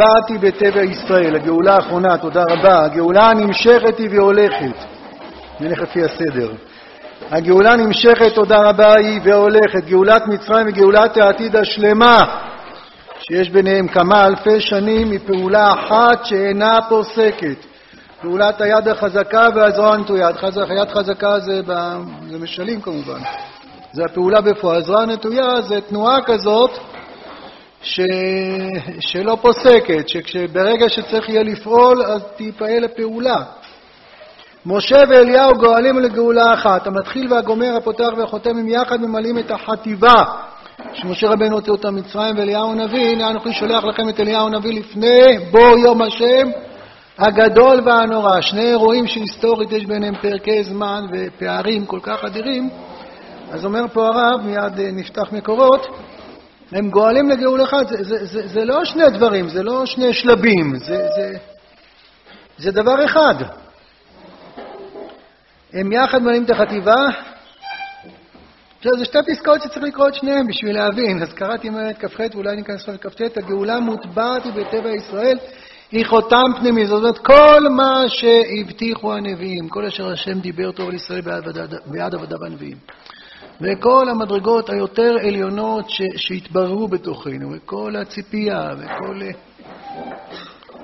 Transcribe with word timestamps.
מוטבעת 0.00 0.28
היא 0.28 0.38
בטבע 0.40 0.82
ישראל, 0.82 1.36
הגאולה 1.36 1.74
האחרונה, 1.74 2.18
תודה 2.18 2.42
רבה. 2.50 2.84
הגאולה 2.84 3.22
הנמשכת 3.22 3.98
היא 3.98 4.08
והולכת. 4.10 4.84
נלך 5.60 5.80
לפי 5.80 6.04
הסדר. 6.04 6.52
הגאולה 7.30 7.76
נמשכת, 7.76 8.34
תודה 8.34 8.58
רבה, 8.68 8.94
היא 8.94 9.20
והולכת. 9.24 9.84
גאולת 9.84 10.26
מצרים 10.26 10.66
וגאולת 10.68 11.16
העתיד 11.16 11.56
השלמה, 11.56 12.24
שיש 13.20 13.50
ביניהם 13.50 13.88
כמה 13.88 14.26
אלפי 14.26 14.60
שנים, 14.60 15.10
היא 15.10 15.20
פעולה 15.26 15.72
אחת 15.72 16.24
שאינה 16.24 16.78
פוסקת. 16.88 17.66
פעולת 18.22 18.60
היד 18.60 18.88
החזקה 18.88 19.48
והזרוע 19.54 19.94
הנטויה. 19.94 20.28
יד 20.80 20.88
חזקה 20.88 21.38
זה, 21.40 21.60
ב... 21.66 21.72
זה 22.30 22.38
משלים 22.38 22.80
כמובן. 22.80 23.20
זה 23.92 24.04
הפעולה 24.04 24.40
בפועל. 24.40 24.76
הזרוע 24.76 25.02
הנטויה 25.02 25.62
זה 25.62 25.80
תנועה 25.80 26.22
כזאת 26.22 26.70
ש... 27.82 28.00
שלא 29.00 29.38
פוסקת, 29.42 30.08
שברגע 30.08 30.88
שצריך 30.88 31.28
יהיה 31.28 31.42
לפעול 31.42 32.02
אז 32.02 32.22
תיפעל 32.36 32.84
הפעולה. 32.84 33.42
משה 34.66 35.02
ואליהו 35.08 35.54
גואלים 35.54 35.98
לגאולה 35.98 36.54
אחת. 36.54 36.86
המתחיל 36.86 37.32
והגומר, 37.32 37.76
הפותח 37.76 38.08
והחותם 38.16 38.58
הם 38.58 38.68
יחד 38.68 39.00
ממלאים 39.00 39.38
את 39.38 39.50
החטיבה 39.50 40.24
שמשה 40.92 41.28
רבנו 41.28 41.54
הוציא 41.54 41.72
אותה 41.72 41.90
מצרים 41.90 42.38
ואליהו 42.38 42.72
הנביא, 42.72 43.06
הנה 43.06 43.30
אנוכי 43.30 43.52
שולח 43.52 43.84
לכם 43.84 44.08
את 44.08 44.20
אליהו 44.20 44.46
הנביא 44.46 44.80
לפני 44.80 45.38
בוא 45.50 45.78
יום 45.78 46.02
השם 46.02 46.50
הגדול 47.18 47.80
והנורא. 47.84 48.40
שני 48.40 48.68
אירועים 48.68 49.06
שהיסטורית 49.06 49.72
יש 49.72 49.86
ביניהם 49.86 50.14
פרקי 50.22 50.64
זמן 50.64 51.04
ופערים 51.12 51.86
כל 51.86 51.98
כך 52.02 52.24
אדירים. 52.24 52.70
אז 53.50 53.64
אומר 53.64 53.88
פה 53.92 54.06
הרב, 54.06 54.40
מיד 54.44 54.80
אה, 54.80 54.90
נפתח 54.92 55.32
מקורות, 55.32 55.86
הם 56.72 56.90
גואלים 56.90 57.30
לגאול 57.30 57.64
אחד, 57.64 57.84
זה, 57.88 58.04
זה, 58.04 58.24
זה, 58.24 58.48
זה 58.48 58.64
לא 58.64 58.84
שני 58.84 59.10
דברים, 59.10 59.48
זה 59.48 59.62
לא 59.62 59.86
שני 59.86 60.14
שלבים, 60.14 60.76
זה, 60.76 61.06
זה, 61.16 61.38
זה 62.58 62.70
דבר 62.70 63.04
אחד. 63.04 63.34
הם 65.72 65.92
יחד 65.92 66.22
מלאים 66.22 66.44
את 66.44 66.50
החטיבה. 66.50 67.06
זה 68.82 69.04
שתי 69.04 69.18
פסקאות 69.26 69.62
שצריך 69.62 69.82
לקרוא 69.82 70.08
את 70.08 70.14
שניהם 70.14 70.46
בשביל 70.46 70.76
להבין. 70.76 71.22
אז 71.22 71.32
קראתי 71.32 71.68
את 71.68 71.98
כ"ח 71.98 72.20
ואולי 72.34 72.56
ניכנס 72.56 72.88
לכ"ט. 72.88 73.36
הגאולה 73.36 73.80
מוטבעת 73.80 74.44
היא 74.44 74.52
בטבע 74.52 74.90
ישראל, 74.90 75.38
היא 75.92 76.06
חותם 76.06 76.46
פנימי. 76.60 76.86
זאת 76.86 76.98
אומרת, 76.98 77.18
כל 77.18 77.68
מה 77.76 78.04
שהבטיחו 78.08 79.14
הנביאים, 79.14 79.68
כל 79.68 79.84
אשר 79.84 80.12
השם 80.12 80.40
דיבר 80.40 80.72
טוב 80.72 80.88
על 80.88 80.94
ישראל 80.94 81.20
בעד 81.86 82.14
עבודה 82.14 82.36
בנביאים. 82.38 82.76
וכל 83.60 84.08
המדרגות 84.08 84.70
היותר 84.70 85.16
עליונות 85.22 85.84
שהתבררו 86.16 86.88
בתוכנו, 86.88 87.52
וכל 87.52 87.96
הציפייה, 87.96 88.70
וכל 88.78 89.20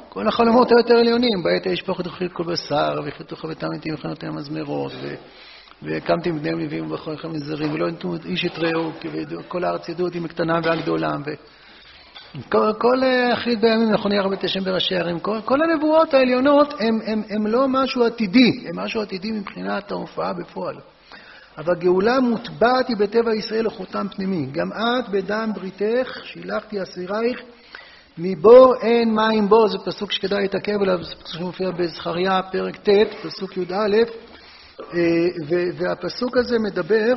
כל 0.08 0.28
החלומות 0.28 0.72
היותר 0.72 0.94
עליונים, 0.94 1.42
בעת 1.42 1.66
ישפוך 1.66 2.00
את 2.00 2.06
כל 2.32 2.44
בשר, 2.44 3.00
ויחלטו 3.04 3.36
חבטם 3.36 3.66
איתי 3.74 3.92
וכנותיהם 3.92 4.36
מזמרות, 4.36 4.92
והקמתי 5.82 6.30
מבני 6.30 6.50
לווים 6.50 6.86
ובכורכם 6.86 7.32
מזרים, 7.32 7.74
ולא 7.74 7.90
נתנו 7.90 8.14
איש 8.24 8.44
את 8.44 8.58
רעהו, 8.58 8.92
כל 9.48 9.64
הארץ 9.64 9.88
ידעו 9.88 10.06
אותי 10.06 10.20
מקטנם 10.20 10.60
ועד 10.64 10.80
גדולם. 10.82 11.22
כל, 12.48 12.72
כל 12.78 13.02
אחרית 13.32 13.60
בימים 13.60 13.92
נכוני 13.92 14.18
הרבה 14.18 14.36
תשם 14.36 14.64
בראשי 14.64 14.96
ערים, 14.96 15.20
כל, 15.20 15.38
כל 15.44 15.58
הנבואות 15.62 16.14
העליונות 16.14 16.74
הן 17.30 17.46
לא 17.46 17.68
משהו 17.68 18.04
עתידי, 18.04 18.64
הן 18.68 18.74
משהו 18.74 19.02
עתידי 19.02 19.32
מבחינת 19.32 19.90
ההופעה 19.90 20.32
בפועל. 20.32 20.76
אבל 21.58 21.74
גאולה 21.74 22.20
מוטבעת 22.20 22.88
היא 22.88 22.96
בטבע 22.96 23.34
ישראל 23.34 23.66
לחותם 23.66 24.06
פנימי. 24.16 24.46
גם 24.52 24.72
את 24.72 25.08
בדם 25.08 25.50
בריתך, 25.54 26.18
שילחתי 26.24 26.82
אסירייך, 26.82 27.40
מבור 28.18 28.74
אין 28.82 29.14
מים 29.14 29.48
בו, 29.48 29.68
זה 29.68 29.78
פסוק 29.84 30.12
שכדאי 30.12 30.42
להתעכב 30.42 30.82
עליו, 30.82 31.04
זה 31.04 31.14
פסוק 31.14 31.28
שמופיע 31.28 31.70
בזכריה, 31.70 32.40
פרק 32.52 32.76
ט', 32.76 32.88
פסוק 33.22 33.56
י"א, 33.56 33.74
אה, 33.74 34.86
והפסוק 35.76 36.36
הזה 36.36 36.58
מדבר, 36.58 37.14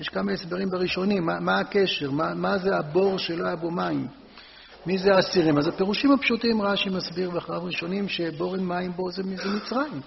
יש 0.00 0.08
כמה 0.08 0.32
הסברים 0.32 0.68
בראשונים, 0.70 1.26
מה, 1.26 1.40
מה 1.40 1.58
הקשר, 1.58 2.10
מה, 2.10 2.34
מה 2.34 2.58
זה 2.58 2.76
הבור 2.76 3.18
שלא 3.18 3.46
היה 3.46 3.56
בו 3.56 3.70
מים, 3.70 4.06
מי 4.86 4.98
זה 4.98 5.14
האסירים. 5.14 5.58
אז 5.58 5.66
הפירושים 5.66 6.12
הפשוטים, 6.12 6.62
רש"י 6.62 6.90
מסביר 6.90 7.30
ואחריו 7.34 7.64
ראשונים, 7.64 8.08
שבור 8.08 8.54
אין 8.54 8.64
מים 8.64 8.92
בו 8.96 9.10
זה, 9.10 9.22
זה 9.22 9.48
מצרים. 9.56 10.00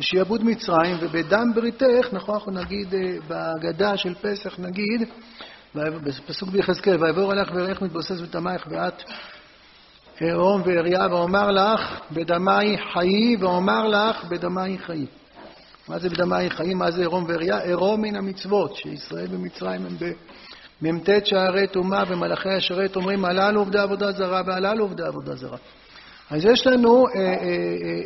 שיעבוד 0.00 0.44
מצרים, 0.44 0.96
ובדם 1.00 1.52
בריתך, 1.54 2.06
נכון, 2.12 2.34
אנחנו 2.34 2.52
נגיד 2.52 2.94
אה, 2.94 3.16
בהגדה 3.28 3.96
של 3.96 4.14
פסח, 4.14 4.58
נגיד, 4.58 5.08
בפסוק 5.74 6.48
ביחזקאל, 6.48 7.02
ויעבור 7.02 7.32
עליך 7.32 7.52
ואיך 7.54 7.82
מתבוסס 7.82 8.20
בדמייך 8.20 8.66
ואת 8.70 9.02
ערום 10.20 10.62
ואריה, 10.64 11.06
ואומר 11.10 11.50
לך 11.50 12.00
בדמי 12.12 12.76
חיי, 12.92 13.36
ואומר 13.40 13.88
לך 13.88 14.24
בדמי 14.24 14.78
חיי. 14.78 15.06
מה 15.88 15.98
זה 15.98 16.08
בדמי 16.08 16.50
חיי? 16.50 16.74
מה 16.74 16.90
זה 16.90 17.02
ערום 17.02 17.24
ואריה? 17.28 17.58
ערום 17.58 18.02
מן 18.02 18.16
המצוות, 18.16 18.76
שישראל 18.76 19.26
ומצרים 19.30 19.86
הם 19.86 19.96
במ"ט 20.82 21.08
שערי 21.24 21.66
טומאה, 21.66 22.02
ומלאכי 22.08 22.48
השרת 22.48 22.96
אומרים, 22.96 23.24
הללו 23.24 23.60
עובדי 23.60 23.78
עבודה 23.78 24.12
זרה 24.12 24.42
והללו 24.46 24.84
עובדי 24.84 25.02
עבודה 25.02 25.36
זרה. 25.36 25.58
אז 26.30 26.44
יש 26.44 26.66
לנו, 26.66 27.06
אה, 27.06 27.20
אה, 27.20 27.34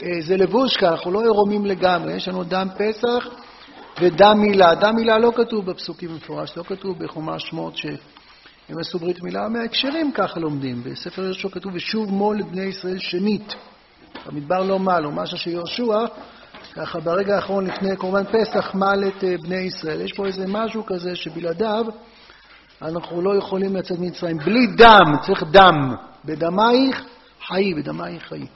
אה, 0.03 0.21
זה 0.27 0.37
לבוש 0.37 0.77
ככה, 0.77 0.89
אנחנו 0.89 1.13
לא 1.13 1.23
עירומים 1.23 1.67
לגמרי, 1.67 2.15
יש 2.15 2.29
לנו 2.29 2.45
דם 2.45 2.69
פסח 2.79 3.29
ודם 4.01 4.39
מילה. 4.41 4.75
דם 4.75 4.97
מילה 4.97 5.19
לא 5.19 5.33
כתוב 5.37 5.71
בפסוקים 5.71 6.09
במפורש, 6.09 6.57
לא 6.57 6.63
כתוב 6.63 7.05
בחומש 7.05 7.43
שמות 7.43 7.77
שהם 7.77 8.79
עשו 8.81 8.99
ברית 8.99 9.23
מילה, 9.23 9.49
מההקשרים 9.49 10.13
ככה 10.13 10.41
לומדים. 10.41 10.83
בספר 10.83 11.23
יהושע 11.23 11.49
כתוב, 11.49 11.73
ושוב 11.75 12.11
מול 12.11 12.39
לבני 12.39 12.63
ישראל 12.63 12.99
שנית. 12.99 13.55
במדבר 14.27 14.63
לא 14.63 14.79
מל, 14.79 15.03
או 15.05 15.11
משהו 15.11 15.39
שיהושע, 15.39 16.05
ככה 16.75 17.01
ברגע 17.01 17.37
האחרון 17.37 17.67
לפני 17.67 17.97
קורבן 17.97 18.25
פסח 18.25 18.75
מל 18.75 19.05
את 19.09 19.25
בני 19.43 19.57
ישראל. 19.57 20.01
יש 20.01 20.13
פה 20.13 20.27
איזה 20.27 20.45
משהו 20.47 20.87
כזה 20.87 21.17
שבלעדיו 21.17 21.87
אנחנו 22.83 23.23
לא 23.23 23.37
יכולים 23.37 23.77
לצאת 23.77 23.99
ממצרים. 23.99 24.39
בלי 24.39 24.67
דם, 24.67 25.17
צריך 25.27 25.43
דם. 25.51 25.95
בדמייך 26.25 27.05
חיי, 27.49 27.75
בדמייך 27.75 28.23
חיי. 28.23 28.47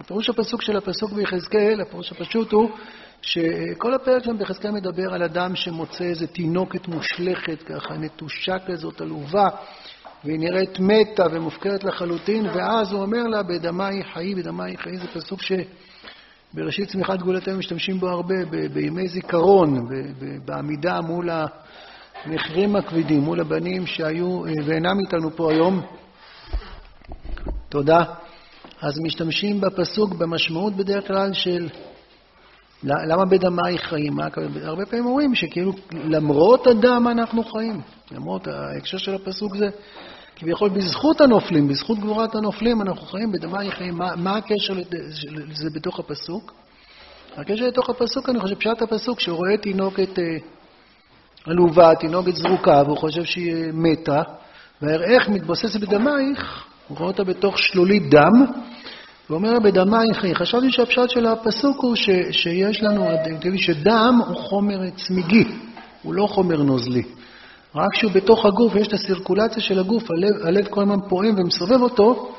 הפירוש 0.00 0.30
הפסוק 0.30 0.62
של 0.62 0.76
הפסוק 0.76 1.12
ביחזקאל, 1.12 1.80
הפירוש 1.80 2.12
הפשוט 2.12 2.52
הוא 2.52 2.70
שכל 3.22 3.94
הפרק 3.94 4.24
שם 4.24 4.38
ביחזקאל 4.38 4.70
מדבר 4.70 5.14
על 5.14 5.22
אדם 5.22 5.56
שמוצא 5.56 6.04
איזה 6.04 6.26
תינוקת 6.26 6.88
מושלכת, 6.88 7.62
ככה 7.62 7.94
נטושה 7.94 8.58
כזאת, 8.66 9.00
עלובה, 9.00 9.48
והיא 10.24 10.38
נראית 10.38 10.78
מתה 10.80 11.24
ומופקרת 11.32 11.84
לחלוטין, 11.84 12.46
ואז 12.46 12.92
הוא 12.92 13.02
אומר 13.02 13.22
לה, 13.22 13.42
בדמי 13.42 14.04
חיי, 14.14 14.34
בדמי 14.34 14.76
חיי, 14.76 14.96
זה 14.96 15.08
פסוק 15.08 15.40
שבראשית 15.42 16.88
צמיחת 16.88 17.18
גאולתנו 17.18 17.58
משתמשים 17.58 17.98
בו 17.98 18.08
הרבה, 18.08 18.34
בימי 18.72 19.08
זיכרון, 19.08 19.88
בעמידה 20.44 21.00
מול 21.00 21.28
המחירים 22.26 22.76
הכבדים, 22.76 23.20
מול 23.20 23.40
הבנים 23.40 23.86
שהיו 23.86 24.46
אה, 24.46 24.52
ואינם 24.64 24.98
איתנו 25.00 25.36
פה 25.36 25.52
היום. 25.52 25.82
תודה. 27.68 28.04
אז 28.82 28.98
משתמשים 29.00 29.60
בפסוק 29.60 30.14
במשמעות 30.14 30.76
בדרך 30.76 31.06
כלל 31.06 31.32
של 31.32 31.68
למה 32.84 33.24
בדמי 33.24 33.78
חיים? 33.78 34.14
מה, 34.14 34.28
הרבה 34.62 34.86
פעמים 34.86 35.06
אומרים 35.06 35.34
שכאילו 35.34 35.72
למרות 35.92 36.66
הדם 36.66 37.06
אנחנו 37.10 37.44
חיים. 37.44 37.80
למרות, 38.10 38.46
ההקשר 38.46 38.98
של 38.98 39.14
הפסוק 39.14 39.56
זה 39.56 39.68
כביכול 40.36 40.68
בזכות 40.68 41.20
הנופלים, 41.20 41.68
בזכות 41.68 41.98
גבורת 41.98 42.34
הנופלים 42.34 42.82
אנחנו 42.82 43.06
חיים, 43.06 43.32
בדמי 43.32 43.70
חיים. 43.70 43.94
מה, 43.94 44.16
מה 44.16 44.36
הקשר 44.36 44.74
לזה 45.30 45.70
בתוך 45.74 45.98
הפסוק? 45.98 46.52
הקשר 47.36 47.64
לתוך 47.66 47.90
הפסוק, 47.90 48.28
אני 48.28 48.40
חושב, 48.40 48.54
פשט 48.54 48.82
הפסוק, 48.82 49.20
שהוא 49.20 49.36
רואה 49.36 49.56
תינוקת 49.56 50.18
אה, 50.18 50.24
עלובה, 51.46 51.94
תינוקת 51.94 52.34
זרוקה, 52.34 52.82
והוא 52.86 52.98
חושב 52.98 53.24
שהיא 53.24 53.72
מתה, 53.72 54.22
והארך 54.82 55.28
מתבוססת 55.28 55.80
בדמייך, 55.80 56.64
הוא 56.88 56.98
רואה 56.98 57.10
אותה 57.10 57.24
בתוך 57.24 57.58
שלולית 57.58 58.10
דם, 58.10 58.46
ואומר 59.30 59.58
בדמי 59.58 60.14
חי. 60.14 60.34
חשבתי 60.34 60.72
שהפשט 60.72 61.10
של 61.10 61.26
הפסוק 61.26 61.82
הוא 61.82 61.96
ש, 61.96 62.10
שיש 62.30 62.82
לנו, 62.82 63.08
שדם 63.56 64.20
הוא 64.28 64.36
חומר 64.36 64.90
צמיגי, 64.90 65.44
הוא 66.02 66.14
לא 66.14 66.26
חומר 66.26 66.62
נוזלי. 66.62 67.02
רק 67.74 67.92
כשהוא 67.92 68.12
בתוך 68.12 68.46
הגוף, 68.46 68.74
יש 68.76 68.88
את 68.88 68.92
הסירקולציה 68.92 69.62
של 69.62 69.78
הגוף, 69.78 70.10
הלב, 70.10 70.46
הלב 70.46 70.66
כל 70.66 70.82
הזמן 70.82 71.08
פועם 71.08 71.34
ומסובב 71.38 71.82
אותו, 71.82 72.34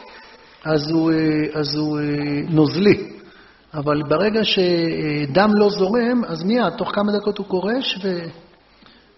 אז 0.63 0.91
הוא, 0.91 1.11
אה, 1.11 1.17
אז 1.53 1.75
הוא 1.75 1.99
אה, 1.99 2.03
נוזלי. 2.49 3.09
אבל 3.73 4.01
ברגע 4.09 4.41
שדם 4.43 5.51
לא 5.55 5.69
זורם, 5.69 6.21
אז 6.27 6.43
מיד, 6.43 6.69
תוך 6.77 6.91
כמה 6.95 7.11
דקות 7.11 7.37
הוא 7.37 7.45
קורש 7.45 7.99
ו... 8.03 8.19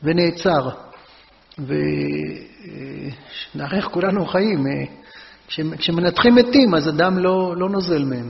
ונעצר. 0.04 0.70
ונערך 3.56 3.86
כולנו 3.86 4.26
חיים. 4.26 4.64
כשמנתחים 5.48 6.36
מתים, 6.36 6.76
אז 6.76 6.88
הדם 6.88 7.18
לא, 7.18 7.54
לא 7.58 7.70
נוזל 7.70 8.04
מהם. 8.04 8.30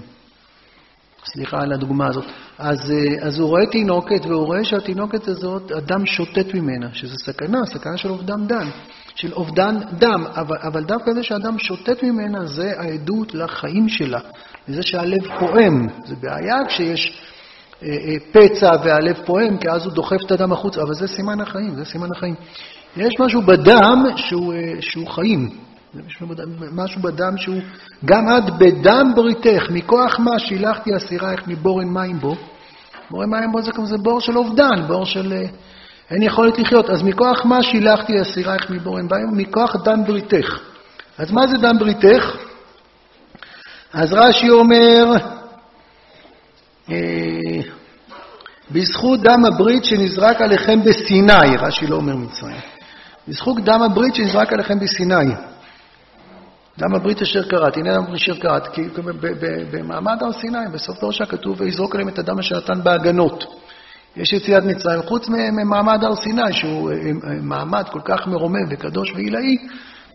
סליחה 1.25 1.57
על 1.62 1.73
הדוגמה 1.73 2.07
הזאת. 2.07 2.25
אז, 2.57 2.91
אה, 2.91 3.27
אז 3.27 3.39
הוא 3.39 3.50
רואה 3.50 3.65
תינוקת, 3.65 4.25
והוא 4.25 4.45
רואה 4.45 4.63
שהתינוקת 4.63 5.27
הזאת, 5.27 5.71
הדם 5.71 6.06
שוטט 6.06 6.53
ממנה, 6.53 6.88
שזה 6.94 7.15
סכנה, 7.25 7.65
סכנה 7.65 7.97
של 7.97 8.09
אובדן 8.09 8.47
דם. 8.47 8.69
של 9.15 9.33
אובדן 9.33 9.75
דם, 9.97 10.23
אבל, 10.35 10.57
אבל 10.62 10.83
דווקא 10.83 11.13
זה 11.13 11.23
שאדם 11.23 11.59
שוטט 11.59 12.03
ממנה 12.03 12.45
זה 12.45 12.73
העדות 12.77 13.33
לחיים 13.33 13.89
שלה, 13.89 14.19
לזה 14.68 14.83
שהלב 14.83 15.21
פועם. 15.39 15.88
זה 16.06 16.15
בעיה 16.15 16.56
כשיש 16.68 17.21
אה, 17.83 17.88
אה, 17.89 18.15
פצע 18.31 18.71
והלב 18.83 19.15
פועם, 19.25 19.57
כי 19.57 19.69
אז 19.69 19.85
הוא 19.85 19.94
דוחף 19.94 20.18
את 20.25 20.31
הדם 20.31 20.51
החוצה, 20.51 20.81
אבל 20.81 20.94
זה 20.94 21.07
סימן 21.07 21.41
החיים, 21.41 21.75
זה 21.75 21.85
סימן 21.85 22.11
החיים. 22.15 22.35
יש 22.97 23.13
משהו 23.19 23.41
בדם 23.41 24.03
שהוא, 24.15 24.53
אה, 24.53 24.73
שהוא 24.79 25.07
חיים. 25.07 25.50
משהו 26.71 27.01
בדם 27.01 27.38
שהוא, 27.38 27.62
גם 28.06 28.25
את 28.38 28.57
בדם 28.59 29.12
בריתך, 29.15 29.63
מכוח 29.69 30.19
מה 30.19 30.39
שילחתי 30.39 30.95
אסירייך 30.95 31.47
מבורן 31.47 31.88
מים 31.88 32.19
בו. 32.19 32.36
בורן 33.09 33.30
מים 33.30 33.51
בו 33.51 33.62
זה, 33.62 33.71
זה 33.83 33.97
בור 33.97 34.21
של 34.21 34.38
אובדן, 34.38 34.88
בור 34.88 35.06
של 35.06 35.33
אין 36.12 36.21
יכולת 36.21 36.59
לחיות. 36.59 36.89
אז 36.89 37.03
מכוח 37.03 37.45
מה 37.45 37.63
שילחתי 37.63 38.21
אסירייך 38.21 38.69
מבורן 38.69 39.06
מים? 39.12 39.38
מכוח 39.38 39.75
דם 39.75 40.06
בריתך. 40.06 40.59
אז 41.18 41.31
מה 41.31 41.47
זה 41.47 41.57
דם 41.57 41.80
בריתך? 41.80 42.36
אז 43.94 44.13
רש"י 44.13 44.50
אומר, 44.50 45.12
אה, 46.89 46.95
בזכות 48.71 49.19
דם 49.21 49.45
הברית 49.45 49.86
שנזרק 49.86 50.42
עליכם 50.42 50.83
בסיני, 50.83 51.57
רש"י 51.59 51.88
לא 51.88 51.95
אומר 51.95 52.15
מצרים, 52.15 52.62
בזכות 53.27 53.63
דם 53.63 53.81
הברית 53.81 54.15
שנזרק 54.15 54.53
עליכם 54.53 54.80
בסיני. 54.80 55.33
דם 56.77 56.95
הברית 56.95 57.22
אשר 57.22 57.44
קראת, 57.44 57.77
הנה 57.77 57.95
הברית 57.95 58.22
אשר 58.22 58.36
קראת, 58.36 58.68
כי 58.68 58.81
במעמד 59.72 60.24
הר 60.24 60.31
סיני, 60.31 60.57
בסוף 60.74 61.00
פרשה 61.00 61.25
כתוב, 61.25 61.62
ויזרוק 61.62 61.95
עליהם 61.95 62.10
את 62.10 62.19
הדם 62.19 62.39
אשר 62.39 62.57
נתן 62.57 62.83
בהגנות. 62.83 63.45
יש 64.16 64.33
יציאת 64.33 64.63
מצרים, 64.63 65.01
חוץ 65.01 65.30
ממעמד 65.30 66.04
הר 66.04 66.16
סיני, 66.16 66.54
שהוא 66.54 66.92
אה, 66.92 66.95
אה, 66.95 67.12
מעמד 67.42 67.83
כל 67.92 68.00
כך 68.06 68.27
מרומם 68.27 68.66
וקדוש 68.69 69.12
ועילאי, 69.16 69.57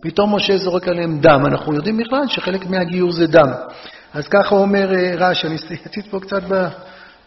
פתאום 0.03 0.35
משה 0.35 0.57
זורק 0.57 0.89
עליהם 0.89 1.19
דם. 1.19 1.47
אנחנו 1.47 1.75
יודעים 1.75 1.97
בכלל 1.97 2.29
שחלק 2.29 2.67
מהגיור 2.67 3.13
זה 3.13 3.27
דם. 3.27 3.49
אז 4.15 4.29
ככה 4.29 4.55
אומר 4.55 4.95
אה, 4.95 5.13
רש"י, 5.17 5.47
אני 5.47 5.57
אציץ 5.87 6.07
פה 6.11 6.21
קצת 6.21 6.43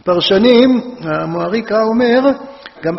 בפרשנים, 0.01 0.95
המועריקה 1.01 1.83
אומר, 1.83 2.21
גם, 2.83 2.95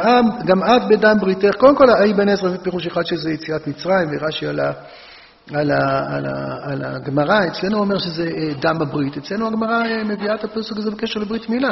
גם 0.47 0.63
את 0.63 0.83
בדם 0.89 1.17
בריתך, 1.21 1.55
קודם 1.59 1.77
כל, 1.77 1.91
האי 1.91 2.13
בן 2.13 2.29
עזרא 2.29 2.57
פירוש 2.57 2.87
אחד 2.87 3.03
שזה 3.07 3.31
יציאת 3.31 3.67
מצרים, 3.67 4.09
ורש"י 4.13 4.47
על, 4.47 4.61
ה, 4.61 4.73
על, 5.53 5.71
על, 5.71 6.27
על 6.63 6.85
הגמרא, 6.85 7.47
אצלנו 7.47 7.79
אומר 7.79 7.99
שזה 7.99 8.31
אה, 8.37 8.55
דם 8.61 8.83
הברית, 8.83 9.17
אצלנו 9.17 9.47
הגמרא 9.47 9.87
אה, 9.87 10.05
מביאה 10.05 10.35
את 10.35 10.45
הפסוק 10.45 10.79
הזה 10.79 10.91
בקשר 10.91 11.21
לברית 11.21 11.49
מילה. 11.49 11.71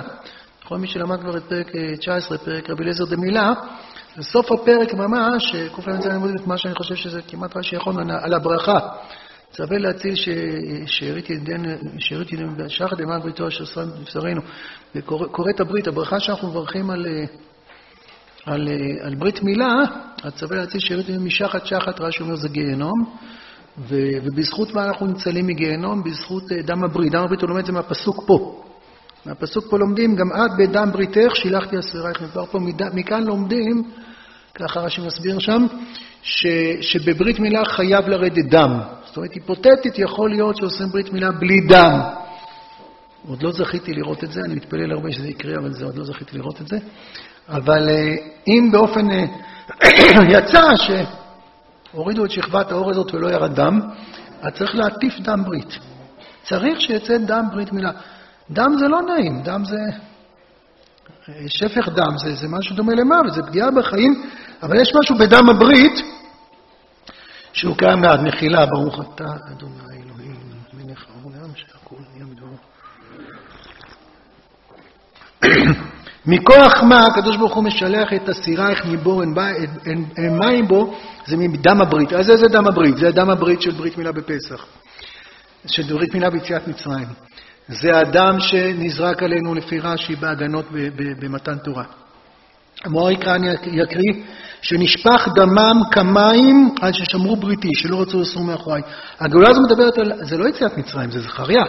כל 0.69 0.79
מי 0.79 0.87
שלמד 0.87 1.21
כבר 1.21 1.37
את 1.37 1.43
פרק 1.43 1.73
19, 1.99 2.39
פרק 2.39 2.71
רבי 2.71 2.83
אליעזר 2.83 3.05
דמילה, 3.05 3.53
בסוף 4.19 4.53
הפרק 4.53 4.95
ממש, 4.95 5.57
קל"ז 5.77 6.07
ללמוד 6.07 6.31
את 6.41 6.47
מה 6.47 6.59
שאני 6.59 6.75
חושב 6.75 6.95
שזה 6.95 7.23
כמעט 7.29 7.57
רש"י 7.57 7.77
יכול, 7.77 7.95
על 8.23 8.35
הברכה. 8.35 8.79
צווה 9.51 9.79
להציל 9.79 10.15
שארית 10.87 11.31
ידינו 12.33 12.51
שחת 12.69 13.01
למען 13.01 13.21
בריתו 13.21 13.49
אשר 13.49 13.65
שם 13.65 13.89
בבשרנו. 14.01 14.41
וקורא 14.95 15.51
את 15.51 15.61
הברית, 15.61 15.89
הברכה 15.89 16.21
שאנחנו 16.21 16.49
מברכים 16.49 16.91
על, 16.91 17.07
על, 18.47 18.69
על 19.01 19.15
ברית 19.15 19.43
מילה, 19.43 19.75
הצווה 20.25 20.57
להציל 20.57 20.81
שארית 20.81 21.09
ידינו 21.09 21.25
משחת 21.25 21.67
שחת, 21.67 22.01
רש"י 22.01 22.23
אומר 22.23 22.37
זה 22.37 22.49
גיהנום. 22.49 23.17
ובזכות 23.79 24.75
מה 24.75 24.85
אנחנו 24.85 25.07
ניצלים 25.07 25.47
מגיהנום? 25.47 26.03
בזכות 26.03 26.53
אה, 26.53 26.63
דם 26.63 26.85
הברית. 26.85 27.13
דם 27.13 27.23
הברית 27.23 27.41
הוא 27.41 27.49
לומד 27.49 27.61
את 27.61 27.67
זה 27.67 27.73
מהפסוק 27.73 28.25
פה. 28.27 28.63
מהפסוק 29.27 29.71
פה 29.71 29.79
לומדים, 29.79 30.17
גם 30.17 30.33
את 30.33 30.51
בדם 30.59 30.89
בריתך 30.93 31.37
שילחתי 31.37 31.79
אסירייך. 31.79 32.23
מדבר 32.23 32.47
פה, 32.47 32.59
מכאן 32.95 33.25
לומדים, 33.25 33.83
ככה 34.55 34.81
רש"י 34.81 35.01
מסביר 35.07 35.39
שם, 35.39 35.67
ש, 36.23 36.47
שבברית 36.81 37.39
מילה 37.39 37.65
חייב 37.65 38.09
לרדת 38.09 38.45
דם. 38.51 38.81
זאת 39.05 39.17
אומרת, 39.17 39.33
היפותטית 39.33 39.99
יכול 39.99 40.31
להיות 40.31 40.57
שעושים 40.57 40.89
ברית 40.89 41.13
מילה 41.13 41.31
בלי 41.31 41.61
דם. 41.61 42.01
עוד 43.29 43.43
לא 43.43 43.53
זכיתי 43.53 43.93
לראות 43.93 44.25
את 44.25 44.33
זה, 44.33 44.41
אני 44.41 44.55
מתפלל 44.55 44.93
הרבה 44.93 45.13
שזה 45.13 45.29
יקרה, 45.29 45.55
אבל 45.59 45.73
זה 45.73 45.85
עוד 45.85 45.99
לא 45.99 46.05
זכיתי 46.05 46.39
לראות 46.39 46.61
את 46.61 46.69
זה. 46.69 46.77
אבל 47.49 47.89
אה, 47.89 48.15
אם 48.47 48.69
באופן... 48.73 49.11
אה, 49.11 49.25
יצא 50.39 50.61
שהורידו 51.93 52.25
את 52.25 52.31
שכבת 52.31 52.73
האור 52.73 52.91
הזאת 52.91 53.15
ולא 53.15 53.29
ירד 53.29 53.55
דם, 53.55 53.81
אז 54.43 54.53
צריך 54.53 54.75
להטיף 54.75 55.21
דם 55.21 55.45
ברית. 55.45 55.79
צריך 56.43 56.81
שיצא 56.81 57.19
דם 57.19 57.45
ברית 57.53 57.73
מילה. 57.73 57.91
דם 58.51 58.75
זה 58.79 58.89
לא 58.89 59.03
נעים, 59.03 59.43
דם 59.43 59.65
זה... 59.65 59.77
אה, 61.29 61.49
שפך 61.49 61.89
דם 61.89 62.19
זה, 62.19 62.35
זה 62.35 62.49
משהו 62.49 62.77
דומה 62.77 62.93
למוות, 62.95 63.35
זה 63.35 63.43
פגיעה 63.43 63.71
בחיים, 63.71 64.23
אבל 64.63 64.81
יש 64.81 64.93
משהו 65.01 65.19
בדם 65.19 65.49
הברית 65.49 66.03
שהוא 67.53 67.77
קיים 67.77 68.01
מעט, 68.01 68.21
מחילה, 68.21 68.67
ברוך 68.67 69.01
אתה, 69.01 69.25
אדוני 69.53 69.75
אלוהים, 69.93 70.41
מלך 70.73 71.05
העולם, 71.11 71.51
שהכול 71.55 71.99
נהיה 72.13 72.25
מדברו. 72.25 72.57
מכוח 76.27 76.83
מה 76.83 77.07
הקדוש 77.07 77.37
ברוך 77.37 77.55
הוא 77.55 77.65
משלח 77.65 78.13
את 78.13 78.29
אסירייך 78.29 78.87
מבור 78.87 79.23
אין 80.17 80.39
מים 80.39 80.69
בו, 80.69 80.95
זה 81.27 81.37
מדם 81.37 81.81
הברית. 81.81 82.13
אז 82.13 82.31
איזה 82.31 82.49
דם 82.49 82.67
הברית? 82.67 82.97
זה 82.97 83.11
דם 83.11 83.31
הברית 83.31 83.63
של 83.63 83.71
ברית 83.71 83.99
מילה 83.99 84.13
בפסח, 84.13 84.67
של 85.67 85.83
ברית 85.83 86.15
מילה 86.15 86.31
ביציאת 86.31 86.69
מצרים. 86.69 87.07
זה 87.69 87.99
הדם 87.99 88.37
שנזרק 88.39 89.23
עלינו 89.23 89.55
לפי 89.55 89.79
רש"י 89.79 90.17
בהגנות 90.17 90.67
במתן 91.21 91.59
תורה. 91.59 91.85
יקרא, 93.13 93.35
אני 93.35 93.49
יקריא, 93.67 94.13
שנשפך 94.63 95.29
דמם 95.35 95.83
כמים 95.91 96.75
עד 96.81 96.95
ששמרו 96.95 97.37
בריתי, 97.37 97.75
שלא 97.75 98.01
רצו 98.01 98.21
לסור 98.21 98.43
מאחוריי. 98.43 98.83
הגאולה 99.21 99.49
הזו 99.51 99.61
מדברת 99.61 99.99
על, 99.99 100.13
זה 100.21 100.37
לא 100.37 100.49
יציאת 100.49 100.79
מצרים, 100.79 101.11
זה 101.11 101.21
זכריה. 101.21 101.65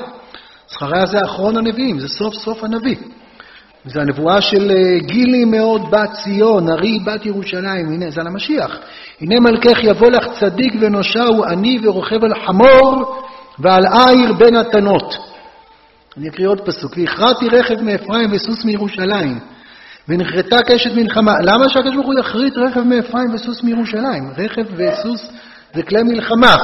זכריה 0.70 1.06
זה 1.06 1.18
אחרון 1.26 1.58
הנביאים, 1.58 2.00
זה 2.00 2.08
סוף 2.08 2.36
סוף 2.36 2.64
הנביא. 2.64 2.96
זה 3.86 4.02
הנבואה 4.02 4.42
של 4.42 4.72
אה, 4.72 5.00
גילי 5.00 5.46
מאוד 5.46 5.82
בת 5.92 6.10
ציון, 6.24 6.70
ארי 6.70 7.00
בת 7.00 7.26
ירושלים, 7.26 7.94
הנה 7.94 8.10
זה 8.10 8.22
על 8.22 8.28
המשיח. 8.28 8.78
הנה 9.22 9.40
מלכך 9.40 9.84
יבוא 9.84 10.10
לך 10.10 10.26
צדיק 10.40 10.74
ונושע 10.82 11.24
הוא 11.24 11.46
עני 11.46 11.80
ורוכב 11.84 12.24
על 12.24 12.32
חמור 12.46 13.22
ועל 13.60 13.84
עיר 13.86 14.34
בין 14.34 14.56
התנות. 14.56 15.16
אני 16.18 16.30
אקריא 16.30 16.48
עוד 16.48 16.62
פסוק. 16.62 16.98
והכרעתי 16.98 17.46
רכב 17.50 17.82
מאפרים 17.82 18.30
וסוס 18.32 18.66
מירושלים. 18.66 19.40
ונחרטה 20.10 20.58
קשת 20.62 20.92
מלחמה. 20.96 21.34
למה 21.42 21.70
שהקדוש 21.70 21.96
ברוך 21.96 22.08
הוא 22.08 22.20
יכרית 22.20 22.58
רכב 22.58 22.82
מאפרים 22.82 23.34
וסוס 23.34 23.64
מירושלים? 23.64 24.32
רכב 24.38 24.66
וסוס 24.76 25.32
זה 25.74 25.84
כלי 25.84 26.04
מלחמה. 26.04 26.56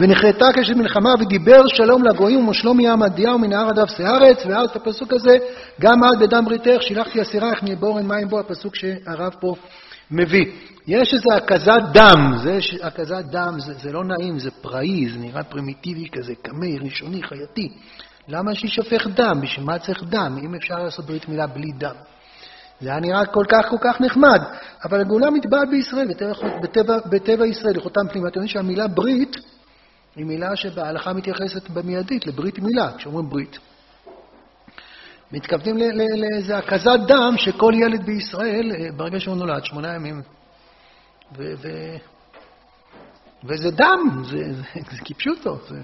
ונחרטה 0.00 0.46
קשת 0.54 0.76
מלחמה 0.76 1.10
ודיבר 1.20 1.66
שלום 1.66 2.02
לגויים 2.04 2.38
ומושלום 2.38 2.80
ים 2.80 3.02
עדיהו 3.02 3.38
מנהר 3.38 3.68
הדף 3.68 3.88
שארץ, 3.96 4.46
ואז 4.46 4.70
את 4.70 4.76
הפסוק 4.76 5.12
הזה, 5.12 5.38
גם 5.80 5.98
את 6.04 6.18
בדם 6.20 6.44
בריתך 6.44 6.82
שילחתי 6.82 7.22
אסירייך 7.22 7.62
מבורן 7.62 8.06
מים 8.06 8.28
בו, 8.28 8.40
הפסוק 8.40 8.76
שהרב 8.76 9.32
פה 9.40 9.54
מביא. 10.10 10.44
יש 10.86 11.14
איזו 11.14 11.32
הקזת 11.36 11.82
דם, 11.92 12.32
זה 12.42 12.58
הקזת 12.82 13.24
דם, 13.30 13.54
זה, 13.58 13.74
זה 13.74 13.92
לא 13.92 14.04
נעים, 14.04 14.38
זה 14.38 14.50
פראי, 14.50 15.08
זה 15.12 15.18
נראה 15.18 15.42
פרימיטיבי 15.42 16.08
כזה, 16.12 16.32
קמא, 16.42 16.84
ראשוני, 16.84 17.22
חייתי. 17.22 17.68
למה 18.28 18.54
שישפך 18.54 19.06
דם? 19.06 19.40
בשביל 19.42 19.66
מה 19.66 19.78
צריך 19.78 20.02
דם? 20.02 20.38
אם 20.44 20.54
אפשר 20.54 20.74
לעשות 20.74 21.06
ברית 21.06 21.28
מילה 21.28 21.46
בלי 21.46 21.72
דם. 21.78 21.94
זה 22.80 22.90
היה 22.90 23.00
נראה 23.00 23.26
כל 23.26 23.44
כך 23.48 23.68
כל 23.70 23.76
כך 23.80 24.00
נחמד, 24.00 24.40
אבל 24.84 25.00
הגאולה 25.00 25.30
מתבעת 25.30 25.68
בישראל, 25.70 26.08
בטבע, 26.08 26.32
בטבע, 26.62 26.98
בטבע 27.10 27.46
ישראל, 27.46 27.76
לחותם 27.76 28.08
פנימה. 28.12 28.28
אתם 28.28 28.40
יודעים 28.40 28.48
שהמילה 28.48 28.88
ברית 28.88 29.36
היא 30.16 30.26
מילה 30.26 30.56
שבהלכה 30.56 31.12
מתייחסת 31.12 31.70
במיידית 31.70 32.26
לברית 32.26 32.58
מילה, 32.58 32.96
כשאומרים 32.96 33.28
ברית. 33.28 33.58
מתכוונים 35.32 35.76
לאיזה 36.16 36.58
הקזת 36.58 37.00
דם 37.08 37.34
שכל 37.36 37.72
ילד 37.76 38.06
בישראל, 38.06 38.72
אה, 38.78 38.92
ברגע 38.96 39.20
שהוא 39.20 39.36
נולד, 39.36 39.64
שמונה 39.64 39.94
ימים, 39.94 40.22
ו- 41.36 41.54
ו- 41.58 41.96
וזה 43.44 43.70
דם, 43.70 44.22
זה, 44.24 44.52
זה, 44.52 44.62
זה 44.74 44.98
כפשוטו, 45.04 45.58
זה... 45.68 45.80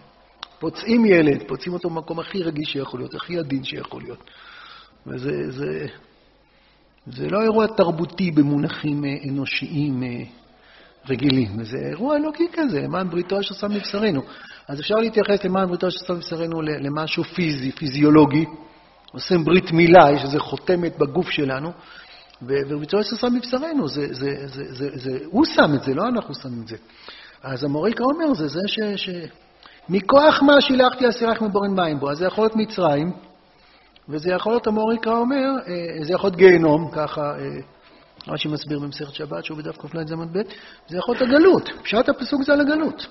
פוצעים 0.59 1.05
ילד, 1.05 1.43
פוצעים 1.49 1.75
אותו 1.75 1.91
במקום 1.91 2.21
הכי 2.21 2.43
רגיש 2.43 2.73
שיכול 2.73 3.01
להיות, 3.01 3.15
הכי 3.15 3.39
עדין 3.39 3.65
שיכול 3.65 4.03
להיות. 4.03 4.31
וזה 5.07 5.51
זה, 5.51 5.87
זה 7.07 7.29
לא 7.31 7.43
אירוע 7.43 7.67
תרבותי 7.67 8.31
במונחים 8.31 9.05
אה, 9.05 9.11
אנושיים 9.29 10.03
אה, 10.03 10.09
רגילים, 11.09 11.65
זה 11.65 11.77
אירוע 11.79 12.17
אלוקי 12.17 12.47
כזה, 12.53 12.81
למען 12.81 13.11
בריתו 13.11 13.41
אשר 13.41 13.55
שם 13.55 13.71
מבשרנו. 13.71 14.23
אז 14.69 14.81
אפשר 14.81 14.95
להתייחס 14.95 15.45
למען 15.45 15.69
בריתו 15.69 15.89
אשר 15.89 15.99
שם 16.07 16.15
מבשרנו 16.15 16.63
למשהו 16.63 17.25
פיזי, 17.25 17.73
פיזיולוגי. 17.73 18.45
עושים 19.13 19.45
ברית 19.45 19.73
מילה, 19.73 20.11
יש 20.11 20.23
איזו 20.23 20.41
חותמת 20.41 20.99
בגוף 20.99 21.31
שלנו, 21.31 21.73
ובריתו 22.43 23.01
אשר 23.01 23.17
שם 23.17 23.35
מבשרנו, 23.35 23.89
זה, 23.89 24.07
זה, 24.11 24.47
זה, 24.47 24.65
זה, 24.75 24.89
זה, 24.95 25.19
הוא 25.25 25.45
שם 25.45 25.75
את 25.75 25.83
זה, 25.83 25.95
לא 25.95 26.09
אנחנו 26.09 26.35
שמים 26.35 26.63
את 26.63 26.69
זה. 26.69 26.77
אז 27.43 27.65
המוריקה 27.65 28.05
אומר, 28.05 28.35
זה 28.35 28.49
זה 28.49 28.61
ש... 28.67 28.81
ש 28.97 29.09
מכוח 29.89 30.43
מה 30.43 30.61
שילחתי 30.61 31.09
אסירך 31.09 31.43
מבורן 31.43 31.75
מים 31.75 32.01
בו? 32.01 32.11
אז 32.11 32.19
זה 32.19 32.27
יכול 32.27 32.45
להיות 32.45 32.57
מצרים, 32.57 33.13
וזה 34.09 34.31
יכול 34.31 34.53
להיות, 34.53 34.67
המוריקה 34.67 35.11
אומר, 35.11 35.51
אה, 35.69 36.05
זה 36.05 36.13
יכול 36.13 36.29
להיות 36.29 36.37
גיהנום, 36.37 36.91
ככה 36.93 37.21
אה, 37.21 37.49
רש"י 38.29 38.49
מסביר 38.49 38.79
במסכת 38.79 39.15
שבת, 39.15 39.45
שהוא 39.45 39.59
בדף 39.59 39.79
ק"ז 39.79 40.13
עמוד 40.13 40.29
ב', 40.33 40.43
זה 40.89 40.99
יכול 40.99 41.15
להיות 41.15 41.29
הגלות. 41.29 41.69
פשט 41.83 42.09
הפסוק 42.09 42.43
זה 42.43 42.53
על 42.53 42.61
הגלות. 42.61 43.07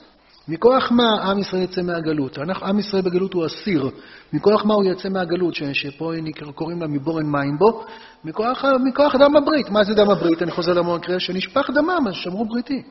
מכוח 0.48 0.92
מה 0.92 1.32
עם 1.32 1.40
ישראל 1.40 1.62
יצא 1.62 1.82
מהגלות? 1.82 2.38
אנחנו, 2.38 2.66
עם 2.66 2.80
ישראל 2.80 3.02
בגלות 3.02 3.34
הוא 3.34 3.46
אסיר. 3.46 3.90
מכוח 4.34 4.66
מה 4.66 4.74
הוא 4.74 4.84
יצא 4.84 5.10
מהגלות, 5.10 5.56
ש, 5.56 5.64
שפה 5.64 6.12
קוראים 6.56 6.82
לה 6.82 6.88
מבורן 6.88 7.26
מים 7.26 7.58
בו? 7.58 7.86
מכוח, 8.24 8.66
מכוח 8.86 9.16
דם 9.16 9.36
הברית. 9.36 9.70
מה 9.70 9.84
זה 9.84 9.94
דם 9.94 10.10
הברית? 10.10 10.42
אני 10.42 10.52
חוזר 10.52 10.74
למקרה 10.74 11.20
שנשפך 11.20 11.70
דמם, 11.70 12.08
אז 12.08 12.14
שמרו 12.14 12.46
בריתי. 12.46 12.84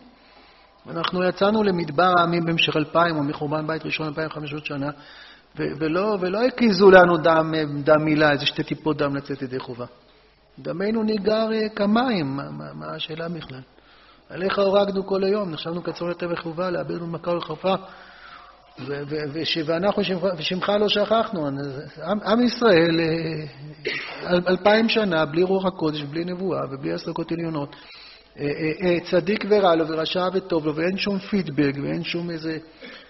אנחנו 0.91 1.25
יצאנו 1.25 1.63
למדבר 1.63 2.13
העמים 2.19 2.45
במשך 2.45 2.77
אלפיים, 2.77 3.17
או 3.17 3.23
מחורבן 3.23 3.67
בית 3.67 3.85
ראשון 3.85 4.07
אלפיים 4.07 4.29
חמש 4.29 4.55
שנה, 4.65 4.91
ולא, 5.57 6.17
ולא 6.21 6.43
הקיזו 6.45 6.91
לנו 6.91 7.17
דם, 7.17 7.53
דם 7.85 8.05
מילה, 8.05 8.33
איזה 8.33 8.47
שתי 8.47 8.63
טיפות 8.63 8.97
דם 8.97 9.17
לצאת 9.17 9.43
ידי 9.43 9.59
חובה. 9.59 9.87
דמנו 10.59 11.03
ניגר 11.03 11.53
אה, 11.53 11.69
כמים, 11.69 12.37
מה, 12.37 12.51
מה, 12.51 12.65
מה 12.75 12.87
השאלה 12.95 13.29
בכלל? 13.29 13.61
עליך 14.31 14.59
הורגנו 14.59 15.07
כל 15.07 15.25
היום, 15.25 15.51
נחשבנו 15.51 15.83
כצור 15.83 16.09
יותר 16.09 16.29
וחובה, 16.31 16.71
לאבד 16.71 16.99
במכה 16.99 17.31
ולחרפה, 17.31 17.75
ואנחנו 19.67 20.03
ושמך 20.39 20.69
לא 20.81 20.89
שכחנו. 20.89 21.47
עם, 21.47 22.21
עם 22.27 22.41
ישראל, 22.41 23.01
אה, 23.01 24.39
אלפיים 24.49 24.89
שנה, 24.89 25.27
בלי 25.27 25.43
רוח 25.43 25.67
הקודש, 25.67 26.03
בלי 26.03 26.25
נבואה 26.25 26.61
ובלי 26.71 26.93
הסלקות 26.93 27.33
עליונות, 27.33 27.77
צדיק 29.11 29.45
ורע 29.49 29.75
לו 29.75 29.89
ורשע 29.89 30.29
וטוב 30.33 30.67
לו, 30.67 30.77
ואין 30.77 30.97
שום 30.97 31.19
פידבק 31.19 31.73
ואין 31.83 32.05
שום 32.05 32.31
איזה 32.31 32.59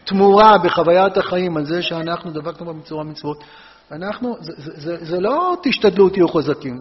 תמורה 0.05 0.59
בחוויית 0.59 1.17
החיים 1.17 1.57
על 1.57 1.65
זה 1.65 1.83
שאנחנו 1.83 2.31
דבקנו 2.31 2.67
במצווה 2.67 3.05
מצוות. 3.05 3.45
אנחנו, 3.93 4.37
זה, 4.41 4.53
זה, 4.57 4.73
זה, 4.77 5.05
זה 5.05 5.21
לא 5.21 5.57
תשתדלו, 5.62 6.09
תהיו 6.09 6.29
חזקים. 6.29 6.81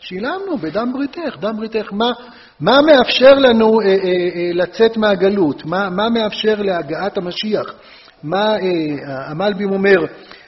שילמנו 0.00 0.58
בדם 0.60 0.92
בריתך, 0.92 1.36
דם 1.40 1.56
בריתך. 1.56 1.92
מה, 1.92 2.12
מה 2.60 2.80
מאפשר 2.82 3.32
לנו 3.34 3.80
אה, 3.80 3.86
אה, 3.86 3.92
אה, 3.94 4.50
לצאת 4.54 4.96
מהגלות? 4.96 5.64
מה, 5.64 5.90
מה 5.90 6.08
מאפשר 6.08 6.62
להגעת 6.62 7.18
המשיח? 7.18 7.66
מה 8.22 8.56
אה, 8.56 9.30
המלבים 9.30 9.72
אומר, 9.72 9.96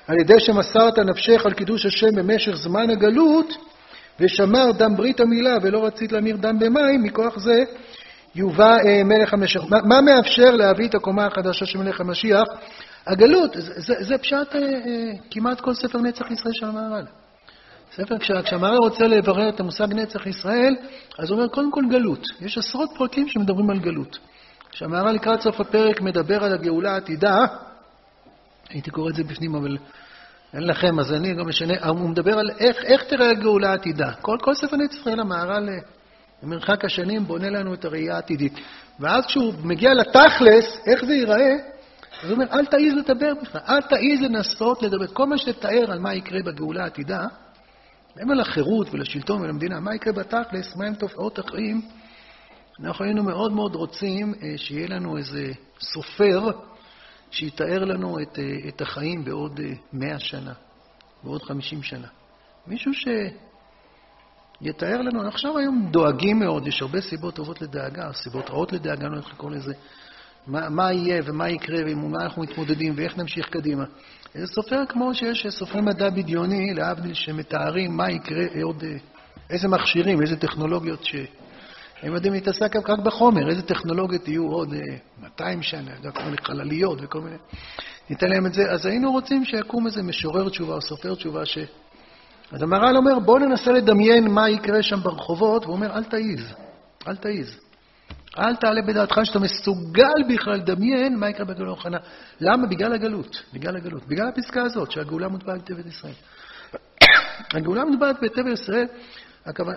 על 0.09 0.19
ידי 0.21 0.41
שמסרת 0.41 0.99
נפשך 0.99 1.47
על 1.47 1.53
קידוש 1.53 1.87
השם 1.87 2.11
במשך 2.17 2.55
זמן 2.55 2.91
הגלות, 2.91 3.53
ושמר 4.23 4.73
דם 4.73 4.97
ברית 4.97 5.21
המילה 5.21 5.57
ולא 5.63 5.87
רצית 5.87 6.13
להמיר 6.13 6.37
דם 6.37 6.59
במים, 6.59 7.03
מכוח 7.03 7.39
זה 7.39 7.65
יובא 8.35 8.77
אה, 8.79 9.05
מלך 9.05 9.33
המשיח. 9.33 9.63
מה, 9.71 9.79
מה 9.85 10.01
מאפשר 10.01 10.51
להביא 10.51 10.89
את 10.89 10.95
הקומה 10.95 11.27
החדשה 11.27 11.67
של 11.67 11.79
מלך 11.79 12.01
המשיח? 12.01 12.45
הגלות, 13.07 13.53
זה, 13.55 13.81
זה, 13.81 13.95
זה 14.01 14.19
פשט 14.19 14.55
אה, 14.55 14.61
אה, 14.61 15.13
כמעט 15.31 15.61
כל 15.61 15.75
ספר 15.75 15.99
נצח 15.99 16.31
ישראל 16.31 16.55
של 16.55 16.67
המהר"ל. 16.67 17.05
ספר, 17.97 18.19
כשהמהר"ל 18.19 18.77
רוצה 18.77 19.07
לברר 19.07 19.49
את 19.49 19.61
המושג 19.61 19.87
נצח 19.95 20.27
ישראל, 20.27 20.77
אז 21.19 21.31
הוא 21.31 21.39
אומר 21.39 21.49
קודם 21.49 21.71
כל 21.71 21.83
גלות. 21.91 22.27
יש 22.41 22.59
עשרות 22.59 22.91
פרקים 22.97 23.29
שמדברים 23.29 23.71
על 23.71 23.79
גלות. 23.79 24.19
כשהמהר"ל 24.71 25.13
לקראת 25.13 25.41
סוף 25.41 25.61
הפרק 25.61 26.01
מדבר 26.01 26.45
על 26.45 26.53
הגאולה 26.53 26.93
העתידה, 26.93 27.47
הייתי 28.69 28.91
קורא 28.91 29.11
את 29.11 29.15
זה 29.15 29.25
בפנים, 29.25 29.55
אבל 29.55 29.77
אין 30.55 30.67
לכם, 30.67 30.99
אז 30.99 31.13
אני 31.13 31.35
לא 31.35 31.45
משנה, 31.45 31.75
הוא 31.89 32.09
מדבר 32.09 32.39
על 32.39 32.51
איך, 32.59 32.85
איך 32.85 33.03
תראה 33.03 33.31
הגאולה 33.31 33.71
העתידה. 33.71 34.13
כל, 34.13 34.37
כל 34.41 34.55
ספר 34.55 34.77
ישראל, 34.91 35.21
המהר"ל, 35.21 35.69
במרחק 36.43 36.85
השנים, 36.85 37.25
בונה 37.25 37.51
לנו 37.51 37.75
את 37.75 37.85
הראייה 37.85 38.15
העתידית. 38.15 38.53
ואז 39.01 39.27
כשהוא 39.27 39.55
מגיע 39.65 39.95
לתכלס, 39.95 40.79
איך 40.87 41.05
זה 41.05 41.15
ייראה, 41.15 41.57
אז 42.23 42.31
הוא 42.31 42.33
אומר, 42.33 42.45
אל 42.53 42.67
תעיז 42.67 42.95
לדבר 42.95 43.33
בכלל, 43.43 43.61
אל 43.69 43.81
תעיז 43.81 44.21
לנסות 44.21 44.83
לדבר. 44.83 45.07
כל 45.07 45.27
מה 45.27 45.39
שתתאר 45.39 45.93
על 45.93 45.99
מה 45.99 46.15
יקרה 46.15 46.43
בגאולה 46.43 46.83
העתידה, 46.83 47.27
מעבר 48.17 48.35
לחירות 48.35 48.95
ולשלטון 48.95 49.43
ולמדינה, 49.43 49.81
מה 49.81 49.95
יקרה 49.95 50.13
בתכלס, 50.13 50.77
מהם 50.77 50.95
תופעות 50.95 51.39
החיים, 51.39 51.81
אנחנו 52.85 53.05
היינו 53.05 53.23
מאוד 53.23 53.53
מאוד 53.53 53.75
רוצים 53.75 54.35
אה, 54.43 54.55
שיהיה 54.57 54.87
לנו 54.89 55.17
איזה 55.17 55.53
סופר 55.81 56.51
שיתאר 57.33 57.85
לנו 57.85 58.19
את, 58.23 58.39
אה, 58.39 58.69
את 58.69 58.81
החיים 58.81 59.25
בעוד 59.25 59.61
אה, 59.61 59.73
מאה 59.93 60.19
שנה, 60.19 60.53
בעוד 61.23 61.43
חמישים 61.43 61.83
שנה. 61.83 62.09
מישהו 62.67 62.93
שיתאר 64.61 65.01
לנו, 65.03 65.29
עכשיו 65.29 65.59
היום 65.59 65.89
דואגים 65.91 66.39
מאוד, 66.39 66.67
יש 66.67 66.83
הרבה 66.83 67.01
סיבות 67.01 67.35
טובות 67.35 67.63
לדאגה, 67.63 68.13
סיבות 68.13 68.51
רעות 68.51 68.73
לדאגה, 68.73 69.07
לא 69.09 69.17
יודע 69.17 69.27
איך 69.27 69.35
לקרוא 69.35 69.51
לזה. 69.51 69.75
מה, 70.47 70.69
מה 70.69 70.93
יהיה 70.93 71.23
ומה 71.27 71.49
יקרה 71.49 71.85
ועם 71.85 72.11
מה 72.11 72.23
אנחנו 72.23 72.43
מתמודדים 72.43 72.93
ואיך 72.97 73.19
נמשיך 73.19 73.49
קדימה. 73.49 73.85
זה 74.35 74.47
סופר 74.47 74.87
כמו 74.89 75.15
שיש 75.15 75.47
סופרי 75.51 75.81
מדע 75.81 76.11
בדיוני, 76.11 76.75
להבדיל, 76.75 77.15
שמתארים 77.15 77.97
מה 77.97 78.11
יקרה 78.11 78.45
עוד, 78.63 78.85
איזה 79.51 79.69
מכשירים, 79.69 80.23
איזה 80.23 80.37
טכנולוגיות 80.37 81.05
ש... 81.05 81.15
הם 82.03 82.15
יודעים 82.15 82.33
להתעסק 82.33 82.77
רק 82.77 82.99
בחומר, 82.99 83.49
איזה 83.49 83.63
טכנולוגיות 83.63 84.29
יהיו 84.29 84.47
עוד 84.47 84.75
200 85.23 85.63
שנה, 85.63 85.91
כל 86.15 86.25
מיני 86.25 86.37
חלליות 86.45 86.99
וכל 87.03 87.21
מיני... 87.21 87.37
ניתן 88.11 88.27
להם 88.29 88.47
את 88.47 88.55
זה. 88.55 88.71
אז 88.71 88.87
היינו 88.87 89.13
רוצים 89.13 89.45
שיקום 89.45 89.87
איזה 89.87 90.03
משורר 90.03 90.49
תשובה 90.49 90.75
או 90.75 90.81
סופר 90.81 91.15
תשובה 91.15 91.47
ש... 91.47 91.59
אז 92.53 92.63
המהר"ל 92.63 92.97
אומר, 92.97 93.19
בואו 93.19 93.39
ננסה 93.39 93.73
לדמיין 93.73 94.29
מה 94.29 94.51
יקרה 94.51 94.83
שם 94.83 95.01
ברחובות, 95.03 95.65
והוא 95.65 95.75
אומר, 95.77 95.97
אל 95.97 96.05
תעיז, 96.05 96.55
אל 97.09 97.17
תעיז. 97.17 97.59
אל 98.39 98.57
תעלה 98.57 98.83
בדעתך 98.83 99.21
שאתה 99.25 99.39
מסוגל 99.39 100.23
בכלל 100.29 100.55
לדמיין 100.55 101.17
מה 101.17 101.31
יקרה 101.31 101.47
בגאולה 101.47 101.71
מוכנה. 101.71 101.99
למה? 102.41 102.67
בגלל 102.67 102.93
הגלות. 102.93 103.43
בגלל 103.53 103.77
הגלות. 103.77 104.07
בגלל 104.07 104.29
הפסקה 104.29 104.63
הזאת, 104.63 104.91
שהגאולה 104.91 105.29
מוטבעת 105.29 105.71
בתבל 105.71 105.87
ישראל. 105.89 106.13
הגאולה 107.55 107.85
מוטבעת 107.85 108.17
בתבל 108.23 108.53
ישראל, 108.53 108.87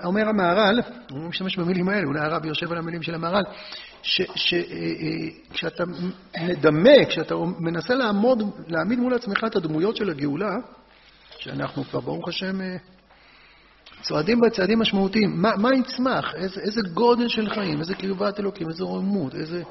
אומר 0.03 0.29
המהר"ל, 0.29 0.81
הוא 1.11 1.29
משתמש 1.29 1.57
במילים 1.57 1.89
האלה, 1.89 2.07
אולי 2.07 2.19
הרב 2.19 2.45
יושב 2.45 2.71
על 2.71 2.77
המילים 2.77 3.03
של 3.03 3.15
המהר"ל, 3.15 3.43
שכשאתה 4.01 5.83
אה, 5.83 6.41
אה, 6.41 6.47
מדמה, 6.47 7.05
כשאתה 7.09 7.35
מנסה 7.59 7.95
לעמוד, 7.95 8.43
להעמיד 8.67 8.99
מול 8.99 9.13
עצמך 9.13 9.43
את 9.47 9.55
הדמויות 9.55 9.95
של 9.95 10.09
הגאולה, 10.09 10.55
שאנחנו 11.37 11.83
כבר, 11.83 11.99
ברוך 11.99 12.29
השם, 12.29 12.61
אה, 12.61 12.75
צועדים 14.01 14.39
בצעדים 14.41 14.79
משמעותיים. 14.79 15.41
מה, 15.41 15.51
מה 15.57 15.69
יצמח? 15.75 16.35
איזה, 16.35 16.61
איזה 16.61 16.81
גודל 16.93 17.27
של 17.27 17.49
חיים, 17.49 17.79
איזה 17.79 17.95
קרבת 17.95 18.39
אלוקים, 18.39 18.69
איזה 18.69 18.83
רוממות, 18.83 19.35
איזה... 19.35 19.63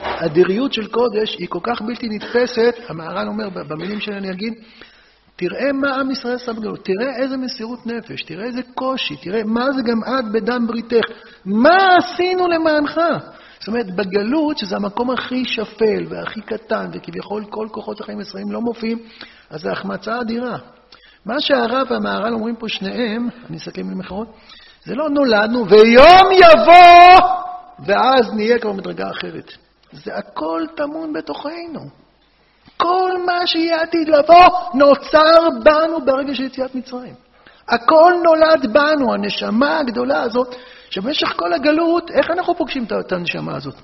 אדיריות 0.00 0.72
של 0.72 0.86
קודש 0.86 1.36
היא 1.38 1.48
כל 1.48 1.58
כך 1.62 1.82
בלתי 1.82 2.08
נתפסת, 2.08 2.74
המהר"ל 2.88 3.28
אומר, 3.28 3.48
במילים 3.48 4.00
שלי 4.00 4.16
אני 4.16 4.30
אגיד, 4.30 4.54
תראה 5.38 5.72
מה 5.72 5.94
עם 5.94 6.10
ישראל 6.10 6.34
עשה 6.34 6.52
בגלות, 6.52 6.84
תראה 6.84 7.16
איזה 7.22 7.36
מסירות 7.36 7.86
נפש, 7.86 8.22
תראה 8.22 8.44
איזה 8.44 8.60
קושי, 8.74 9.16
תראה 9.16 9.44
מה 9.44 9.72
זה 9.72 9.82
גם 9.82 10.00
את 10.04 10.32
בדם 10.32 10.66
בריתך, 10.66 11.04
מה 11.44 11.76
עשינו 11.98 12.48
למענך? 12.48 13.00
זאת 13.58 13.68
אומרת, 13.68 13.96
בגלות, 13.96 14.58
שזה 14.58 14.76
המקום 14.76 15.10
הכי 15.10 15.44
שפל 15.44 16.04
והכי 16.08 16.40
קטן, 16.40 16.90
וכביכול 16.92 17.44
כל 17.50 17.66
כוחות 17.70 18.00
החיים 18.00 18.18
הישראלים 18.18 18.52
לא 18.52 18.60
מופיעים, 18.60 18.98
אז 19.50 19.60
זו 19.60 19.70
החמצה 19.70 20.20
אדירה. 20.20 20.58
מה 21.26 21.40
שהרב 21.40 21.86
והמהר"ל 21.90 22.34
אומרים 22.34 22.56
פה 22.56 22.68
שניהם, 22.68 23.28
אני 23.48 23.56
אסכם 23.56 24.00
אחרות, 24.00 24.28
זה 24.84 24.94
לא 24.94 25.10
נולדנו 25.10 25.68
ויום 25.68 26.32
יבוא 26.32 27.28
ואז 27.86 28.34
נהיה 28.34 28.58
כבר 28.58 28.72
מדרגה 28.72 29.10
אחרת. 29.10 29.52
זה 29.92 30.14
הכל 30.14 30.62
טמון 30.76 31.12
בתוכנו. 31.12 32.07
כל 32.82 33.12
מה 33.26 33.46
שיהיה 33.46 33.82
עתיד 33.82 34.08
לבוא 34.08 34.48
נוצר 34.74 35.48
בנו 35.64 36.04
ברגע 36.04 36.34
של 36.34 36.42
יציאת 36.42 36.74
מצרים. 36.74 37.14
הכל 37.68 38.12
נולד 38.24 38.72
בנו, 38.72 39.14
הנשמה 39.14 39.78
הגדולה 39.78 40.22
הזאת, 40.22 40.54
שבמשך 40.90 41.32
כל 41.36 41.52
הגלות, 41.52 42.10
איך 42.10 42.30
אנחנו 42.30 42.54
פוגשים 42.54 42.84
את 43.00 43.12
הנשמה 43.12 43.56
הזאת? 43.56 43.74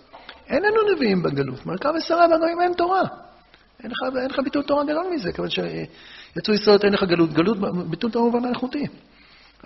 אין 0.48 0.62
לנו 0.62 0.94
נביאים 0.94 1.22
בגלות. 1.22 1.66
מלכה 1.66 1.90
ושרה 1.96 2.26
והגויים 2.30 2.60
אין 2.60 2.72
תורה. 2.72 3.02
אין 3.82 3.90
לך, 3.90 4.16
אין 4.16 4.30
לך 4.30 4.38
ביטוי 4.44 4.62
תורה 4.62 4.84
גדול 4.84 5.06
מזה, 5.14 5.32
כיוון 5.32 5.50
יצאו 6.36 6.54
ישראל 6.54 6.78
אין 6.84 6.92
לך 6.92 7.02
גלות. 7.02 7.32
גלות, 7.32 7.58
ביטול 7.90 8.10
תורה 8.10 8.30
במובן 8.30 8.44
האיכותי. 8.44 8.86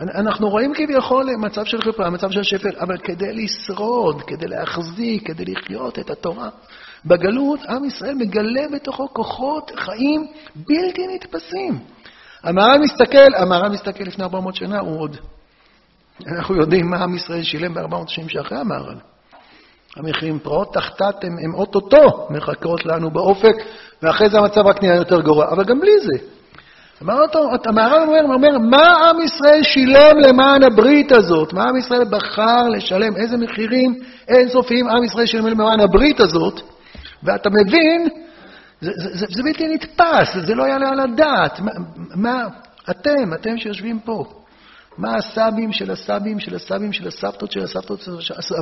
אנחנו 0.01 0.49
רואים 0.49 0.73
כביכול 0.75 1.27
מצב 1.39 1.65
של 1.65 1.83
חרפה, 1.83 2.11
מצב 2.11 2.31
של 2.31 2.43
שפל, 2.43 2.77
אבל 2.81 2.99
כדי 2.99 3.33
לשרוד, 3.33 4.23
כדי 4.23 4.49
להחזיק, 4.49 5.27
כדי 5.27 5.45
לחיות 5.45 5.99
את 5.99 6.11
התורה, 6.11 6.49
בגלות 7.07 7.61
עם 7.69 7.85
ישראל 7.85 8.15
מגלה 8.15 8.63
בתוכו 8.73 9.09
כוחות 9.13 9.71
חיים 9.77 10.27
בלתי 10.57 11.07
נתפסים. 11.15 11.79
המהר"ל 12.43 12.79
מסתכל, 12.79 13.35
המהר"ל 13.37 13.69
מסתכל 13.69 14.05
לפני 14.05 14.25
400 14.25 14.55
שנה, 14.55 14.79
הוא 14.79 15.01
עוד... 15.01 15.17
אנחנו 16.27 16.57
יודעים 16.57 16.91
מה 16.91 16.97
עם 16.97 17.15
ישראל 17.15 17.43
שילם 17.43 17.75
ב-400 17.75 18.09
שנים 18.09 18.29
שאחרי 18.29 18.59
המהר"ל. 18.59 18.97
המחירים 19.97 20.39
פרעות 20.39 20.75
תחתת 20.75 21.25
הם, 21.25 21.37
הם 21.45 21.55
אוטוטו 21.55 22.27
מחכות 22.31 22.87
לנו 22.87 23.11
באופק, 23.11 23.55
ואחרי 24.03 24.29
זה 24.29 24.39
המצב 24.39 24.61
רק 24.67 24.83
נהיה 24.83 24.97
יותר 24.97 25.21
גרוע. 25.21 25.47
אבל 25.51 25.65
גם 25.65 25.81
בלי 25.81 26.01
זה, 26.01 26.25
המהר"ל 27.01 28.03
אומר, 28.03 28.35
אומר, 28.35 28.59
מה 28.59 29.09
עם 29.09 29.21
ישראל 29.21 29.63
שילם 29.63 30.19
למען 30.27 30.63
הברית 30.63 31.13
הזאת? 31.13 31.53
מה 31.53 31.65
עם 31.69 31.77
ישראל 31.77 32.05
בחר 32.05 32.69
לשלם? 32.69 33.17
איזה 33.17 33.37
מחירים 33.37 33.95
אינסופיים 34.29 34.89
עם 34.89 35.05
ישראל 35.05 35.27
שילם 35.27 35.47
למען 35.47 35.81
הברית 35.81 36.21
הזאת? 36.21 36.78
ואתה 37.23 37.51
מבין, 37.51 38.09
זה, 38.81 38.91
זה, 38.97 39.17
זה, 39.17 39.27
זה 39.31 39.43
בלתי 39.43 39.69
נתפס, 39.69 40.47
זה 40.47 40.55
לא 40.55 40.65
יעלה 40.65 40.89
על 40.89 41.01
הדעת. 41.01 41.61
מה, 41.61 41.73
מה, 42.15 42.47
אתם, 42.91 43.35
אתם 43.35 43.59
שיושבים 43.59 44.01
פה, 44.01 44.25
מה 44.99 45.17
הסבים 45.17 45.73
של 45.73 45.91
הסבים 45.91 46.41
של 46.41 46.55
הסבים 46.55 46.93
של 46.93 47.09
הסבתות 47.09 47.53
של 47.53 47.61
הסבתות 47.63 48.09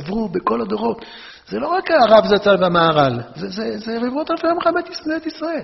עברו 0.03 0.29
בכל 0.29 0.61
הדורות. 0.61 1.05
זה 1.49 1.59
לא 1.59 1.67
רק 1.67 1.91
הרב 1.91 2.25
זצ"ל 2.25 2.55
והמהר"ל, 2.61 3.19
זה, 3.35 3.49
זה, 3.49 3.77
זה 3.77 3.97
רבבות 3.97 4.31
אלפי 4.31 4.47
עמך 4.47 4.69
בית 5.05 5.25
ישראל. 5.25 5.63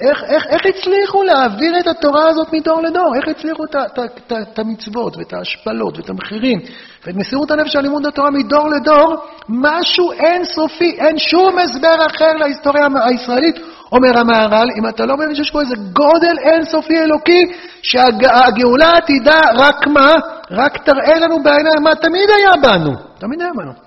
איך, 0.00 0.24
איך, 0.24 0.46
איך 0.46 0.62
הצליחו 0.66 1.22
להעביר 1.22 1.80
את 1.80 1.86
התורה 1.86 2.28
הזאת 2.28 2.52
מדור 2.52 2.82
לדור? 2.82 3.14
איך 3.16 3.28
הצליחו 3.28 3.64
את, 3.64 4.58
המצוות 4.58 5.16
ואת 5.16 5.32
ההשפלות 5.32 5.96
ואת 5.96 6.10
המחירים 6.10 6.60
ואת 7.06 7.14
מסירות 7.14 7.50
הנפש 7.50 7.76
על 7.76 7.82
לימוד 7.82 8.06
התורה 8.06 8.30
מדור 8.30 8.68
לדור? 8.68 9.16
משהו 9.48 10.12
אינסופי, 10.12 10.90
אין 10.98 11.18
שום 11.18 11.58
הסבר 11.58 12.06
אחר 12.06 12.32
להיסטוריה 12.32 12.86
הישראלית, 13.06 13.58
אומר 13.92 14.18
המהר"ל, 14.18 14.68
אם 14.78 14.88
אתה 14.88 15.06
לא 15.06 15.16
מבין 15.16 15.34
שיש 15.34 15.50
פה 15.50 15.60
איזה 15.60 15.74
גודל 15.92 16.38
אינסופי 16.38 16.98
אלוקי, 16.98 17.44
שהגאולה 17.82 18.92
תדע 19.06 19.40
רק 19.54 19.86
מה? 19.86 20.14
רק 20.50 20.78
תראה 20.84 21.18
לנו 21.18 21.42
בעיניים 21.42 21.82
מה 21.82 21.94
תמיד 21.94 22.28
היה 22.38 22.52
בנו. 22.62 22.92
תמיד 23.18 23.40
היה 23.40 23.50
בנו. 23.56 23.83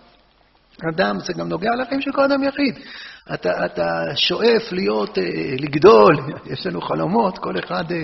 אדם, 0.85 1.19
זה 1.19 1.33
גם 1.33 1.49
נוגע 1.49 1.69
לחיים 1.81 2.01
של 2.01 2.11
כל 2.11 2.23
אדם 2.23 2.43
יחיד. 2.43 2.75
אתה, 3.33 3.65
אתה 3.65 4.03
שואף 4.15 4.71
להיות, 4.71 5.17
אה, 5.17 5.23
לגדול, 5.59 6.15
יש 6.51 6.67
לנו 6.67 6.81
חלומות, 6.81 7.37
כל 7.37 7.59
אחד 7.59 7.91
אה, 7.91 7.97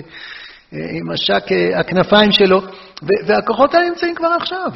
אה, 0.74 0.78
עם 0.90 1.10
השק 1.10 1.44
הכנפיים 1.74 2.32
שלו, 2.32 2.60
והכוחות 3.26 3.74
האלה 3.74 3.88
נמצאים 3.88 4.14
כבר 4.14 4.28
עכשיו. 4.40 4.70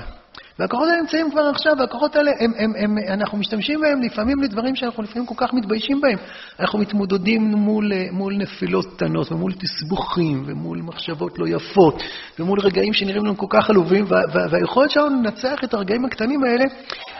והכוחות 0.58 0.88
האלה 0.88 1.00
נמצאים 1.00 1.30
כבר 1.30 1.42
עכשיו, 1.54 1.72
והכוחות 1.78 2.16
האלה, 2.16 2.30
הם, 2.40 2.52
הם, 2.58 2.72
הם, 2.76 2.98
אנחנו 3.08 3.38
משתמשים 3.38 3.80
בהם 3.80 4.02
לפעמים 4.02 4.42
לדברים 4.42 4.76
שאנחנו 4.76 5.02
לפעמים 5.02 5.26
כל 5.26 5.34
כך 5.36 5.54
מתביישים 5.54 6.00
בהם. 6.00 6.18
אנחנו 6.60 6.78
מתמודדים 6.78 7.42
מול, 7.42 7.92
מול 8.12 8.36
נפילות 8.36 8.86
קטנות, 8.96 9.32
ומול 9.32 9.52
תסבוכים, 9.52 10.44
ומול 10.46 10.78
מחשבות 10.82 11.38
לא 11.38 11.46
יפות, 11.48 12.02
ומול 12.38 12.60
רגעים 12.60 12.92
שנראים 12.92 13.24
לנו 13.24 13.36
כל 13.36 13.46
כך 13.50 13.70
עלובים, 13.70 14.04
והיכולת 14.50 14.90
שלנו 14.90 15.08
לנצח 15.08 15.64
את 15.64 15.74
הרגעים 15.74 16.04
הקטנים 16.04 16.44
האלה, 16.44 16.64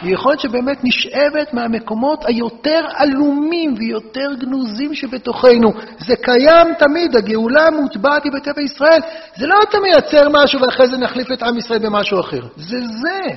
היא 0.00 0.14
יכולת 0.14 0.40
שבאמת 0.40 0.84
נשאבת 0.84 1.54
מהמקומות 1.54 2.24
היותר 2.24 2.80
עלומים 2.94 3.74
ויותר 3.78 4.34
גנוזים 4.38 4.94
שבתוכנו. 4.94 5.72
זה 5.98 6.16
קיים 6.16 6.74
תמיד, 6.78 7.16
הגאולה 7.16 7.70
מוטבעת 7.70 8.24
היא 8.24 8.32
בטבע 8.32 8.62
ישראל. 8.62 9.00
זה 9.36 9.46
לא 9.46 9.54
אתה 9.68 9.78
מייצר 9.80 10.28
משהו 10.32 10.60
ואחרי 10.60 10.88
זה 10.88 10.98
נחליף 10.98 11.32
את 11.32 11.42
עם 11.42 11.58
ישראל 11.58 11.78
במשהו 11.78 12.20
אחר. 12.20 12.40
זה 12.56 12.78
זה. 13.02 13.34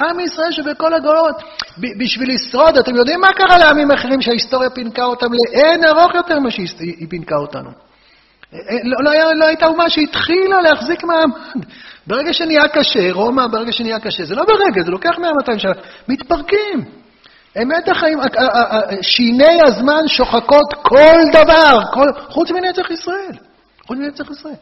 עם 0.00 0.20
ישראל 0.20 0.52
שבכל 0.52 0.94
הגולות, 0.94 1.42
בשביל 1.98 2.34
לשרוד, 2.34 2.76
אתם 2.76 2.96
יודעים 2.96 3.20
מה 3.20 3.28
קרה 3.32 3.58
לעמים 3.58 3.90
אחרים 3.90 4.20
שההיסטוריה 4.20 4.70
פינקה 4.70 5.04
אותם 5.04 5.26
לאין 5.32 5.84
ארוך 5.84 6.14
יותר 6.14 6.38
ממה 6.38 6.50
שהיא 6.50 7.06
פינקה 7.10 7.36
אותנו? 7.36 7.70
אה, 8.54 8.58
אה, 8.58 8.76
לא, 8.84 8.96
לא, 9.04 9.10
היה, 9.10 9.24
לא 9.34 9.44
הייתה 9.44 9.66
אומה 9.66 9.90
שהתחילה 9.90 10.62
להחזיק 10.62 11.04
מעמד. 11.04 11.64
ברגע 12.06 12.32
שנהיה 12.32 12.68
קשה, 12.68 13.12
רומא, 13.12 13.46
ברגע 13.46 13.72
שנהיה 13.72 14.00
קשה, 14.00 14.24
זה 14.24 14.34
לא 14.34 14.44
ברגע, 14.44 14.82
זה 14.84 14.90
לוקח 14.90 15.10
100-200 15.48 15.58
שנה, 15.58 15.72
מתפרקים. 16.08 16.84
אמת 17.62 17.88
החיים, 17.88 18.18
שיני 19.02 19.62
הזמן 19.62 20.08
שוחקות 20.08 20.74
כל 20.82 21.20
דבר, 21.32 21.80
כל, 21.92 22.06
חוץ 22.28 22.50
מנצח 22.50 22.90
ישראל. 22.90 23.36
חוץ 23.86 23.98
מנצח 23.98 24.30
ישראל. 24.30 24.54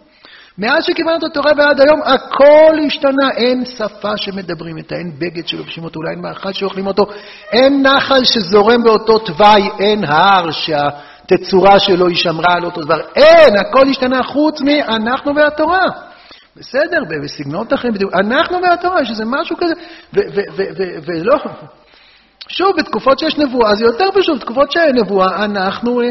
מאז 0.59 0.85
שקיבלנו 0.85 1.19
את 1.19 1.25
התורה 1.31 1.53
ועד 1.57 1.81
היום, 1.81 2.01
הכל 2.03 2.79
השתנה. 2.87 3.31
אין 3.37 3.65
שפה 3.65 4.17
שמדברים 4.17 4.77
איתה, 4.77 4.95
אין 4.95 5.13
בגד 5.19 5.49
שלובשים 5.49 5.85
אותו, 5.85 6.01
אולי 6.01 6.11
אין 6.11 6.21
מאכל 6.21 6.53
שאוכלים 6.53 6.87
אותו, 6.87 7.07
אין 7.53 7.87
נחל 7.87 8.25
שזורם 8.25 8.83
באותו 8.83 9.19
תוואי, 9.19 9.69
אין 9.79 10.05
הר 10.05 10.51
שהתצורה 11.31 11.79
שלו 11.79 12.07
היא 12.07 12.17
שמרה 12.17 12.55
על 12.55 12.65
אותו 12.65 12.81
דבר. 12.81 13.01
אין, 13.17 13.57
הכל 13.57 13.89
השתנה 13.89 14.23
חוץ 14.23 14.61
מאנחנו 14.61 15.35
והתורה. 15.37 15.87
בסדר, 16.57 16.99
בסגנונות 17.25 17.73
אחרים, 17.73 17.93
אנחנו 18.15 18.59
והתורה, 18.63 19.03
יש 19.03 19.11
איזה 19.11 19.25
משהו 19.27 19.57
כזה, 19.57 19.73
ולא... 21.07 21.37
שוב, 22.49 22.77
בתקופות 22.79 23.19
שיש 23.19 23.39
נבואה 23.39 23.75
זה 23.75 23.85
יותר 23.85 24.05
פשוט, 24.15 24.37
בתקופות 24.37 24.73
שאין 24.73 24.97
נבואה, 24.97 25.45
אנחנו... 25.45 26.01
אה, 26.01 26.07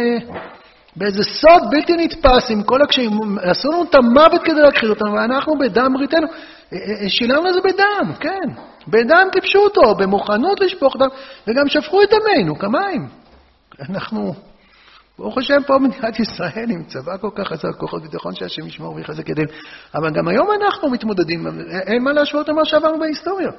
באיזה 0.96 1.24
סוד 1.24 1.62
בלתי 1.70 1.94
נתפס 1.98 2.52
עם 2.52 2.64
כל 2.64 2.82
הקשיים, 2.82 3.12
עשו 3.42 3.72
לנו 3.72 3.84
את 3.84 3.96
המוות 3.96 4.42
כדי 4.44 4.62
להכחיד 4.62 4.90
אותנו, 4.90 5.14
ואנחנו 5.14 5.58
בדם 5.58 5.94
בריתנו, 5.94 6.28
אה, 6.28 6.78
אה, 6.78 7.04
אה, 7.04 7.10
שילמנו 7.10 7.50
את 7.50 7.54
זה 7.54 7.60
בדם, 7.62 8.14
כן, 8.20 8.50
בדם 8.88 9.28
אותו, 9.56 9.96
במוכנות 9.96 10.60
לשפוך 10.60 10.96
דם, 10.98 11.08
וגם 11.48 11.68
שפכו 11.68 12.04
את 12.04 12.10
דמנו 12.10 12.60
כמים. 12.60 13.08
אנחנו, 13.90 14.34
ברוך 15.20 15.38
השם, 15.38 15.64
פה 15.68 15.78
מדינת 15.80 16.20
ישראל 16.20 16.66
עם 16.70 16.84
צבא 16.84 17.18
כל 17.18 17.30
כך 17.36 17.48
חזק, 17.48 17.76
כוחות 17.78 18.02
ביטחון 18.02 18.36
שהשם 18.36 18.68
ישמור 18.68 18.96
ויחזק 18.96 19.30
ידיהם, 19.30 19.48
אבל 19.96 20.10
גם 20.10 20.28
היום 20.28 20.48
אנחנו 20.62 20.90
מתמודדים, 20.90 21.48
אין 21.88 22.04
מה 22.04 22.14
להשוות 22.14 22.50
למה 22.50 22.66
שעברנו 22.66 23.00
בהיסטוריה. 23.00 23.50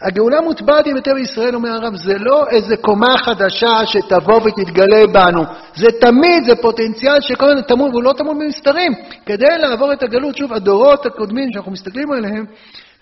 הגאולה 0.00 0.40
מוטבעת 0.40 0.86
עם 0.86 0.96
בטבע 0.96 1.20
ישראל, 1.20 1.54
אומר 1.54 1.70
הרב, 1.70 1.94
זה 1.96 2.18
לא 2.18 2.44
איזה 2.50 2.76
קומה 2.76 3.18
חדשה 3.18 3.86
שתבוא 3.86 4.40
ותתגלה 4.44 5.06
בנו. 5.06 5.42
זה 5.74 5.88
תמיד, 6.00 6.44
זה 6.44 6.56
פוטנציאל 6.56 7.20
שכל 7.20 7.44
הזמן 7.44 7.62
טמון, 7.62 7.90
והוא 7.90 8.02
לא 8.02 8.12
טמון 8.12 8.38
במסתרים. 8.38 8.92
כדי 9.26 9.58
לעבור 9.58 9.92
את 9.92 10.02
הגלות, 10.02 10.36
שוב, 10.36 10.52
הדורות 10.52 11.06
הקודמים 11.06 11.48
שאנחנו 11.52 11.72
מסתכלים 11.72 12.12
עליהם, 12.12 12.44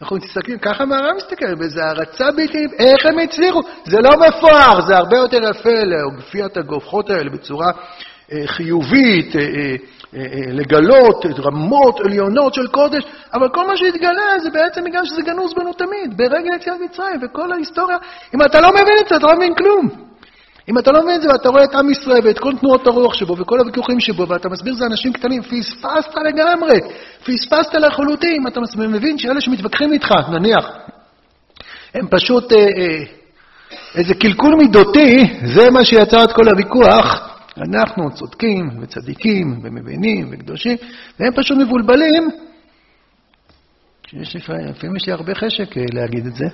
אנחנו 0.02 0.16
מסתכלים, 0.16 0.58
ככה 0.58 0.84
מהרב 0.84 1.16
מסתכל, 1.16 1.54
באיזה 1.54 1.84
הערצה 1.84 2.24
בלתי, 2.36 2.66
איך 2.78 3.06
הם 3.06 3.18
הצליחו? 3.18 3.60
זה 3.84 3.98
לא 4.00 4.10
מפואר, 4.10 4.80
זה 4.86 4.96
הרבה 4.96 5.16
יותר 5.16 5.38
יפה 5.50 5.84
להופיע 5.84 6.46
את 6.46 6.56
הגופחות 6.56 7.10
האלה 7.10 7.30
בצורה 7.30 7.70
אה, 8.32 8.46
חיובית, 8.46 9.36
אה, 9.36 9.40
אה, 9.40 9.46
אה, 10.14 10.20
אה, 10.20 10.52
לגלות 10.52 11.26
רמות 11.38 12.00
עליונות 12.00 12.54
של 12.54 12.66
קודש, 12.66 13.04
אבל 13.34 13.48
כל 13.48 13.66
מה 13.66 13.76
שהתגלה 13.76 14.38
זה 14.42 14.50
בעצם 14.50 14.84
בגלל 14.84 15.04
שזה 15.04 15.22
גנוז 15.22 15.54
בנו 15.54 15.72
תמיד, 15.72 16.16
ברגע 16.16 16.54
יציאת 16.56 16.80
מצרים, 16.80 17.20
וכל 17.22 17.52
ההיסטוריה, 17.52 17.96
אם 18.34 18.42
אתה 18.42 18.60
לא 18.60 18.68
מבין 18.70 18.94
את 19.02 19.08
זה, 19.08 19.16
אתה 19.16 19.26
לא 19.26 19.36
מבין 19.36 19.54
כלום. 19.54 20.09
אם 20.70 20.78
אתה 20.78 20.92
לא 20.92 21.02
מבין 21.02 21.14
את 21.14 21.22
זה 21.22 21.28
ואתה 21.28 21.48
רואה 21.48 21.64
את 21.64 21.74
עם 21.74 21.90
ישראל 21.90 22.20
ואת 22.24 22.38
כל 22.38 22.52
תנועות 22.60 22.86
הרוח 22.86 23.14
שבו 23.14 23.38
וכל 23.38 23.58
הוויכוחים 23.58 24.00
שבו 24.00 24.28
ואתה 24.28 24.48
מסביר 24.48 24.74
זה 24.74 24.86
אנשים 24.86 25.12
קטנים, 25.12 25.42
פספסת 25.42 26.14
לגמרי, 26.26 26.80
פספסת 27.24 27.74
לחלוטין. 27.74 28.46
אתה 28.46 28.60
מבין 28.76 29.18
שאלה 29.18 29.40
שמתווכחים 29.40 29.92
איתך, 29.92 30.10
נניח, 30.32 30.70
הם 31.94 32.08
פשוט 32.10 32.52
אה, 32.52 32.58
אה, 32.58 33.04
איזה 33.94 34.14
קלקול 34.14 34.54
מידותי, 34.54 35.38
זה 35.54 35.70
מה 35.70 35.84
שיצר 35.84 36.24
את 36.24 36.32
כל 36.32 36.48
הוויכוח, 36.48 37.36
אנחנו 37.58 38.14
צודקים 38.14 38.70
וצדיקים 38.82 39.60
ומבינים 39.62 40.28
וקדושים, 40.30 40.76
והם 41.20 41.32
פשוט 41.36 41.58
מבולבלים. 41.58 42.28
לפעמים 44.12 44.96
יש 44.96 45.06
לי 45.06 45.12
הרבה 45.12 45.34
חשק 45.34 45.76
אה, 45.76 45.82
להגיד 45.92 46.26
את 46.26 46.34
זה. 46.34 46.46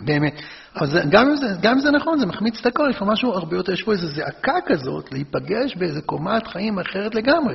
באמת. 0.00 0.40
אז 0.80 0.98
גם 1.10 1.28
אם, 1.28 1.36
זה, 1.36 1.46
גם 1.62 1.72
אם 1.72 1.80
זה 1.80 1.90
נכון, 1.90 2.18
זה 2.18 2.26
מחמיץ 2.26 2.60
את 2.60 2.66
הכל, 2.66 2.86
יש 2.90 2.98
פה 2.98 3.04
משהו 3.04 3.32
הרבה 3.32 3.56
יותר, 3.56 3.72
יש 3.72 3.82
פה 3.82 3.92
איזו 3.92 4.06
זעקה 4.06 4.58
כזאת 4.66 5.12
להיפגש 5.12 5.76
באיזו 5.76 6.00
קומת 6.06 6.46
חיים 6.46 6.78
אחרת 6.78 7.14
לגמרי, 7.14 7.54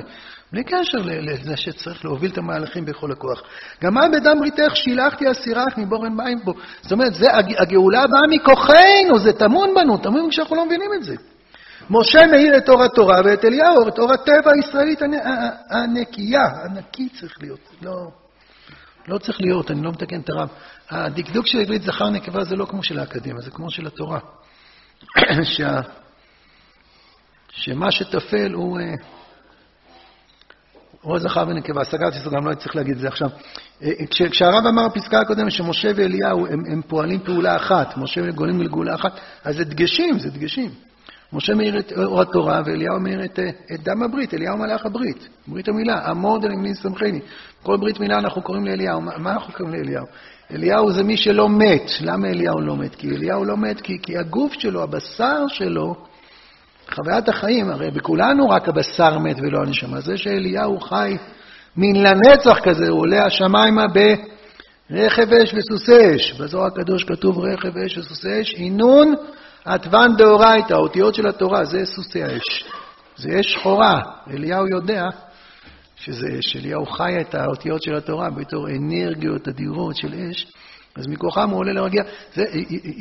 בלי 0.52 0.64
קשר 0.64 0.98
לזה 1.02 1.56
שצריך 1.56 2.04
להוביל 2.04 2.30
את 2.30 2.38
המהלכים 2.38 2.84
בכל 2.84 3.12
הכוח. 3.12 3.42
גם 3.84 3.94
מה 3.94 4.08
בדם 4.08 4.36
בריתך 4.38 4.76
שילחתי 4.76 5.30
אסירך 5.30 5.78
מבורן 5.78 6.12
מים 6.12 6.38
פה. 6.44 6.52
זאת 6.82 6.92
אומרת, 6.92 7.14
זה, 7.14 7.26
הגאולה 7.58 8.06
באה 8.06 8.26
מכוחנו, 8.30 9.18
זה 9.18 9.32
טמון 9.32 9.74
בנו, 9.74 9.98
טמון 9.98 10.30
כשאנחנו 10.30 10.56
לא 10.56 10.66
מבינים 10.66 10.90
את 10.98 11.04
זה. 11.04 11.14
משה 11.90 12.26
מאיר 12.30 12.56
את 12.56 12.68
אור 12.68 12.84
התורה 12.84 13.20
ואת 13.24 13.44
אליהו, 13.44 13.88
את 13.88 13.98
אור 13.98 14.12
הטבע 14.12 14.50
הישראלית 14.54 15.02
הנקייה, 15.70 16.42
הנקי 16.64 17.08
צריך 17.08 17.34
להיות, 17.40 17.60
לא, 17.82 18.10
לא 19.08 19.18
צריך 19.18 19.40
להיות, 19.40 19.70
אני 19.70 19.82
לא 19.82 19.90
מתקן 19.90 20.20
את 20.20 20.30
הרב. 20.30 20.48
הדקדוק 20.92 21.46
של 21.46 21.58
עברית 21.58 21.82
זכר 21.82 22.10
נקבה 22.10 22.44
זה 22.44 22.56
לא 22.56 22.64
כמו 22.64 22.82
של 22.82 22.98
האקדמיה, 22.98 23.40
זה 23.40 23.50
כמו 23.50 23.70
של 23.70 23.86
התורה. 23.86 24.18
שה, 25.56 25.80
שמה 27.50 27.90
שטפל 27.90 28.52
הוא, 28.52 28.80
אה, 28.80 28.94
הוא 31.00 31.18
זכר 31.18 31.44
ונקבה. 31.48 31.84
סגרתי 31.84 32.18
סוגריים, 32.18 32.46
לא 32.46 32.54
צריך 32.54 32.76
להגיד 32.76 32.94
את 32.94 33.00
זה 33.00 33.08
עכשיו. 33.08 33.28
אה, 33.82 34.06
כש, 34.10 34.22
כשהרב 34.22 34.66
אמר 34.66 34.88
בפסקה 34.88 35.20
הקודמת 35.20 35.50
שמשה 35.50 35.90
ואליהו 35.96 36.46
הם, 36.46 36.62
הם 36.72 36.82
פועלים 36.88 37.20
פעולה 37.20 37.56
אחת, 37.56 37.96
משה 37.96 38.20
וגולים 38.24 38.62
לגאולה 38.62 38.94
אחת, 38.94 39.20
אז 39.44 39.56
זה 39.56 39.64
דגשים, 39.64 40.18
זה 40.18 40.30
דגשים. 40.30 40.70
משה 41.32 41.54
מאיר 41.54 41.78
את 41.78 41.92
אור 41.92 42.22
התורה, 42.22 42.60
ואליהו 42.64 43.00
מאיר 43.00 43.24
את, 43.24 43.38
את 43.74 43.82
דם 43.82 44.02
הברית, 44.02 44.34
אליהו 44.34 44.58
מלאך 44.58 44.86
הברית, 44.86 45.28
ברית 45.46 45.68
המילה, 45.68 46.10
עמוד 46.10 46.44
על 46.44 46.52
ימין 46.52 46.74
סמכני. 46.74 47.20
כל 47.62 47.76
ברית 47.76 48.00
מילה 48.00 48.18
אנחנו 48.18 48.42
קוראים 48.42 48.64
לאליהו. 48.64 49.00
מה 49.00 49.32
אנחנו 49.32 49.52
קוראים 49.52 49.74
לאליהו? 49.74 50.06
אליהו 50.52 50.92
זה 50.92 51.02
מי 51.02 51.16
שלא 51.16 51.48
מת. 51.48 51.90
למה 52.00 52.28
אליהו 52.28 52.60
לא 52.60 52.76
מת? 52.76 52.94
כי 52.94 53.10
אליהו 53.10 53.44
לא 53.44 53.56
מת 53.56 53.80
כי, 53.80 53.98
כי 54.02 54.18
הגוף 54.18 54.52
שלו, 54.52 54.82
הבשר 54.82 55.44
שלו, 55.48 55.94
חוויית 56.94 57.28
החיים, 57.28 57.70
הרי 57.70 57.90
בכולנו 57.90 58.48
רק 58.48 58.68
הבשר 58.68 59.18
מת 59.18 59.36
ולא 59.42 59.58
הנשמה. 59.66 60.00
זה 60.00 60.16
שאליהו 60.16 60.80
חי 60.80 61.16
מן 61.76 61.96
לנצח 61.96 62.58
כזה, 62.62 62.88
הוא 62.88 63.00
עולה 63.00 63.24
השמיימה 63.24 63.84
ברכב 64.90 65.32
אש 65.32 65.54
וסוסי 65.54 66.16
אש. 66.16 66.32
בזוהר 66.32 66.66
הקדוש 66.66 67.04
כתוב 67.04 67.38
רכב 67.38 67.78
אש 67.78 67.98
וסוסי 67.98 68.40
אש, 68.40 68.54
עינון 68.54 69.14
עטבן 69.64 70.16
דאורייתא, 70.16 70.74
האותיות 70.74 71.14
של 71.14 71.26
התורה, 71.26 71.64
זה 71.64 71.84
סוסי 71.84 72.22
האש. 72.22 72.64
זה 73.16 73.40
אש 73.40 73.52
שחורה. 73.52 74.00
אליהו 74.30 74.68
יודע 74.68 75.04
שזה 76.04 76.26
אש. 76.38 76.56
אליהו 76.56 76.86
חי 76.86 77.20
את 77.20 77.34
האותיות 77.34 77.82
של 77.82 77.94
התורה 77.94 78.30
בתור 78.30 78.68
אנרגיות 78.68 79.48
אדירות 79.48 79.96
של 79.96 80.14
אש, 80.14 80.52
אז 80.96 81.06
מכוחם 81.06 81.50
הוא 81.50 81.58
עולה 81.58 81.72
לרגיע. 81.72 82.02
זה, 82.34 82.44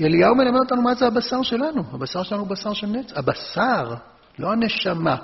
אליהו 0.02 0.36
מלמד 0.36 0.60
אותנו 0.60 0.82
מה 0.82 0.96
זה 0.96 1.08
הבשר 1.08 1.42
שלנו. 1.42 1.84
הבשר 1.94 2.24
שלנו 2.24 2.42
הוא 2.42 2.50
בשר 2.50 2.74
של 2.74 2.88
נץ. 2.88 3.14
הבשר, 3.16 3.94
לא 4.40 4.52
הנשמה. 4.52 5.16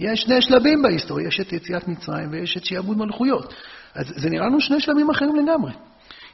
יש 0.00 0.20
שני 0.20 0.42
שלבים 0.42 0.82
בהיסטוריה, 0.82 1.28
יש 1.28 1.40
את 1.40 1.52
יציאת 1.52 1.88
מצרים 1.88 2.28
ויש 2.30 2.56
את 2.56 2.64
שיעבוד 2.64 2.98
מלכויות. 2.98 3.54
אז 3.94 4.06
זה 4.16 4.30
נראה 4.30 4.46
לנו 4.46 4.60
שני 4.60 4.80
שלבים 4.80 5.10
אחרים 5.10 5.36
לגמרי. 5.36 5.72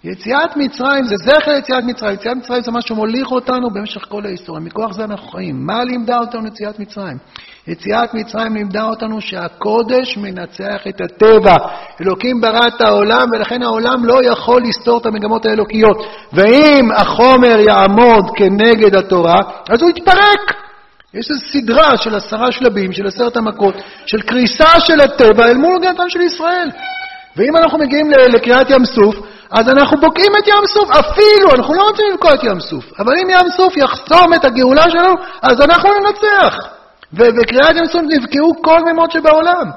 יציאת 0.05 0.57
מצרים 0.57 1.05
זה 1.05 1.15
זכר 1.17 1.51
יציאת 1.51 1.85
מצרים. 1.85 2.15
יציאת 2.15 2.37
מצרים 2.37 2.63
זה 2.63 2.71
מה 2.71 2.81
שמוליך 2.81 3.31
אותנו 3.31 3.71
במשך 3.71 4.05
כל 4.09 4.27
ההיסטוריה. 4.27 4.63
מכוח 4.63 4.93
זה 4.93 5.05
אנחנו 5.05 5.29
חיים. 5.29 5.67
מה 5.67 5.85
לימדה 5.85 6.19
אותנו 6.19 6.47
יציאת 6.47 6.79
מצרים? 6.79 7.17
יציאת 7.67 8.15
מצרים 8.15 8.55
לימדה 8.55 8.83
אותנו 8.83 9.21
שהקודש 9.21 10.17
מנצח 10.17 10.87
את 10.89 11.01
הטבע. 11.01 11.57
אלוקים 12.01 12.41
ברא 12.41 12.67
את 12.67 12.81
העולם, 12.81 13.29
ולכן 13.33 13.63
העולם 13.63 14.05
לא 14.05 14.25
יכול 14.25 14.63
לסתור 14.63 14.99
את 14.99 15.07
המגמות 15.07 15.47
האלוקיות. 15.47 15.97
ואם 16.33 16.89
החומר 16.97 17.61
יעמוד 17.61 18.25
כנגד 18.37 18.97
התורה, 18.97 19.39
אז 19.69 19.83
הוא 19.83 19.91
יתפרק. 19.91 20.55
יש 21.15 21.31
איזו 21.31 21.41
סדרה 21.53 21.97
של 21.97 22.15
עשרה 22.15 22.53
שלבים, 22.53 22.93
של 22.93 23.07
עשרת 23.07 23.37
המכות, 23.37 23.75
של 24.07 24.21
קריסה 24.21 24.81
של 24.81 25.01
הטבע 25.01 25.45
אל 25.45 25.57
מול 25.57 25.79
גאותם 25.83 26.09
של 26.09 26.21
ישראל. 26.21 26.71
ואם 27.37 27.57
אנחנו 27.57 27.79
מגיעים 27.79 28.11
לקריאת 28.11 28.71
ים 28.71 28.85
סוף, 28.85 29.17
אז 29.53 29.69
אנחנו 29.69 30.01
בוקעים 30.01 30.33
את 30.39 30.49
ים 30.49 30.67
סוף, 30.67 30.91
אפילו, 30.91 31.49
אנחנו 31.55 31.75
לא 31.75 31.83
רוצים 31.89 32.07
לבקוע 32.13 32.35
את 32.35 32.45
ים 32.45 32.61
סוף, 32.61 32.85
אבל 32.99 33.13
אם 33.23 33.31
ים 33.31 33.51
סוף 33.57 33.77
יחסום 33.77 34.35
את 34.35 34.45
הגאולה 34.45 34.91
שלנו, 34.91 35.15
אז 35.43 35.61
אנחנו 35.61 35.91
ננצח. 35.99 36.57
ובקריאת 37.13 37.77
ים 37.77 37.87
סוף 37.87 38.03
נבקעו 38.03 38.63
כל 38.63 38.85
מימות 38.85 39.11
שבעולם. 39.11 39.71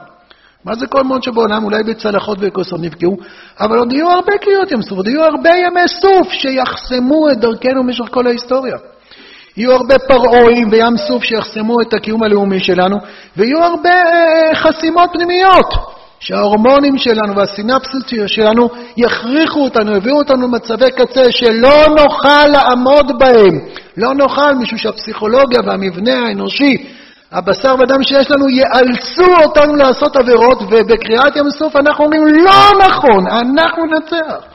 מה 0.65 0.75
זה 0.75 0.87
כל 0.87 1.01
מימות 1.01 1.23
שבעולם? 1.23 1.63
אולי 1.63 1.83
בצלחות 1.83 2.37
וכוסות 2.41 2.79
נבקעו, 2.79 3.17
אבל 3.59 3.77
עוד 3.77 3.93
יהיו 3.93 4.09
הרבה 4.11 4.37
קריאות 4.37 4.71
ים 4.71 4.81
סוף, 4.81 4.97
עוד 4.97 5.07
יהיו 5.07 5.23
הרבה 5.23 5.49
ימי 5.49 5.87
סוף 5.87 6.31
שיחסמו 6.31 7.29
את 7.31 7.37
דרכנו 7.37 7.83
במשך 7.83 8.05
כל 8.11 8.27
ההיסטוריה. 8.27 8.77
יהיו 9.57 9.71
הרבה 9.71 9.95
פרעואים 9.99 10.69
בים 10.69 10.97
סוף 10.97 11.23
שיחסמו 11.23 11.81
את 11.81 11.93
הקיום 11.93 12.23
הלאומי 12.23 12.59
שלנו, 12.59 12.97
ויהיו 13.37 13.63
הרבה 13.63 13.89
אה, 13.89 14.55
חסימות 14.55 15.09
פנימיות. 15.13 15.94
שההורמונים 16.19 16.97
שלנו 16.97 17.35
והסינפסות 17.35 18.03
שלנו 18.27 18.69
יכריחו 18.97 19.63
אותנו, 19.63 19.95
יביאו 19.95 20.17
אותנו 20.17 20.47
למצבי 20.47 20.91
קצה 20.91 21.31
שלא 21.31 21.85
נוכל 21.97 22.47
לעמוד 22.47 23.19
בהם. 23.19 23.59
לא 23.97 24.13
נוכל, 24.13 24.53
משום 24.55 24.77
שהפסיכולוגיה 24.77 25.59
והמבנה 25.65 26.13
האנושי, 26.13 26.87
הבשר 27.31 27.75
ודם 27.79 28.03
שיש 28.03 28.31
לנו, 28.31 28.49
יאלצו 28.49 29.43
אותנו 29.43 29.75
לעשות 29.75 30.15
עבירות, 30.15 30.61
ובקריאת 30.61 31.35
ים 31.35 31.49
סוף 31.49 31.75
אנחנו 31.75 32.03
אומרים, 32.05 32.23
לא 32.23 32.85
נכון, 32.87 33.27
אנחנו 33.27 33.83
ננצח. 33.85 34.54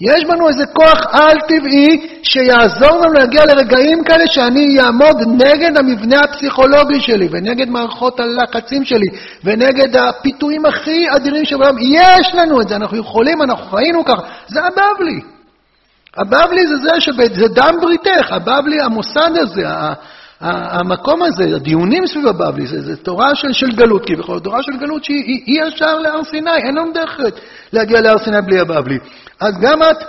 יש 0.00 0.24
בנו 0.24 0.48
איזה 0.48 0.66
כוח 0.66 1.00
על-טבעי 1.12 2.08
שיעזור 2.22 2.98
לנו 2.98 3.12
להגיע 3.12 3.42
לרגעים 3.44 4.04
כאלה 4.04 4.26
שאני 4.26 4.80
אעמוד 4.80 5.16
נגד 5.26 5.76
המבנה 5.76 6.20
הפסיכולוגי 6.20 7.00
שלי 7.00 7.28
ונגד 7.30 7.68
מערכות 7.70 8.20
הלחצים 8.20 8.84
שלי 8.84 9.06
ונגד 9.44 9.96
הפיתויים 9.96 10.66
הכי 10.66 11.06
אדירים 11.16 11.44
שבעולם. 11.44 11.76
יש 11.78 12.34
לנו 12.34 12.60
את 12.60 12.68
זה, 12.68 12.76
אנחנו 12.76 12.96
יכולים, 12.96 13.42
אנחנו 13.42 13.76
חיינו 13.76 14.04
ככה. 14.04 14.22
זה 14.46 14.60
הבבלי. 14.60 15.20
הבבלי 16.16 16.66
זה 16.66 16.76
זה 16.76 17.00
שזה 17.00 17.48
דם 17.48 17.74
בריתך, 17.80 18.32
הבבלי, 18.32 18.80
המוסד 18.80 19.30
הזה, 19.36 19.66
המקום 20.40 21.22
הזה, 21.22 21.56
הדיונים 21.56 22.06
סביב 22.06 22.26
הבבלי, 22.26 22.66
זה, 22.66 22.80
זה 22.80 22.96
תורה 22.96 23.34
של, 23.34 23.52
של 23.52 23.76
גלות 23.76 24.06
כביכול, 24.06 24.40
תורה 24.40 24.62
של 24.62 24.76
גלות 24.80 25.04
שהיא 25.04 25.42
אי 25.46 25.66
ישר 25.66 25.98
להר 25.98 26.24
סיני, 26.24 26.50
אין 26.56 26.74
לנו 26.74 26.92
דרך 26.92 27.20
להגיע 27.72 28.00
להר 28.00 28.18
סיני 28.18 28.42
בלי 28.42 28.60
הבבלי. 28.60 28.98
אז 29.40 29.58
גם 29.60 29.82
את, 29.82 30.04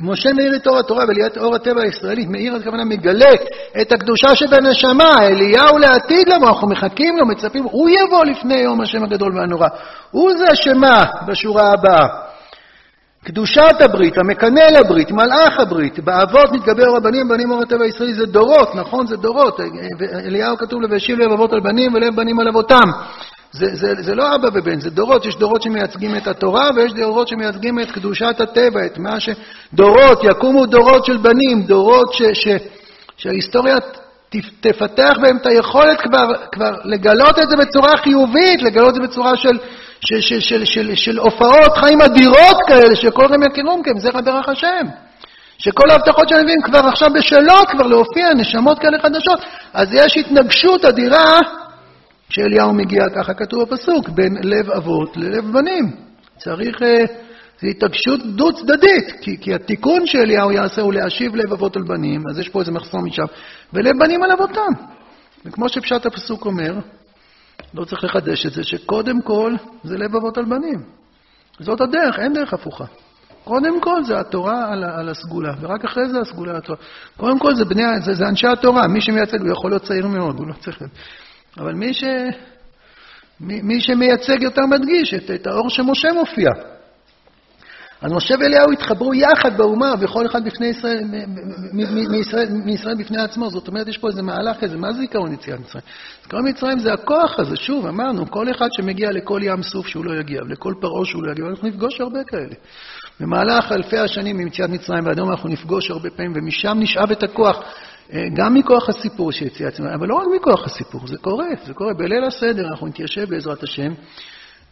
משה 0.00 0.32
מאיר 0.32 0.56
את 0.56 0.66
אור 0.66 0.78
התורה 0.78 1.04
וליאת 1.08 1.38
אור 1.38 1.54
הטבע 1.54 1.82
הישראלי, 1.82 2.26
מאיר 2.26 2.56
הכוונה 2.56 2.84
מגלה 2.84 3.30
את 3.80 3.92
הקדושה 3.92 4.36
שבנשמה, 4.36 5.26
אליהו 5.26 5.78
לעתיד 5.78 6.28
לבוא, 6.28 6.48
אנחנו 6.48 6.68
מחכים 6.68 7.16
לו, 7.16 7.26
מצפים, 7.26 7.64
הוא 7.64 7.88
יבוא 7.90 8.24
לפני 8.24 8.56
יום 8.56 8.80
השם 8.80 9.04
הגדול 9.04 9.36
והנורא. 9.36 9.68
הוא 10.10 10.32
זה 10.32 10.54
שמה 10.54 11.04
בשורה 11.26 11.72
הבאה. 11.72 12.29
קדושת 13.24 13.80
הברית, 13.80 14.18
המקנא 14.18 14.60
לברית, 14.78 15.10
מלאך 15.10 15.58
הברית, 15.58 15.98
באבות 15.98 16.52
מתגבר 16.52 16.96
רבנים, 16.96 17.28
בנים 17.28 17.50
אור 17.50 17.62
הטבע 17.62 17.84
הישראלי, 17.84 18.14
זה 18.14 18.26
דורות, 18.26 18.74
נכון? 18.74 19.06
זה 19.06 19.16
דורות. 19.16 19.60
אליהו 20.26 20.56
כתוב 20.56 20.82
לבשיב 20.82 21.18
לב 21.18 21.32
אבות 21.32 21.52
על 21.52 21.60
בנים 21.60 21.94
ולב 21.94 22.16
בנים 22.16 22.40
על 22.40 22.48
אבותם. 22.48 22.90
זה, 23.52 23.66
זה, 23.72 23.94
זה 24.02 24.14
לא 24.14 24.34
אבא 24.34 24.48
ובן, 24.54 24.80
זה 24.80 24.90
דורות, 24.90 25.26
יש 25.26 25.36
דורות 25.36 25.62
שמייצגים 25.62 26.16
את 26.16 26.26
התורה 26.26 26.68
ויש 26.76 26.92
דורות 26.92 27.28
שמייצגים 27.28 27.80
את 27.80 27.90
קדושת 27.90 28.40
הטבע, 28.40 28.86
את 28.86 28.98
מה 28.98 29.20
ש... 29.20 29.28
דורות, 29.74 30.24
יקומו 30.24 30.66
דורות 30.66 31.04
של 31.04 31.16
בנים, 31.16 31.62
דורות 31.62 32.12
ש, 32.12 32.22
ש, 32.32 32.48
שההיסטוריה 33.16 33.76
תפתח 34.60 35.12
בהם 35.22 35.36
את 35.36 35.46
היכולת 35.46 36.00
כבר, 36.00 36.26
כבר 36.52 36.70
לגלות 36.84 37.38
את 37.38 37.48
זה 37.48 37.56
בצורה 37.56 37.96
חיובית, 37.96 38.62
לגלות 38.62 38.88
את 38.88 38.94
זה 38.94 39.00
בצורה 39.00 39.36
של, 39.36 39.58
של, 40.06 40.20
של, 40.20 40.40
של, 40.40 40.64
של, 40.64 40.94
של 40.94 41.18
הופעות 41.18 41.76
חיים 41.76 42.00
אדירות 42.00 42.56
כאלה, 42.68 42.94
יכירום 43.50 43.82
כהם, 43.82 43.98
זכר 43.98 44.20
דרך 44.20 44.48
השם. 44.48 44.86
שכל 45.58 45.90
ההבטחות 45.90 46.28
שאני 46.28 46.42
מבין 46.42 46.62
כבר 46.64 46.88
עכשיו 46.88 47.08
בשלות, 47.14 47.68
כבר 47.68 47.86
להופיע 47.86 48.34
נשמות 48.34 48.78
כאלה 48.78 48.98
חדשות, 48.98 49.40
אז 49.72 49.94
יש 49.94 50.16
התנגשות 50.16 50.84
אדירה 50.84 51.40
כשאליהו 52.28 52.72
מגיע, 52.72 53.02
ככה 53.16 53.34
כתוב 53.34 53.62
בפסוק, 53.62 54.08
בין 54.08 54.36
לב 54.42 54.70
אבות 54.70 55.16
ללב 55.16 55.52
בנים. 55.52 55.84
צריך, 56.36 56.82
אה, 56.82 57.04
זו 57.60 57.66
התעקשות 57.66 58.20
דו-צדדית, 58.26 59.12
כי, 59.20 59.36
כי 59.40 59.54
התיקון 59.54 60.06
שאליהו 60.06 60.52
יעשה 60.52 60.82
הוא 60.82 60.92
להשיב 60.92 61.36
לב 61.36 61.52
אבות 61.52 61.76
על 61.76 61.82
בנים, 61.82 62.20
אז 62.30 62.38
יש 62.38 62.48
פה 62.48 62.60
איזה 62.60 62.72
מחסום 62.72 63.04
משם, 63.04 63.24
ולב 63.72 63.92
בנים 63.98 64.22
על 64.22 64.32
אבותם. 64.32 64.72
וכמו 65.44 65.68
שפשט 65.68 66.06
הפסוק 66.06 66.46
אומר, 66.46 66.74
לא 67.74 67.84
צריך 67.84 68.04
לחדש 68.04 68.46
את 68.46 68.52
זה, 68.52 68.62
שקודם 68.62 69.22
כל 69.22 69.54
זה 69.84 69.96
לב 69.96 70.16
אבות 70.16 70.38
על 70.38 70.44
בנים. 70.44 70.82
זאת 71.60 71.80
הדרך, 71.80 72.18
אין 72.18 72.32
דרך 72.32 72.54
הפוכה. 72.54 72.84
קודם 73.44 73.80
כל 73.80 74.04
זה 74.04 74.20
התורה 74.20 74.72
על, 74.72 74.84
על 74.84 75.08
הסגולה, 75.08 75.52
ורק 75.60 75.84
אחרי 75.84 76.08
זה 76.08 76.20
הסגולה 76.20 76.50
על 76.50 76.56
התורה. 76.56 76.78
קודם 77.16 77.38
כל 77.38 77.54
זה, 77.54 77.64
בני, 77.64 77.82
זה, 78.04 78.14
זה 78.14 78.28
אנשי 78.28 78.46
התורה, 78.46 78.88
מי 78.88 79.00
שמייצג, 79.00 79.40
הוא 79.40 79.52
יכול 79.52 79.70
להיות 79.70 79.82
צעיר 79.82 80.06
מאוד, 80.06 80.38
הוא 80.38 80.46
לא 80.46 80.52
צריך... 80.52 80.82
אבל 81.58 81.74
מי, 81.74 81.94
ש... 81.94 82.04
מי, 83.40 83.60
מי 83.62 83.80
שמייצג 83.80 84.42
יותר 84.42 84.62
מדגיש 84.66 85.14
את, 85.14 85.30
את 85.30 85.46
האור 85.46 85.70
שמשה 85.70 86.08
מופיע. 86.12 86.50
אז 88.02 88.12
משה 88.12 88.34
ואליהו 88.40 88.72
התחברו 88.72 89.14
יחד 89.14 89.56
באומה, 89.56 89.94
וכל 90.00 90.26
אחד 90.26 90.44
בפני 90.44 90.66
ישראל, 90.66 91.04
מישראל, 92.10 92.48
מישראל 92.64 92.94
בפני 92.98 93.22
עצמו. 93.22 93.50
זאת 93.50 93.68
אומרת, 93.68 93.88
יש 93.88 93.98
פה 93.98 94.08
איזה 94.08 94.22
מהלך 94.22 94.56
כזה, 94.60 94.76
מה 94.76 94.92
זה 94.92 95.00
עיקרון 95.00 95.32
יציאת 95.32 95.60
מצרים? 95.60 95.84
עיקרון 96.22 96.48
מצרים 96.48 96.78
זה 96.78 96.92
הכוח 96.92 97.38
הזה, 97.38 97.56
שוב, 97.56 97.86
אמרנו, 97.86 98.30
כל 98.30 98.50
אחד 98.50 98.68
שמגיע 98.72 99.12
לכל 99.12 99.40
ים 99.42 99.62
סוף 99.62 99.86
שהוא 99.86 100.04
לא 100.04 100.20
יגיע, 100.20 100.40
ולכל 100.42 100.74
פרעה 100.80 101.04
שהוא 101.04 101.22
לא 101.22 101.32
יגיע, 101.32 101.44
אנחנו 101.50 101.68
נפגוש 101.68 102.00
הרבה 102.00 102.24
כאלה. 102.24 102.54
במהלך 103.20 103.72
אלפי 103.72 103.98
השנים 103.98 104.36
מיציאת 104.36 104.70
מצרים 104.70 105.06
ועד 105.06 105.18
היום 105.18 105.30
אנחנו 105.30 105.48
נפגוש 105.48 105.90
הרבה 105.90 106.10
פעמים, 106.10 106.32
ומשם 106.36 106.76
נשאב 106.80 107.10
את 107.10 107.22
הכוח. 107.22 107.62
אה, 108.12 108.26
גם 108.34 108.54
מכוח 108.54 108.88
הסיפור 108.88 109.32
שיציאת 109.32 109.72
מצרים, 109.72 109.90
אבל 109.94 110.08
לא 110.08 110.14
רק 110.14 110.26
מכוח 110.36 110.64
הסיפור, 110.64 111.06
זה 111.06 111.16
קורה, 111.16 111.46
זה 111.66 111.74
קורה. 111.74 111.94
בליל 111.94 112.24
הסדר 112.24 112.68
אנחנו 112.68 112.86
נתיישב 112.86 113.24
בעזרת 113.30 113.62
השם, 113.62 113.92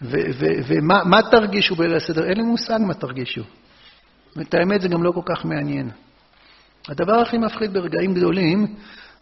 ומה 0.02 1.22
תרגישו 1.30 1.74
בליל 1.74 1.94
הסדר? 1.96 2.24
אין 2.24 2.36
לי 2.36 2.42
מושג 2.42 2.78
מה 2.86 2.94
תרגישו. 2.94 3.42
ואת 4.36 4.54
האמת 4.54 4.80
זה 4.80 4.88
גם 4.88 5.02
לא 5.02 5.12
כל 5.12 5.20
כך 5.24 5.44
מעניין. 5.44 5.90
הדבר 6.88 7.14
הכי 7.14 7.38
מפחיד 7.38 7.72
ברגעים 7.72 8.14
גדולים 8.14 8.66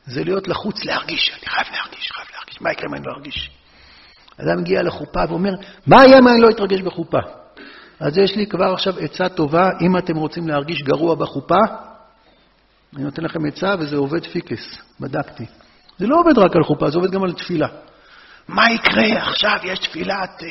זה 0.06 0.24
להיות 0.24 0.48
לחוץ 0.48 0.84
להרגיש. 0.84 1.30
אני 1.30 1.46
חייב 1.46 1.66
להרגיש, 1.72 2.10
חייב 2.12 2.28
להרגיש. 2.34 2.60
מה 2.60 2.72
יקרה 2.72 2.86
אם 2.90 2.94
אני 2.94 3.02
לא 3.06 3.12
ארגיש? 3.12 3.50
אדם 4.40 4.60
מגיע 4.60 4.82
לחופה 4.82 5.20
ואומר, 5.28 5.50
מה 5.86 6.04
יהיה 6.04 6.18
אם 6.18 6.28
אני 6.28 6.40
לא 6.40 6.50
אתרגש 6.50 6.80
בחופה? 6.80 7.18
אז 8.00 8.18
יש 8.18 8.36
לי 8.36 8.46
כבר 8.46 8.72
עכשיו 8.72 8.98
עצה 8.98 9.28
טובה, 9.28 9.70
אם 9.80 9.98
אתם 9.98 10.16
רוצים 10.16 10.48
להרגיש 10.48 10.82
גרוע 10.82 11.14
בחופה, 11.14 11.58
אני 12.96 13.04
נותן 13.04 13.22
לכם 13.22 13.46
עצה 13.46 13.74
וזה 13.78 13.96
עובד 13.96 14.26
פיקס, 14.26 14.78
בדקתי. 15.00 15.44
זה 15.98 16.06
לא 16.06 16.16
עובד 16.20 16.38
רק 16.38 16.56
על 16.56 16.64
חופה, 16.64 16.90
זה 16.90 16.98
עובד 16.98 17.10
גם 17.10 17.22
על 17.24 17.32
תפילה. 17.32 17.68
מה 18.48 18.72
יקרה 18.72 19.28
עכשיו? 19.28 19.56
יש 19.64 19.78
תפילת... 19.78 20.42
אה, 20.42 20.48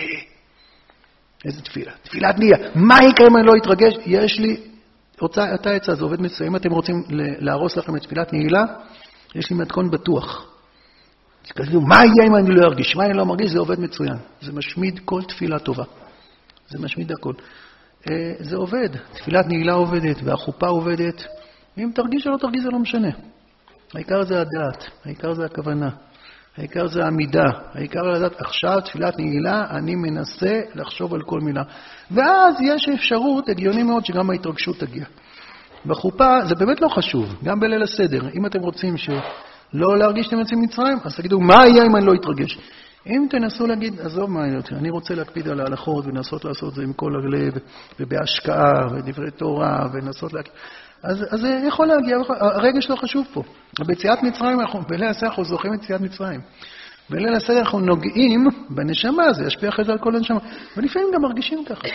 איזה 1.46 1.62
תפילה? 1.62 1.92
תפילת 2.04 2.40
נהיה. 2.40 2.58
מה 2.76 2.96
יקרה 3.10 3.28
אם 3.28 3.38
אני 3.38 3.46
לא 3.46 3.54
אתרגש? 3.62 3.94
יש 4.06 4.40
לי... 4.40 4.58
רוצה, 5.20 5.52
אותה 5.52 5.72
עצה, 5.72 5.96
זה 5.96 6.04
עובד 6.04 6.22
מצוין. 6.22 6.50
אם 6.50 6.56
אתם 6.56 6.72
רוצים 6.72 7.04
להרוס 7.40 7.78
לכם 7.78 7.96
את 7.96 8.02
תפילת 8.02 8.34
נעילה, 8.34 8.64
יש 9.36 9.50
לי 9.50 9.58
מתכון 9.58 9.92
בטוח. 9.92 10.52
תגידו, 11.44 11.82
מה 11.82 11.96
יהיה 11.96 12.28
אם 12.28 12.36
אני 12.36 12.50
לא 12.50 12.66
ארגיש? 12.66 12.96
מה 12.96 13.06
אני 13.06 13.14
לא 13.14 13.26
מרגיש? 13.26 13.52
זה 13.52 13.60
עובד 13.60 13.80
מצוין. 13.80 14.18
זה 14.42 14.54
משמיד 14.54 15.00
כל 15.06 15.22
תפילה 15.28 15.60
טובה. 15.60 15.84
זה 16.70 16.80
משמיד 16.80 17.12
הכל. 17.12 17.34
אה, 18.10 18.34
זה 18.40 18.56
עובד. 18.56 18.90
תפילת 19.14 19.48
נעילה 19.48 19.74
עובדת, 19.74 20.18
והחופה 20.24 20.68
עובדת. 20.68 21.26
אם 21.78 21.92
תרגיש 21.96 22.28
או 22.28 22.32
לא 22.32 22.38
תרגיש 22.38 22.64
זה 22.64 22.70
לא 22.70 22.80
משנה. 22.80 23.10
העיקר 23.94 24.24
זה 24.24 24.42
הדעת, 24.42 24.86
העיקר 25.06 25.34
זה 25.34 25.46
הכוונה. 25.46 25.90
העיקר 26.58 26.88
זה 26.88 27.06
עמידה. 27.06 27.46
העיקר 27.74 28.02
לדעת, 28.02 28.42
עכשיו 28.42 28.82
תפילת 28.82 29.20
נעילה, 29.20 29.66
אני 29.70 29.96
מנסה 29.96 30.62
לחשוב 30.76 31.14
על 31.14 31.22
כל 31.22 31.40
מילה. 31.40 31.64
ואז 32.12 32.56
יש 32.62 32.90
אפשרות, 32.90 33.50
הגיוני 33.50 33.84
מאוד, 33.84 34.06
שגם 34.06 34.30
ההתרגשות 34.30 34.80
תגיע. 34.80 35.06
בחופה 35.86 36.46
זה 36.46 36.56
באמת 36.56 36.82
לא 36.82 36.88
חשוב, 36.88 37.36
גם 37.44 37.60
בליל 37.60 37.84
הסדר. 37.84 38.22
אם 38.38 38.46
אתם 38.46 38.60
רוצים 38.60 38.98
שלא 38.98 39.98
להרגיש 39.98 40.26
שאתם 40.26 40.40
יוצאים 40.40 40.60
ממצרים, 40.60 40.98
אז 41.04 41.16
תגידו, 41.16 41.40
מה 41.40 41.68
יהיה 41.68 41.86
אם 41.86 41.96
אני 41.96 42.06
לא 42.06 42.14
אתרגש? 42.14 42.58
אם 43.08 43.28
תנסו 43.30 43.68
להגיד, 43.68 44.00
עזוב 44.00 44.30
מה 44.30 44.56
אותי, 44.58 44.76
אני 44.76 44.90
רוצה 44.90 45.16
להקפיד 45.16 45.48
על 45.48 45.60
ההלכות 45.60 46.06
ולנסות 46.06 46.46
לעשות 46.46 46.70
את 46.70 46.76
זה 46.76 46.84
עם 46.84 46.94
כל 46.94 47.12
הלב 47.16 47.54
ובהשקעה 48.00 48.88
ודברי 48.92 49.32
תורה 49.32 49.88
ולנסות 49.94 50.34
להקפיד, 50.34 50.56
אז, 51.04 51.24
אז 51.32 51.40
זה 51.40 51.60
יכול 51.68 51.88
להגיע, 51.88 52.18
הרגש 52.40 52.90
לא 52.90 52.96
חשוב 52.96 53.28
פה. 53.34 53.44
ביציאת 53.86 54.24
מצרים, 54.24 54.62
אנחנו, 54.62 54.82
בליל 54.82 55.10
הסדר 55.10 55.28
אנחנו 55.28 55.46
זוכרים 55.46 55.74
את 55.74 55.84
יציאת 55.84 56.02
מצרים. 56.02 56.42
בליל 57.10 57.34
הסדר 57.34 57.60
אנחנו 57.60 57.80
נוגעים 57.80 58.48
בנשמה, 58.70 59.34
זה 59.34 59.44
ישפיע 59.48 59.70
אחרי 59.70 59.86
זה 59.86 59.92
על 59.92 59.98
כל 59.98 60.16
הנשמה. 60.16 60.40
ולפעמים 60.78 61.08
גם 61.14 61.22
מרגישים 61.22 61.66
ככה. 61.66 61.88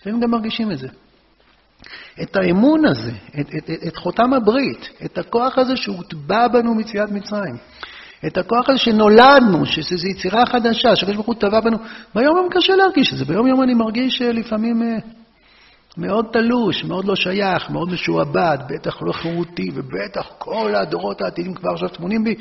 לפעמים 0.00 0.20
גם 0.20 0.30
מרגישים 0.30 0.72
את 0.72 0.78
זה. 0.78 0.88
את 2.22 2.36
האמון 2.36 2.86
הזה, 2.86 3.12
את, 3.40 3.46
את, 3.56 3.70
את, 3.70 3.86
את 3.88 3.96
חותם 3.96 4.32
הברית, 4.32 4.88
את 5.04 5.18
הכוח 5.18 5.58
הזה 5.58 5.76
שהוטבע 5.76 6.48
בנו 6.48 6.74
מיציאת 6.74 7.10
מצרים. 7.10 7.56
את 8.26 8.38
הכוח 8.38 8.68
הזה 8.68 8.78
שנולדנו, 8.78 9.66
שזו 9.66 10.08
יצירה 10.08 10.46
חדשה, 10.46 10.96
שהקדוש 10.96 11.14
ברוך 11.14 11.26
הוא 11.26 11.34
טבע 11.34 11.60
בנו. 11.60 11.76
ביום 12.14 12.36
יום 12.36 12.48
קשה 12.50 12.76
להרגיש 12.76 13.12
את 13.12 13.18
זה, 13.18 13.24
ביום 13.24 13.46
יום 13.46 13.62
אני 13.62 13.74
מרגיש 13.74 14.22
אה, 14.22 14.32
לפעמים 14.32 14.82
אה, 14.82 14.98
מאוד 15.96 16.26
תלוש, 16.32 16.84
מאוד 16.84 17.04
לא 17.04 17.16
שייך, 17.16 17.70
מאוד 17.70 17.88
משועבד, 17.92 18.58
בטח 18.68 19.02
לא 19.02 19.12
חירותי, 19.12 19.70
ובטח 19.74 20.26
כל 20.38 20.74
הדורות 20.74 21.22
העתידים 21.22 21.54
כבר 21.54 21.70
עכשיו 21.70 21.88
טמונים 21.88 22.24
בי. 22.24 22.34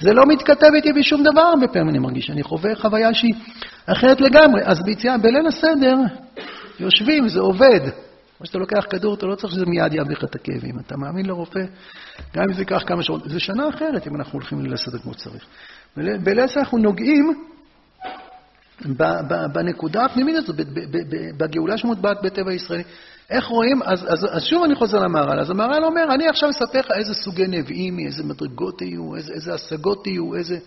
זה 0.00 0.12
לא 0.12 0.26
מתכתב 0.26 0.70
איתי 0.74 0.92
בשום 0.92 1.22
דבר 1.22 1.40
הרבה 1.40 1.68
פעמים 1.68 1.88
אני 1.88 1.98
מרגיש, 1.98 2.30
אני 2.30 2.42
חווה 2.42 2.76
חוויה 2.76 3.14
שהיא 3.14 3.34
אחרת 3.86 4.20
לגמרי. 4.20 4.60
אז 4.64 4.82
ביציאה, 4.84 5.18
בליל 5.18 5.46
הסדר, 5.46 5.96
יושבים, 6.80 7.28
זה 7.28 7.40
עובד. 7.40 7.80
כמו 8.38 8.46
שאתה 8.46 8.58
לוקח 8.58 8.84
כדור, 8.90 9.14
אתה 9.14 9.26
לא 9.26 9.34
צריך 9.34 9.52
שזה 9.52 9.66
מיד 9.66 9.92
יעביר 9.92 10.18
לך 10.18 10.24
את 10.24 10.34
הכאבים. 10.34 10.78
אתה 10.86 10.96
מאמין 10.96 11.26
לרופא, 11.26 11.60
גם 12.36 12.42
אם 12.48 12.52
זה 12.52 12.62
ייקח 12.62 12.82
כמה 12.86 13.02
שעות. 13.02 13.22
זה 13.24 13.40
שנה 13.40 13.68
אחרת 13.68 14.06
אם 14.06 14.16
אנחנו 14.16 14.32
הולכים 14.32 14.58
לליל 14.58 14.74
הסדר 14.74 14.98
כמו 14.98 15.12
שצריך. 15.14 15.44
בליל 15.96 16.40
הסדר 16.40 16.60
אנחנו 16.60 16.78
נוגעים 16.78 17.49
בנקודה 19.52 20.04
הפנימית 20.04 20.36
הזאת, 20.36 20.56
בגאולה 21.38 21.76
שמוטבעת 21.76 22.16
בטבע 22.22 22.50
הישראלי. 22.50 22.82
איך 23.30 23.46
רואים? 23.46 23.82
אז, 23.82 24.04
אז, 24.08 24.26
אז 24.30 24.44
שוב 24.44 24.64
אני 24.64 24.74
חוזר 24.74 24.98
למהר"ל. 24.98 25.40
אז 25.40 25.50
המהר"ל 25.50 25.84
אומר, 25.84 26.04
אני 26.14 26.28
עכשיו 26.28 26.50
אספר 26.50 26.78
לך 26.78 26.90
איזה 26.94 27.14
סוגי 27.14 27.46
נביאים, 27.46 27.98
איזה 27.98 28.24
מדרגות 28.24 28.82
יהיו, 28.82 29.16
איזה, 29.16 29.32
איזה 29.32 29.54
השגות 29.54 30.06
יהיו, 30.06 30.34
איזה, 30.34 30.58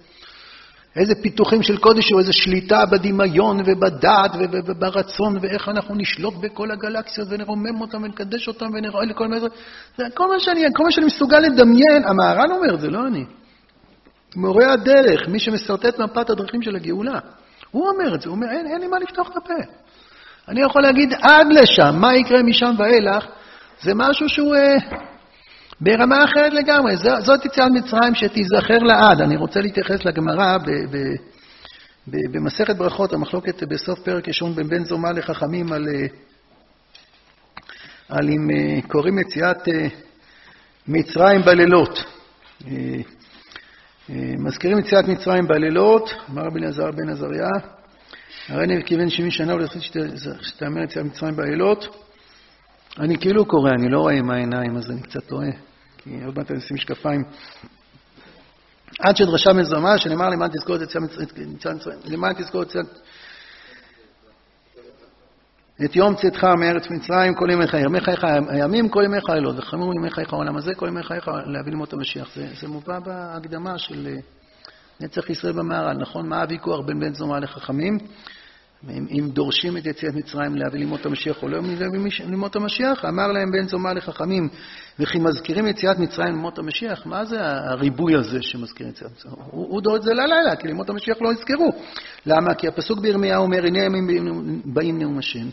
איזה 0.95 1.15
פיתוחים 1.15 1.63
של 1.63 1.78
קודש 1.78 2.10
יהיו, 2.10 2.19
איזה 2.19 2.34
שליטה 2.34 2.86
בדמיון 2.86 3.60
ובדעת 3.65 4.32
וברצון, 4.52 5.38
ואיך 5.41 5.69
אנחנו 5.69 5.95
נשלוט 5.95 6.34
בכל 6.41 6.71
הגלקסיות 6.71 7.28
ונרומם 7.32 7.82
אותם 7.82 8.04
ונקדש 8.04 8.47
אותם 8.47 8.65
ונראה 8.73 9.06
לכל 9.06 9.28
מה 9.28 9.39
זה. 9.39 9.47
כל 10.13 10.28
מה 10.28 10.39
שאני, 10.39 10.62
כל 10.73 10.84
מה 10.84 10.91
שאני 10.91 11.06
מסוגל 11.06 11.39
לדמיין, 11.39 12.04
המהר"ל 12.08 12.52
אומר, 12.52 12.78
זה 12.78 12.88
לא 12.88 13.08
אני. 13.08 13.26
מורה 14.36 14.73
הדרך, 14.73 15.28
מי 15.28 15.39
שמסרטט 15.39 15.99
מפת 15.99 16.30
הדרכים 16.30 16.62
של 16.62 16.76
הגאולה. 16.76 17.19
הוא 17.73 17.89
אומר 17.89 18.15
את 18.15 18.21
זה, 18.21 18.29
הוא 18.29 18.36
אומר, 18.36 18.47
אין, 18.51 18.67
אין 18.67 18.81
לי 18.81 18.88
מה 18.88 18.99
לפתוח 18.99 19.29
את 19.31 19.38
הפה. 19.38 19.53
אני 20.47 20.62
יכול 20.62 20.81
להגיד 20.81 21.13
עד 21.21 21.47
לשם, 21.51 21.95
מה 21.95 22.15
יקרה 22.15 22.43
משם 22.43 22.75
ואילך, 22.77 23.25
זה 23.81 23.91
משהו 23.95 24.29
שהוא 24.29 24.55
אה, 24.55 24.75
ברמה 25.81 26.25
אחרת 26.25 26.53
לגמרי. 26.53 26.97
זו, 26.97 27.21
זאת 27.21 27.45
יציאת 27.45 27.71
מצרים 27.71 28.15
שתיזכר 28.15 28.77
לעד. 28.77 29.21
אני 29.21 29.36
רוצה 29.38 29.62
להתייחס 29.62 30.05
לגמרא 30.05 30.57
במסכת 32.07 32.75
ברכות, 32.75 33.13
המחלוקת 33.13 33.63
בסוף 33.63 33.99
פרק 33.99 34.27
ראשון 34.27 34.55
בין 34.55 34.67
בן 34.67 34.83
זומא 34.83 35.07
לחכמים 35.07 35.73
על, 35.73 35.88
אה, 35.88 36.05
על 38.09 38.29
אם 38.29 38.49
אה, 38.51 38.81
קוראים 38.88 39.19
יציאת 39.19 39.67
אה, 39.67 39.88
מצרים 40.88 41.41
בלילות. 41.41 42.03
אה, 44.10 44.16
מזכירים 44.38 44.80
יציאת 44.80 45.08
מצרים 45.08 45.48
בלילות, 45.48 46.13
אמר 46.30 46.42
רבי 46.42 46.60
אלעזר 46.60 46.92
בן 46.92 47.10
עזריה, 47.10 47.50
הרי 48.48 48.63
אני 48.63 48.84
כיוון 48.86 49.10
שמי 49.10 49.32
שנה 49.32 49.56
ולעשות 49.56 49.82
שתאמר 50.42 50.84
יציאת 50.84 51.06
מצרים 51.06 51.36
בלילות. 51.36 51.96
אני 53.00 53.18
כאילו 53.18 53.46
קורא, 53.46 53.72
אני 53.72 53.89
לא 53.89 54.00
רואה 54.00 54.13
עם 54.13 54.30
העיניים, 54.30 54.78
אז 54.78 54.92
אני 54.92 55.02
קצת 55.02 55.24
טועה, 55.24 55.48
כי 55.98 56.10
עוד 56.26 56.38
מעט 56.38 56.52
אני 56.52 56.60
אשים 56.60 56.76
משקפיים. 56.76 57.24
עד 59.00 59.16
שדרשה 59.16 59.54
מזומה, 59.54 59.98
שנאמר 59.98 60.30
למען 60.30 60.50
תזכור 60.50 60.76
את 60.76 60.82
יציאת 62.70 63.00
את 65.86 65.96
יום 65.96 66.15
צאתך 66.15 66.43
מארץ 66.43 66.89
מצרים 66.89 67.34
כל 67.34 67.50
ימי 67.50 67.67
חייך, 67.67 67.86
ימי 67.86 68.00
חייך 68.00 68.24
הימים 68.50 68.89
כל 68.89 69.02
ימי 69.06 69.22
חיילות, 69.22 69.56
וחמור 69.60 69.93
ימי 69.96 70.10
חייך 70.10 70.34
העולם 70.34 70.58
הזה 70.58 70.76
כל 70.76 70.88
ימי 70.88 71.04
חייך 71.04 71.32
להביא 71.46 71.72
למות 71.72 71.93
המשיח. 71.93 72.36
זה, 72.36 72.48
זה 72.62 72.67
מובא 72.67 73.00
בהקדמה 73.00 73.78
של 73.78 74.08
אה, 74.08 74.17
נצח 75.02 75.30
ישראל 75.30 75.54
במהר"ל, 75.54 75.98
נכון? 75.98 76.30
מה 76.30 76.41
הוויכוח 76.41 76.86
בין 76.86 77.00
בן 77.00 77.13
זומא 77.13 77.38
לחכמים? 77.38 77.98
אם, 78.89 79.06
אם 79.12 79.30
דורשים 79.30 79.78
את 79.78 79.86
יציאת 79.86 80.13
מצרים 80.13 80.56
להביא 80.56 80.80
למות 80.80 81.06
המשיח 81.06 81.43
או 81.43 81.48
לא 81.48 81.58
להביא 81.80 82.00
למות 82.26 82.56
המשיח, 82.56 83.06
אמר 83.06 83.28
להם 83.28 83.52
בן 83.52 83.67
זומא 83.67 83.89
לחכמים, 83.89 84.50
וכי 85.00 85.19
מזכירים 85.19 85.67
יציאת 85.67 86.00
מצרים 86.00 86.34
למות 86.34 86.58
המשיח, 86.60 87.06
מה 87.06 87.26
זה 87.26 87.38
הריבוי 87.41 88.15
הזה 88.15 88.41
שמזכירים 88.41 88.93
יציאת 88.93 89.12
מצרים? 89.12 89.36
הוא, 89.52 89.67
הוא 89.69 89.82
את 89.98 90.02
זה 90.02 90.13
ללילה, 90.13 90.56
כי 90.56 90.67
למות 90.67 90.89
המשיח 90.89 91.17
לא 91.22 91.32
יזכרו. 91.34 91.69
למה? 92.26 92.54
כי 92.54 92.67
הפסוק 92.67 93.00
בירמיהו 93.00 93.43
אומר, 93.43 93.65
הנה 93.65 93.84
ימים 93.84 94.08
באים 94.65 95.00
נאום 95.00 95.17
השם. 95.17 95.48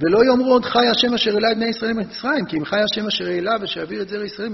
ולא 0.00 0.24
יאמרו 0.24 0.52
עוד 0.52 0.64
חי 0.64 0.86
השם 0.86 1.14
אשר 1.14 1.34
העלה 1.34 1.50
את 1.52 1.56
בני 1.56 1.66
ישראל 1.66 1.92
ממצרים, 1.92 2.44
כי 2.44 2.58
אם 2.58 2.64
חי 2.64 2.80
השם 2.80 3.06
אשר 3.06 3.26
העלה 3.26 3.52
ושהעביר 3.60 4.02
את 4.02 4.08
זרע 4.08 4.24
ישראל 4.24 4.48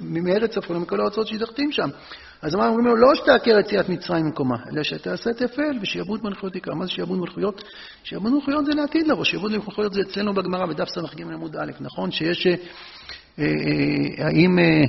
מארץ 0.00 0.50
צפון 0.50 0.76
ומכל 0.76 1.00
הארצות 1.00 1.26
שהדחתים 1.26 1.72
שם. 1.72 1.88
אז 2.42 2.54
מה 2.54 2.68
אומרים 2.68 2.86
לו? 2.86 2.96
לא 2.96 3.14
שתעקר 3.14 3.58
יציאת 3.58 3.88
מצרים 3.88 4.24
ממקומה, 4.24 4.56
אלא 4.72 4.82
שתעשה 4.82 5.30
תפל 5.32 5.78
ושיעבוד 5.82 6.20
מלכויות 6.24 6.56
יקרא. 6.56 6.74
מה 6.74 6.84
זה 6.84 6.90
שיעבוד 6.90 7.18
מלכויות? 7.18 7.64
שיעבוד 8.04 8.32
מלכויות 8.32 8.66
זה 8.66 8.72
לעתיד 8.74 9.06
לבוא, 9.06 9.24
שיעבוד 9.24 9.52
מלכויות 9.52 9.92
זה 9.92 10.00
אצלנו 10.00 10.34
בגמרא 10.34 10.66
בדף 10.66 10.88
ס"ג 10.88 11.22
עמוד 11.22 11.56
א', 11.56 11.70
נכון? 11.80 12.10
שיש... 12.10 12.46
אה, 12.46 12.54
אה, 13.38 14.26
האם, 14.26 14.58
אה, 14.58 14.82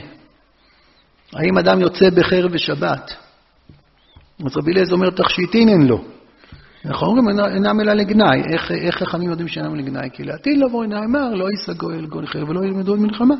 האם 1.33 1.57
אדם 1.57 1.81
יוצא 1.81 2.09
בחרב 2.09 2.51
ושבת? 2.53 3.13
אז 4.45 4.57
רבי 4.57 4.71
אליעזר 4.71 4.93
אומר, 4.93 5.09
תכשיטין 5.09 5.69
אין 5.69 5.87
לו. 5.87 6.05
אנחנו 6.85 7.07
אומרים, 7.07 7.39
אינם 7.39 7.81
אלא 7.81 7.93
לגנאי. 7.93 8.41
איך 8.87 8.95
חכמים 8.95 9.29
יודעים 9.29 9.47
שאינם 9.47 9.75
לגנאי? 9.75 10.09
כי 10.13 10.23
לעתיד 10.23 10.57
לבוא 10.57 10.85
נאמר, 10.85 11.29
לא 11.33 11.49
יישא 11.49 11.73
גואל 11.73 12.05
גואל 12.05 12.27
חרב 12.27 12.49
ולא 12.49 12.65
ילמדו 12.65 12.97
מלחמה. 12.97 13.35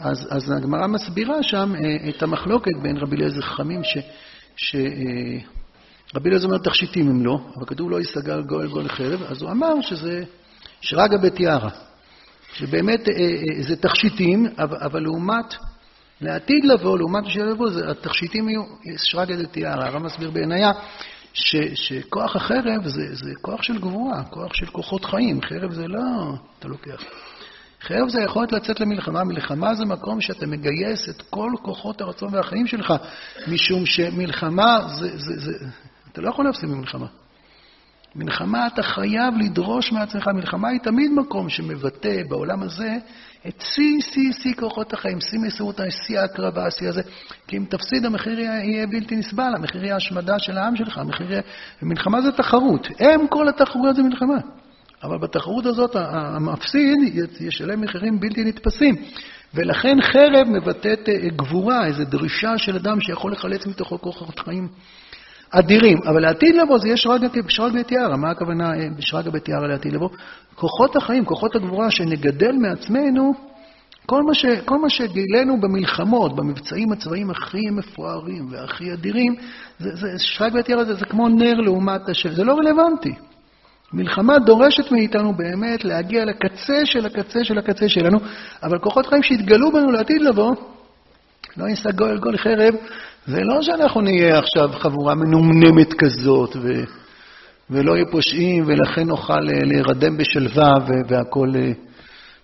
אז, 0.00 0.28
אז 0.30 0.50
הגמרא 0.50 0.86
מסבירה 0.86 1.42
שם 1.42 1.72
אה, 1.74 2.08
את 2.08 2.22
המחלוקת 2.22 2.72
בין 2.82 2.96
רבי 2.96 3.16
אליעזר 3.16 3.40
חכמים, 3.40 3.80
שרבי 4.56 5.44
אה, 6.14 6.26
אליעזר 6.26 6.46
אומר 6.46 6.58
תכשיטים 6.58 7.08
הם 7.08 7.24
לא, 7.24 7.38
אבל 7.56 7.66
כתוב 7.66 7.90
לא 7.90 7.96
ייסגר 7.96 8.40
גואל 8.40 8.68
גואל 8.68 8.88
חרב, 8.88 9.22
אז 9.22 9.42
הוא 9.42 9.50
אמר 9.50 9.80
שזה 9.80 10.24
שרגא 10.80 11.16
בתיארה, 11.16 11.70
שבאמת 12.54 13.08
אה, 13.08 13.62
זה 13.62 13.76
תכשיטים, 13.76 14.46
אבל, 14.58 14.76
אבל 14.80 15.02
לעומת, 15.02 15.54
לעתיד 16.20 16.64
לבוא, 16.64 16.98
לעומת 16.98 17.24
בשביל 17.24 17.44
לבוא, 17.44 17.68
התכשיטים 17.90 18.48
יהיו 18.48 18.62
שרגא 18.96 19.36
דתיארה. 19.36 19.86
הרב 19.86 20.02
מסביר 20.02 20.30
בעינייה 20.30 20.72
ש, 21.34 21.56
שכוח 21.74 22.36
החרב 22.36 22.88
זה, 22.88 23.14
זה 23.14 23.30
כוח 23.40 23.62
של 23.62 23.78
גבורה, 23.78 24.24
כוח 24.24 24.54
של 24.54 24.66
כוחות 24.66 25.04
חיים, 25.04 25.42
חרב 25.42 25.72
זה 25.72 25.88
לא 25.88 26.34
אתה 26.58 26.68
לוקח. 26.68 27.02
חרב 27.82 28.08
זה 28.08 28.20
היכולת 28.20 28.52
לצאת 28.52 28.80
למלחמה. 28.80 29.24
מלחמה 29.24 29.74
זה 29.74 29.84
מקום 29.84 30.20
שאתה 30.20 30.46
מגייס 30.46 31.08
את 31.08 31.22
כל 31.30 31.50
כוחות 31.62 32.00
הרצון 32.00 32.34
והחיים 32.34 32.66
שלך, 32.66 32.94
משום 33.48 33.86
שמלחמה 33.86 34.80
זה, 34.88 35.18
זה, 35.18 35.40
זה... 35.40 35.52
אתה 36.12 36.20
לא 36.20 36.28
יכול 36.28 36.44
להפסיד 36.44 36.70
במלחמה. 36.70 37.06
מלחמה 38.14 38.66
אתה 38.66 38.82
חייב 38.82 39.34
לדרוש 39.38 39.92
מעצמך. 39.92 40.28
מלחמה 40.34 40.68
היא 40.68 40.80
תמיד 40.80 41.10
מקום 41.10 41.48
שמבטא 41.48 42.22
בעולם 42.28 42.62
הזה 42.62 42.96
את 43.48 43.60
שיא, 43.60 44.00
שיא, 44.00 44.32
שיא 44.32 44.54
כוחות 44.54 44.92
החיים, 44.92 45.20
שיא 45.20 45.38
מסירות, 45.38 45.80
שיא 46.06 46.20
ההקרבה, 46.20 46.70
שיא 46.70 46.88
הזה. 46.88 47.02
כי 47.46 47.56
אם 47.56 47.64
תפסיד, 47.68 48.04
המחיר 48.04 48.40
יהיה 48.40 48.86
בלתי 48.86 49.16
נסבל, 49.16 49.52
המחיר 49.56 49.84
יהיה 49.84 49.96
השמדה 49.96 50.38
של 50.38 50.58
העם 50.58 50.76
שלך, 50.76 50.98
המחיר 50.98 51.30
יהיה... 51.30 51.42
מלחמה 51.82 52.22
זה 52.22 52.32
תחרות. 52.32 52.88
אם 53.00 53.26
כל 53.28 53.48
התחרויות 53.48 53.96
זה 53.96 54.02
מלחמה. 54.02 54.38
אבל 55.02 55.18
בתחרות 55.18 55.66
הזאת 55.66 55.96
המפסיד 55.96 56.98
ישלם 57.40 57.80
מחירים 57.80 58.20
בלתי 58.20 58.44
נתפסים. 58.44 58.94
ולכן 59.54 59.96
חרב 60.02 60.48
מבטאת 60.48 61.08
אה, 61.08 61.28
גבורה, 61.36 61.86
איזו 61.86 62.04
דרישה 62.04 62.58
של 62.58 62.76
אדם 62.76 63.00
שיכול 63.00 63.32
לחלץ 63.32 63.66
מתוכו 63.66 64.00
כוחות 64.00 64.38
חיים 64.38 64.68
אדירים. 65.52 65.98
אבל 66.06 66.22
לעתיד 66.22 66.54
לבוא 66.54 66.78
זה 66.78 66.88
יש 66.88 67.00
שרגא 67.00 67.28
בתיארה. 67.80 68.16
מה 68.16 68.30
הכוונה 68.30 68.74
אה, 68.74 68.88
בשרגא 68.96 69.30
בתיארה 69.30 69.66
לעתיד 69.66 69.92
לבוא? 69.92 70.08
כוחות 70.54 70.96
החיים, 70.96 71.24
כוחות 71.24 71.56
הגבורה 71.56 71.90
שנגדל 71.90 72.52
מעצמנו, 72.52 73.34
כל 74.06 74.22
מה, 74.22 74.34
ש, 74.34 74.46
כל 74.64 74.78
מה 74.78 74.90
שגילינו 74.90 75.60
במלחמות, 75.60 76.36
במבצעים 76.36 76.92
הצבאיים 76.92 77.30
הכי 77.30 77.70
מפוארים 77.70 78.46
והכי 78.50 78.92
אדירים, 78.92 79.34
זה, 79.78 79.90
זה, 79.94 80.08
שרגא 80.18 80.58
ותיאר 80.58 80.78
הזה, 80.78 80.94
זה 80.94 81.04
כמו 81.04 81.28
נר 81.28 81.54
לעומת 81.54 82.08
השם, 82.08 82.30
זה 82.30 82.44
לא 82.44 82.54
רלוונטי. 82.54 83.14
מלחמה 83.92 84.38
דורשת 84.38 84.92
מאיתנו 84.92 85.34
באמת 85.34 85.84
להגיע 85.84 86.24
לקצה 86.24 86.86
של 86.86 87.06
הקצה 87.06 87.44
של 87.44 87.58
הקצה 87.58 87.88
שלנו, 87.88 88.18
אבל 88.62 88.78
כוחות 88.78 89.06
חיים 89.06 89.22
שהתגלו 89.22 89.72
בנו 89.72 89.90
לעתיד 89.90 90.22
לבוא, 90.22 90.54
לא 91.56 91.64
יישא 91.64 91.90
גוי 91.90 92.18
גול 92.18 92.36
חרב, 92.36 92.74
זה 93.26 93.40
לא 93.40 93.62
שאנחנו 93.62 94.00
נהיה 94.00 94.38
עכשיו 94.38 94.70
חבורה 94.72 95.14
מנומנמת 95.14 95.94
כזאת, 95.98 96.56
ו, 96.56 96.68
ולא 97.70 97.96
יהיו 97.96 98.10
פושעים, 98.10 98.64
ולכן 98.66 99.02
נוכל 99.02 99.48
אה, 99.48 99.64
להירדם 99.64 100.16
בשלווה 100.16 100.74
והכול... 101.08 101.56
אה, 101.56 101.72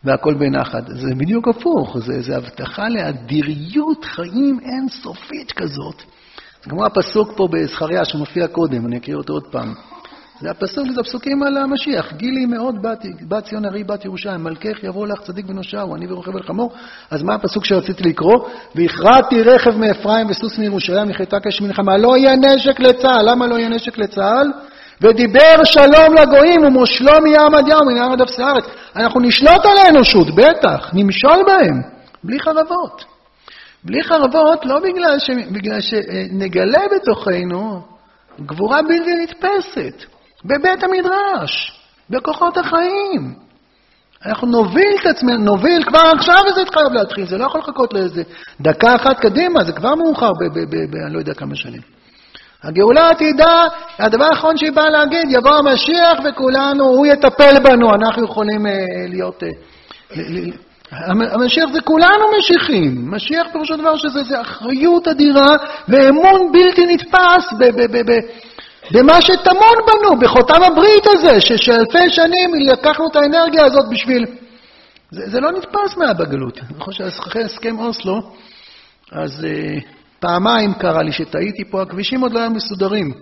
והכל 0.05 0.35
בנחת. 0.35 0.87
זה 0.87 1.15
בדיוק 1.17 1.49
הפוך, 1.49 1.99
זה, 1.99 2.23
זה 2.23 2.37
הבטחה 2.37 2.89
לאדיריות 2.89 4.05
חיים 4.05 4.59
אינסופית 4.63 5.53
כזאת. 5.53 6.03
זה 6.65 6.71
כמו 6.71 6.87
הפסוק 6.87 7.33
פה 7.37 7.49
בזכריה 7.53 8.05
שמופיע 8.05 8.47
קודם, 8.47 8.87
אני 8.87 8.97
אקריא 8.97 9.17
אותו 9.17 9.33
עוד 9.33 9.47
פעם. 9.47 9.75
זה 10.41 10.51
הפסוק, 10.51 10.91
זה 10.95 11.01
הפסוקים 11.01 11.43
על 11.43 11.57
המשיח. 11.57 12.13
גילי 12.13 12.47
מאוד 12.47 12.83
בת, 12.83 13.05
בת 13.29 13.45
ציון 13.45 13.65
ארי 13.65 13.85
בת 13.85 14.05
ירושלים, 14.05 14.45
מלכך 14.45 14.83
יבוא 14.85 15.07
לך 15.07 15.21
צדיק 15.21 15.47
ונושעו, 15.49 15.97
אני 15.97 16.13
ורוכב 16.13 16.37
על 16.37 16.43
חמור. 16.43 16.73
אז 17.11 17.23
מה 17.23 17.35
הפסוק 17.35 17.65
שרציתי 17.65 18.05
לקרוא? 18.05 18.49
והכרעתי 18.75 19.43
רכב 19.43 19.77
מאפרים 19.77 20.27
וסוס 20.31 20.59
מירושלים, 20.59 21.09
נחייתה 21.09 21.41
כאש 21.41 21.61
מלחמה. 21.61 21.97
לא 21.97 22.17
יהיה 22.17 22.37
נשק 22.37 22.81
לצה"ל. 22.81 23.31
למה 23.31 23.47
לא 23.47 23.59
יהיה 23.59 23.69
נשק 23.69 23.99
לצה"ל? 23.99 24.53
ודיבר 25.01 25.65
שלום 25.65 26.15
לגויים 26.15 26.65
ומושלו 26.65 27.13
מים 27.23 27.55
עד 27.55 27.69
ים 27.69 27.79
ומנהר 27.83 28.13
עד 28.13 28.21
אפסי 28.21 28.43
הארץ. 28.43 28.65
אנחנו 28.97 29.21
נשלוט 29.21 29.67
על 29.67 29.79
האנושות, 29.85 30.35
בטח, 30.35 30.91
נמשול 30.93 31.43
בהם, 31.47 31.83
בלי 32.25 32.41
חרבות. 32.41 33.05
בלי 33.85 34.03
חרבות, 34.03 34.67
לא 34.67 34.79
בגלל, 34.79 35.19
ש... 35.19 35.31
בגלל 35.53 35.81
שנגלה 35.81 36.81
בתוכנו 36.97 37.83
גבורה 38.41 38.83
בלתי 38.83 39.15
נתפסת, 39.23 40.18
בבית 40.45 40.85
המדרש, 40.85 41.81
בכוחות 42.11 42.57
החיים. 42.57 43.35
אנחנו 44.27 44.47
נוביל 44.47 44.97
את 45.01 45.07
עצמנו, 45.07 45.39
נוביל 45.39 45.85
כבר 45.85 46.13
עכשיו 46.17 46.37
וזה 46.47 46.61
חייב 46.75 46.93
להתחיל, 46.93 47.27
זה 47.27 47.39
לא 47.39 47.45
יכול 47.45 47.61
לחכות 47.61 47.95
לאיזה 47.95 48.23
דקה 48.61 48.95
אחת 48.95 49.21
קדימה, 49.21 49.65
זה 49.65 49.73
כבר 49.73 49.95
מאוחר 49.95 50.33
ב... 50.33 50.45
ב... 50.45 50.59
ב... 50.59 50.91
ב... 50.91 50.97
אני 51.07 51.15
לא 51.15 51.19
יודע 51.19 51.35
כמה 51.35 51.55
שנים. 51.55 51.81
הגאולה 52.63 53.11
עתידה, 53.11 53.67
הדבר 53.99 54.25
האחרון 54.25 54.57
שהיא 54.57 54.73
באה 54.73 54.91
להגיד, 54.91 55.27
יבוא 55.29 55.55
המשיח 55.55 56.19
וכולנו, 56.25 56.85
הוא 56.85 57.07
יטפל 57.07 57.59
בנו, 57.65 57.95
אנחנו 57.95 58.25
יכולים 58.25 58.67
uh, 58.67 58.71
להיות... 59.09 59.43
Uh, 59.43 60.17
המשיח 61.11 61.71
זה 61.73 61.81
כולנו 61.81 62.25
משיחים. 62.39 63.11
משיח 63.11 63.47
פירושו 63.53 63.77
דבר 63.77 63.97
שזה 63.97 64.41
אחריות 64.41 65.09
אדירה 65.09 65.57
ואמון 65.89 66.53
בלתי 66.53 66.87
נתפס 66.87 67.53
ב, 67.59 67.65
ב, 67.65 67.97
ב, 67.97 68.11
ב, 68.11 68.21
במה 68.93 69.23
שטמון 69.23 69.79
בנו, 69.87 70.21
בחותם 70.21 70.63
הברית 70.63 71.07
הזה, 71.07 71.41
שאלפי 71.41 72.11
שנים 72.11 72.55
לקחנו 72.55 73.07
את 73.11 73.17
האנרגיה 73.17 73.65
הזאת 73.65 73.85
בשביל... 73.91 74.27
זה, 75.11 75.31
זה 75.31 75.41
לא 75.41 75.53
נתפס 75.53 75.97
מהבגלות. 75.97 76.59
אני 76.59 76.81
חושב 76.81 77.11
שאחרי 77.11 77.45
הסכם 77.45 77.79
אוסלו, 77.79 78.21
אז... 79.13 79.45
Uh, 79.45 79.99
פעמיים 80.21 80.75
קרה 80.75 81.03
לי 81.03 81.13
שטעיתי 81.13 81.65
פה, 81.65 81.83
הכבישים 81.83 82.21
עוד 82.21 82.33
לא 82.33 82.41
היו 82.41 82.51
מסודרים. 82.51 83.13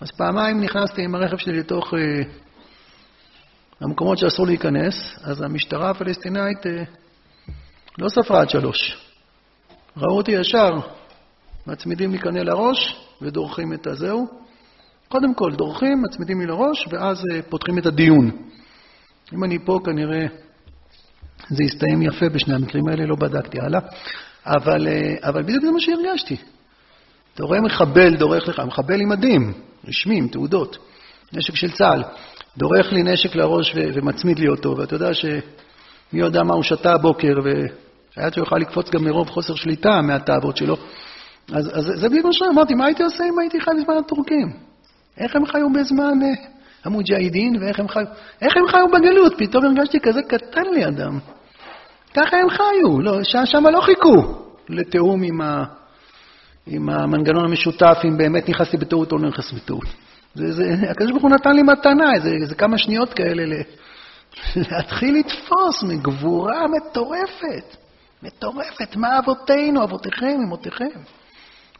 אז 0.00 0.10
פעמיים 0.10 0.60
נכנסתי 0.60 1.02
עם 1.02 1.14
הרכב 1.14 1.36
שלי 1.36 1.58
לתוך 1.58 1.94
אה, 1.94 2.32
המקומות 3.80 4.18
שאסור 4.18 4.46
להיכנס, 4.46 4.94
אז 5.22 5.40
המשטרה 5.42 5.90
הפלסטינאית 5.90 6.66
אה, 6.66 6.82
לא 7.98 8.08
ספרה 8.08 8.40
עד 8.40 8.50
שלוש. 8.50 8.96
ראו 9.96 10.16
אותי 10.16 10.32
ישר, 10.32 10.70
מצמידים 11.66 12.12
לי 12.12 12.18
קנה 12.18 12.42
לראש 12.42 12.96
ודורכים 13.22 13.72
את 13.72 13.86
הזהו. 13.86 14.43
קודם 15.14 15.34
כל 15.34 15.52
דורכים, 15.52 16.02
מצמידים 16.02 16.40
לי 16.40 16.46
לראש, 16.46 16.88
ואז 16.90 17.22
אה, 17.32 17.42
פותחים 17.42 17.78
את 17.78 17.86
הדיון. 17.86 18.30
אם 19.34 19.44
אני 19.44 19.58
פה, 19.64 19.80
כנראה 19.84 20.26
זה 21.48 21.64
יסתיים 21.64 22.02
יפה 22.02 22.28
בשני 22.28 22.54
המקרים 22.54 22.88
האלה, 22.88 23.06
לא 23.06 23.16
בדקתי 23.16 23.60
הלאה. 23.60 23.80
אבל, 24.46 24.88
אה, 24.88 25.14
אבל 25.28 25.42
בדיוק 25.42 25.64
זה 25.64 25.70
מה 25.70 25.80
שהרגשתי. 25.80 26.36
אתה 27.34 27.44
רואה 27.44 27.60
מחבל 27.60 28.16
דורך 28.16 28.48
לך, 28.48 28.60
מחבל 28.66 29.00
עם 29.00 29.08
מדים, 29.08 29.52
רשמי, 29.88 30.18
עם 30.18 30.28
תעודות, 30.28 30.78
נשק 31.32 31.56
של 31.56 31.70
צה"ל, 31.70 32.02
דורך 32.56 32.92
לי 32.92 33.02
נשק 33.02 33.34
לראש 33.36 33.72
ו- 33.76 33.88
ומצמיד 33.94 34.38
לי 34.38 34.48
אותו, 34.48 34.76
ואתה 34.76 34.94
יודע 34.94 35.14
שמי 35.14 35.40
יודע 36.12 36.42
מה 36.42 36.54
הוא 36.54 36.62
שתה 36.62 36.92
הבוקר, 36.92 37.34
והיה 37.44 38.32
שהוא 38.32 38.42
יוכל 38.42 38.56
לקפוץ 38.56 38.90
גם 38.90 39.04
מרוב 39.04 39.28
חוסר 39.30 39.54
שליטה 39.54 40.02
מהתאוות 40.02 40.56
שלו. 40.56 40.76
אז, 41.52 41.70
אז 41.78 42.00
זה 42.00 42.08
בדיוק 42.08 42.26
מה 42.26 42.32
שאמרתי, 42.32 42.74
מה 42.74 42.86
הייתי 42.86 43.02
עושה 43.02 43.24
אם 43.24 43.38
הייתי 43.38 43.60
חי 43.60 43.70
בזמן 43.80 43.96
הטורקים? 43.96 44.73
איך 45.18 45.36
הם 45.36 45.46
חיו 45.46 45.72
בזמן 45.72 46.22
אה, 46.22 46.28
המוג'הידין, 46.84 47.56
ואיך 47.60 47.80
הם 47.80 47.88
חיו, 47.88 48.04
איך 48.42 48.56
הם 48.56 48.68
חיו 48.68 48.86
בגלות? 48.88 49.34
פתאום 49.38 49.64
הרגשתי 49.64 50.00
כזה 50.00 50.22
קטן 50.22 50.70
לידם. 50.74 51.18
ככה 52.14 52.36
הם 52.36 52.50
חיו, 52.50 53.00
לא, 53.00 53.24
שם 53.24 53.66
לא 53.66 53.80
חיכו 53.80 54.44
לתיאום 54.68 55.22
עם, 55.22 55.40
ה, 55.40 55.64
עם 56.66 56.88
המנגנון 56.88 57.44
המשותף, 57.44 57.98
אם 58.04 58.16
באמת 58.16 58.48
נכנסתי 58.48 58.76
בטעות 58.76 59.12
או 59.12 59.18
לא 59.18 59.28
נכנסתי 59.28 59.56
בטעות. 59.56 59.84
הקדוש 60.90 61.10
ברוך 61.10 61.22
הוא 61.22 61.30
נתן 61.30 61.56
לי 61.56 61.62
מתנה, 61.62 62.10
זה, 62.22 62.46
זה 62.46 62.54
כמה 62.54 62.78
שניות 62.78 63.14
כאלה 63.14 63.44
ל, 63.44 63.52
להתחיל 64.56 65.16
לתפוס 65.18 65.82
מגבורה 65.82 66.66
מטורפת, 66.68 67.76
מטורפת. 68.22 68.96
מה 68.96 69.18
אבותינו, 69.18 69.84
אבותיכם, 69.84 70.38
אמותיכם? 70.46 71.00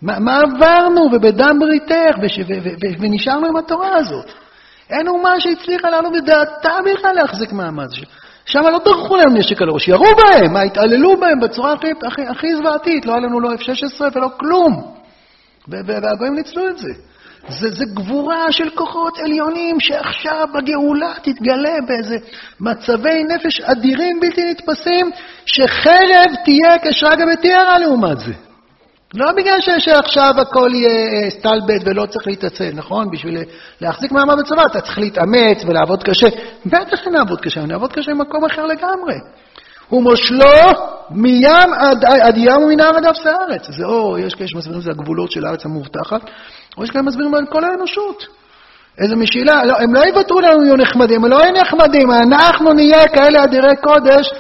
מה, 0.05 0.19
מה 0.19 0.41
עברנו 0.41 1.01
ובדם 1.13 1.57
בריתך 1.61 2.19
וש, 2.23 2.39
ו, 2.39 2.43
ו, 2.63 2.69
ו, 2.69 3.01
ונשארנו 3.01 3.47
עם 3.47 3.57
התורה 3.57 3.97
הזאת? 3.97 4.27
אין 4.91 5.09
אומה 5.09 5.41
שהצליחה 5.41 5.91
לעלות 5.91 6.13
בדעתה 6.13 6.73
בכלל 6.85 7.13
להחזיק 7.15 7.53
מעמד. 7.53 7.89
שם 8.47 8.63
לא 8.63 8.79
דרכו 8.85 9.17
להם 9.17 9.37
נשק 9.37 9.63
על 9.63 9.69
הראש, 9.69 9.89
ירו 9.89 10.05
בהם, 10.17 10.53
מה, 10.53 10.63
התעללו 10.63 11.17
בהם 11.17 11.41
בצורה 11.41 11.73
הכי, 11.73 11.87
הכי, 12.07 12.23
הכי 12.23 12.57
זוועתית, 12.57 13.07
לא 13.07 13.13
היה 13.13 13.21
לנו 13.21 13.41
לא 13.41 13.49
F-16 13.55 14.03
ולא 14.15 14.29
כלום. 14.37 14.95
והגויים 15.69 16.35
ניצלו 16.35 16.69
את 16.69 16.79
זה. 16.79 16.93
זה, 17.49 17.71
זה 17.71 17.85
גבורה 17.95 18.53
של 18.53 18.71
כוחות 18.71 19.19
עליונים 19.19 19.81
שעכשיו 19.81 20.47
בגאולה 20.55 21.13
תתגלה 21.23 21.77
באיזה 21.87 22.17
מצבי 22.61 23.25
נפש 23.25 23.61
אדירים 23.61 24.21
בלתי 24.21 24.45
נתפסים, 24.45 25.11
שחרב 25.47 26.35
תהיה 26.45 26.79
כשרגא 26.83 27.25
בתיארה 27.33 27.79
לעומת 27.79 28.21
זה. 28.21 28.33
לא 29.15 29.33
בגלל 29.33 29.61
שעכשיו 29.61 30.35
הכל 30.39 30.71
יהיה 30.75 30.91
אה, 30.91 31.31
סטלבט 31.31 31.83
ולא 31.87 32.07
צריך 32.07 32.27
להתעצל, 32.27 32.71
נכון? 32.75 33.11
בשביל 33.11 33.39
להחזיק 33.81 34.13
מעמד 34.13 34.35
בצבא 34.39 34.63
אתה 34.67 34.81
צריך 34.81 34.99
להתאמץ 34.99 35.65
ולעבוד 35.67 36.03
קשה. 36.03 36.27
בטח 36.67 37.05
שנעבוד 37.05 37.41
קשה, 37.41 37.61
נעבוד 37.61 37.93
קשה 37.93 38.11
במקום 38.11 38.45
אחר 38.45 38.67
לגמרי. 38.67 39.15
ומושלו 39.93 40.47
מים 41.11 41.75
עד, 41.79 42.05
עד 42.05 42.37
ים 42.37 42.63
ומנהר 42.63 42.97
עד 42.97 43.05
אפס 43.07 43.27
הארץ. 43.27 43.71
זה 43.71 43.85
או, 43.85 44.19
יש 44.19 44.35
כאלה 44.35 44.49
שמסבירים 44.49 44.79
את 44.79 44.85
זה 44.85 44.91
הגבולות 44.91 45.31
של 45.31 45.47
הארץ 45.47 45.65
המובטחת, 45.65 46.21
או 46.79 46.85
יש 46.85 46.91
כאלה 46.91 47.05
שמסבירים 47.05 47.35
על 47.35 47.47
כל 47.47 47.65
האנושות. 47.65 48.27
איזו 48.99 49.17
משילה, 49.17 49.65
לא, 49.65 49.77
הם 49.81 49.95
לא 49.95 50.01
יוותרו 50.01 50.41
לנו 50.41 50.65
יהיו 50.65 50.77
נחמדים, 50.77 51.25
הם 51.25 51.31
לא 51.31 51.37
יהיו 51.37 51.53
נחמדים, 51.63 52.11
אנחנו 52.11 52.73
נהיה 52.73 53.09
כאלה 53.09 53.45
אדירי 53.45 53.77
קודש, 53.83 54.31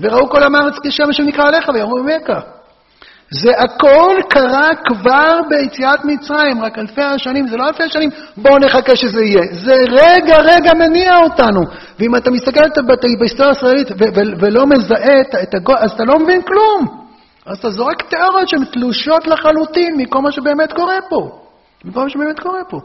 וראו 0.00 0.30
כל 0.30 0.42
עם 0.42 0.54
הארץ 0.54 0.74
כשם 0.84 1.12
שנקרא 1.12 1.48
עליך 1.48 1.68
ויאמרו 1.74 1.98
ממך. 2.02 2.30
זה 3.40 3.50
הכל 3.58 4.16
קרה 4.28 4.70
כבר 4.84 5.40
ביציאת 5.48 6.04
מצרים, 6.04 6.62
רק 6.62 6.78
אלפי 6.78 7.02
השנים, 7.02 7.46
זה 7.48 7.56
לא 7.56 7.68
אלפי 7.68 7.82
השנים, 7.82 8.10
בואו 8.36 8.58
נחכה 8.58 8.96
שזה 8.96 9.22
יהיה. 9.22 9.42
זה 9.52 9.74
רגע 9.90 10.36
רגע 10.38 10.74
מניע 10.74 11.16
אותנו. 11.16 11.60
ואם 11.98 12.16
אתה 12.16 12.30
מסתכל 12.30 12.60
בהיסטוריה 13.18 13.52
הישראלית 13.52 13.88
ולא 14.40 14.66
מזהה 14.66 15.20
את 15.42 15.54
הגול, 15.54 15.76
אז 15.78 15.90
אתה 15.90 16.04
לא 16.04 16.18
מבין 16.18 16.42
כלום. 16.42 17.04
אז 17.46 17.58
אתה 17.58 17.70
זורק 17.70 18.02
תיאוריות 18.02 18.48
שהן 18.48 18.64
תלושות 18.64 19.26
לחלוטין 19.26 19.96
מכל 19.96 20.20
מה 20.20 20.32
שבאמת 20.32 20.72
קורה 20.72 20.96
פה. 21.08 21.38
מכל 21.84 22.02
מה 22.02 22.10
שבאמת 22.10 22.40
קורה 22.40 22.64
פה. 22.70 22.80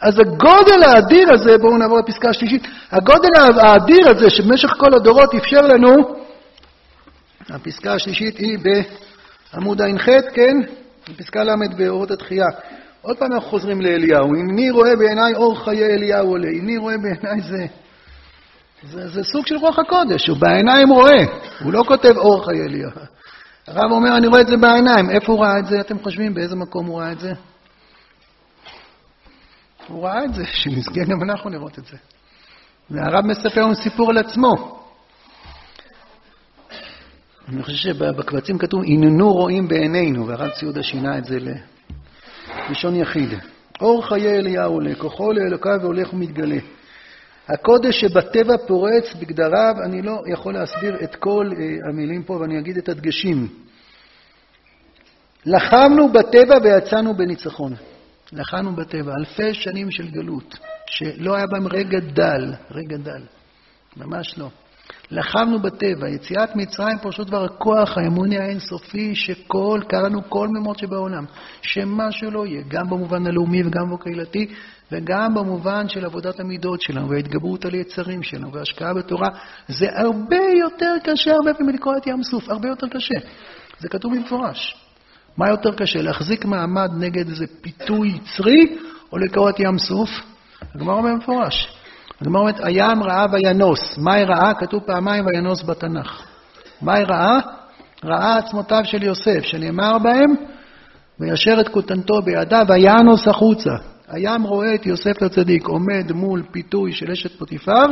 אז 0.00 0.18
הגודל 0.18 0.82
האדיר 0.82 1.32
הזה, 1.32 1.58
בואו 1.58 1.78
נעבור 1.78 1.98
לפסקה 1.98 2.30
השלישית, 2.30 2.66
הגודל 2.92 3.28
האדיר 3.60 4.08
הזה 4.08 4.30
שבמשך 4.30 4.68
כל 4.68 4.94
הדורות 4.94 5.34
אפשר 5.34 5.60
לנו, 5.60 5.94
הפסקה 7.50 7.92
השלישית 7.92 8.38
היא 8.38 8.58
ב... 8.58 8.68
עמוד 9.54 9.82
ע"ח, 9.82 10.08
כן? 10.34 10.56
פסקה 11.16 11.44
ל' 11.44 11.76
באורות 11.76 12.10
התחייה. 12.10 12.46
עוד 13.02 13.18
פעם 13.18 13.32
אנחנו 13.32 13.48
חוזרים 13.50 13.80
לאליהו. 13.80 14.34
איני 14.34 14.70
רואה 14.70 14.96
בעיניי 14.96 15.34
אור 15.34 15.64
חיי 15.64 15.86
אליהו 15.86 16.28
עולה. 16.28 16.48
איני 16.48 16.76
רואה 16.76 16.94
בעיניי 16.98 17.40
זה, 17.40 17.66
זה, 18.82 19.08
זה 19.08 19.24
סוג 19.24 19.46
של 19.46 19.56
רוח 19.56 19.78
הקודש, 19.78 20.28
הוא 20.28 20.36
בעיניים 20.38 20.88
רואה, 20.88 21.24
הוא 21.60 21.72
לא 21.72 21.84
כותב 21.88 22.16
אור 22.16 22.44
חיי 22.44 22.62
אליהו. 22.62 22.90
הרב 23.66 23.92
אומר, 23.92 24.16
אני 24.16 24.26
רואה 24.26 24.40
את 24.40 24.46
זה 24.46 24.56
בעיניים. 24.56 25.10
איפה 25.10 25.32
הוא 25.32 25.40
ראה 25.44 25.58
את 25.58 25.66
זה, 25.66 25.80
אתם 25.80 25.98
חושבים? 25.98 26.34
באיזה 26.34 26.56
מקום 26.56 26.86
הוא 26.86 27.00
ראה 27.00 27.12
את 27.12 27.20
זה? 27.20 27.32
הוא 29.88 30.04
ראה 30.04 30.24
את 30.24 30.34
זה, 30.34 30.44
שנזכה 30.62 31.04
גם 31.04 31.30
אנחנו 31.30 31.50
לראות 31.50 31.78
את 31.78 31.84
זה. 31.84 31.96
והרב 32.90 33.24
מספר 33.26 33.60
לנו 33.60 33.74
סיפור 33.74 34.10
על 34.10 34.18
עצמו. 34.18 34.75
אני 37.48 37.62
חושב 37.62 37.76
שבקבצים 37.76 38.58
כתוב, 38.58 38.82
הננו 38.84 39.32
רואים 39.32 39.68
בעינינו, 39.68 40.26
והרב 40.26 40.50
ציודה 40.50 40.82
שינה 40.82 41.18
את 41.18 41.24
זה 41.24 41.38
ללשון 42.68 42.96
יחיד. 42.96 43.28
אור 43.80 44.08
חיי 44.08 44.38
אליהו 44.38 44.80
לכוחו 44.80 45.32
לאלוקיו 45.32 45.78
והולך 45.80 46.12
ומתגלה. 46.12 46.58
הקודש 47.48 48.00
שבטבע 48.00 48.56
פורץ 48.66 49.14
בגדריו, 49.20 49.74
אני 49.84 50.02
לא 50.02 50.22
יכול 50.26 50.54
להסביר 50.54 50.96
את 51.04 51.14
כל 51.14 51.50
אה, 51.58 51.88
המילים 51.88 52.22
פה 52.22 52.32
ואני 52.32 52.58
אגיד 52.58 52.76
את 52.76 52.88
הדגשים. 52.88 53.48
לחמנו 55.46 56.12
בטבע 56.12 56.58
ויצאנו 56.62 57.14
בניצחון. 57.14 57.74
לחמנו 58.32 58.72
בטבע, 58.76 59.12
אלפי 59.18 59.54
שנים 59.54 59.90
של 59.90 60.08
גלות, 60.10 60.58
שלא 60.90 61.36
היה 61.36 61.46
בהם 61.46 61.66
רגע 61.66 61.98
דל, 62.00 62.52
רגע 62.70 62.96
דל, 62.96 63.22
ממש 63.96 64.38
לא. 64.38 64.48
לחמנו 65.10 65.58
בטבע, 65.58 66.08
יציאת 66.08 66.56
מצרים 66.56 66.98
פשוט 67.02 67.28
דבר 67.28 67.44
הכוח 67.44 67.98
האמוני 67.98 68.38
האינסופי 68.38 69.14
שכל, 69.14 69.80
קראנו 69.88 70.30
כל 70.30 70.48
מימות 70.48 70.78
שבעולם, 70.78 71.24
שמה 71.62 72.12
שלא 72.12 72.46
יהיה, 72.46 72.62
גם 72.68 72.90
במובן 72.90 73.26
הלאומי 73.26 73.62
וגם 73.62 73.90
בקהילתי, 73.90 74.46
וגם 74.92 75.34
במובן 75.34 75.88
של 75.88 76.04
עבודת 76.04 76.40
המידות 76.40 76.80
שלנו, 76.80 77.08
וההתגברות 77.08 77.64
על 77.64 77.74
יצרים 77.74 78.22
שלנו, 78.22 78.52
וההשקעה 78.52 78.94
בתורה, 78.94 79.28
זה 79.68 79.86
הרבה 79.92 80.40
יותר 80.58 80.94
קשה 81.04 81.32
הרבה 81.32 81.54
פעמים 81.54 81.74
לקרוא 81.74 81.96
את 81.96 82.06
ים 82.06 82.22
סוף, 82.22 82.48
הרבה 82.48 82.68
יותר 82.68 82.88
קשה. 82.88 83.14
זה 83.78 83.88
כתוב 83.88 84.14
במפורש. 84.14 84.76
מה 85.36 85.48
יותר 85.48 85.74
קשה, 85.74 86.02
להחזיק 86.02 86.44
מעמד 86.44 86.90
נגד 86.98 87.28
איזה 87.28 87.44
פיתוי 87.60 88.08
יצרי, 88.08 88.76
או 89.12 89.18
לקרוא 89.18 89.50
את 89.50 89.60
ים 89.60 89.78
סוף? 89.78 90.10
הגמרא 90.74 90.94
אומר 90.94 91.10
במפורש. 91.10 91.75
הגמרא 92.20 92.40
אומרת, 92.40 92.60
הים 92.64 93.02
ראה 93.02 93.26
וינוס. 93.32 93.98
מהי 93.98 94.24
ראה? 94.24 94.54
כתוב 94.54 94.82
פעמיים 94.86 95.26
וינוס 95.26 95.62
בתנ"ך. 95.62 96.22
מהי 96.82 97.04
ראה? 97.04 97.38
ראה 98.04 98.36
עצמותיו 98.36 98.84
של 98.84 99.02
יוסף, 99.02 99.40
שנאמר 99.42 99.98
בהם, 99.98 100.34
וישר 101.20 101.60
את 101.60 101.68
כותנתו 101.68 102.22
בידיו, 102.22 102.66
וינוס 102.68 103.28
החוצה. 103.28 103.70
הים 104.08 104.42
רואה 104.42 104.74
את 104.74 104.86
יוסף 104.86 105.22
הצדיק 105.22 105.66
עומד 105.66 106.12
מול 106.12 106.42
פיתוי 106.50 106.92
של 106.92 107.10
אשת 107.10 107.38
פוטיפר, 107.38 107.86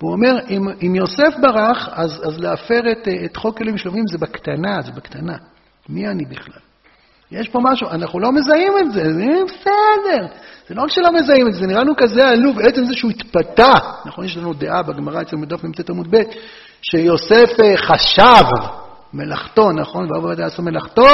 והוא 0.00 0.12
אומר, 0.12 0.38
אם, 0.50 0.62
אם 0.86 0.94
יוסף 0.94 1.36
ברח, 1.42 1.88
אז, 1.92 2.22
אז 2.26 2.40
להפר 2.40 2.80
את, 2.92 3.08
את 3.24 3.36
חוק 3.36 3.58
כלים 3.58 3.78
שלובים 3.78 4.04
זה 4.06 4.18
בקטנה, 4.18 4.82
זה 4.82 4.92
בקטנה. 4.92 5.36
מי 5.88 6.08
אני 6.08 6.24
בכלל? 6.24 6.69
יש 7.32 7.48
פה 7.48 7.58
משהו, 7.62 7.88
אנחנו 7.90 8.20
לא 8.20 8.32
מזהים 8.32 8.72
את 8.80 8.92
זה, 8.92 9.02
זה 9.12 9.26
בסדר. 9.46 10.26
זה 10.68 10.74
לא 10.74 10.82
רק 10.82 10.90
שלא 10.90 11.12
מזהים 11.12 11.48
את 11.48 11.52
זה, 11.52 11.60
זה 11.60 11.66
נראה 11.66 11.80
לנו 11.80 11.96
כזה 11.96 12.28
עלוב, 12.28 12.58
עצם 12.60 12.84
זה 12.84 12.94
שהוא 12.94 13.10
התפתה. 13.10 13.72
נכון, 14.04 14.24
יש 14.24 14.36
לנו 14.36 14.52
דעה 14.52 14.82
בגמרא 14.82 15.22
אצל 15.22 15.36
מדף 15.36 15.64
מ"ט 15.64 15.90
עמוד 15.90 16.06
ב', 16.10 16.22
שיוסף 16.82 17.60
אה, 17.64 17.76
חשב 17.76 18.44
מלאכתו, 19.12 19.72
נכון? 19.72 20.12
ואבו 20.12 20.26
עובדיה 20.26 20.46
עשה 20.46 20.62
מלאכתו, 20.62 21.06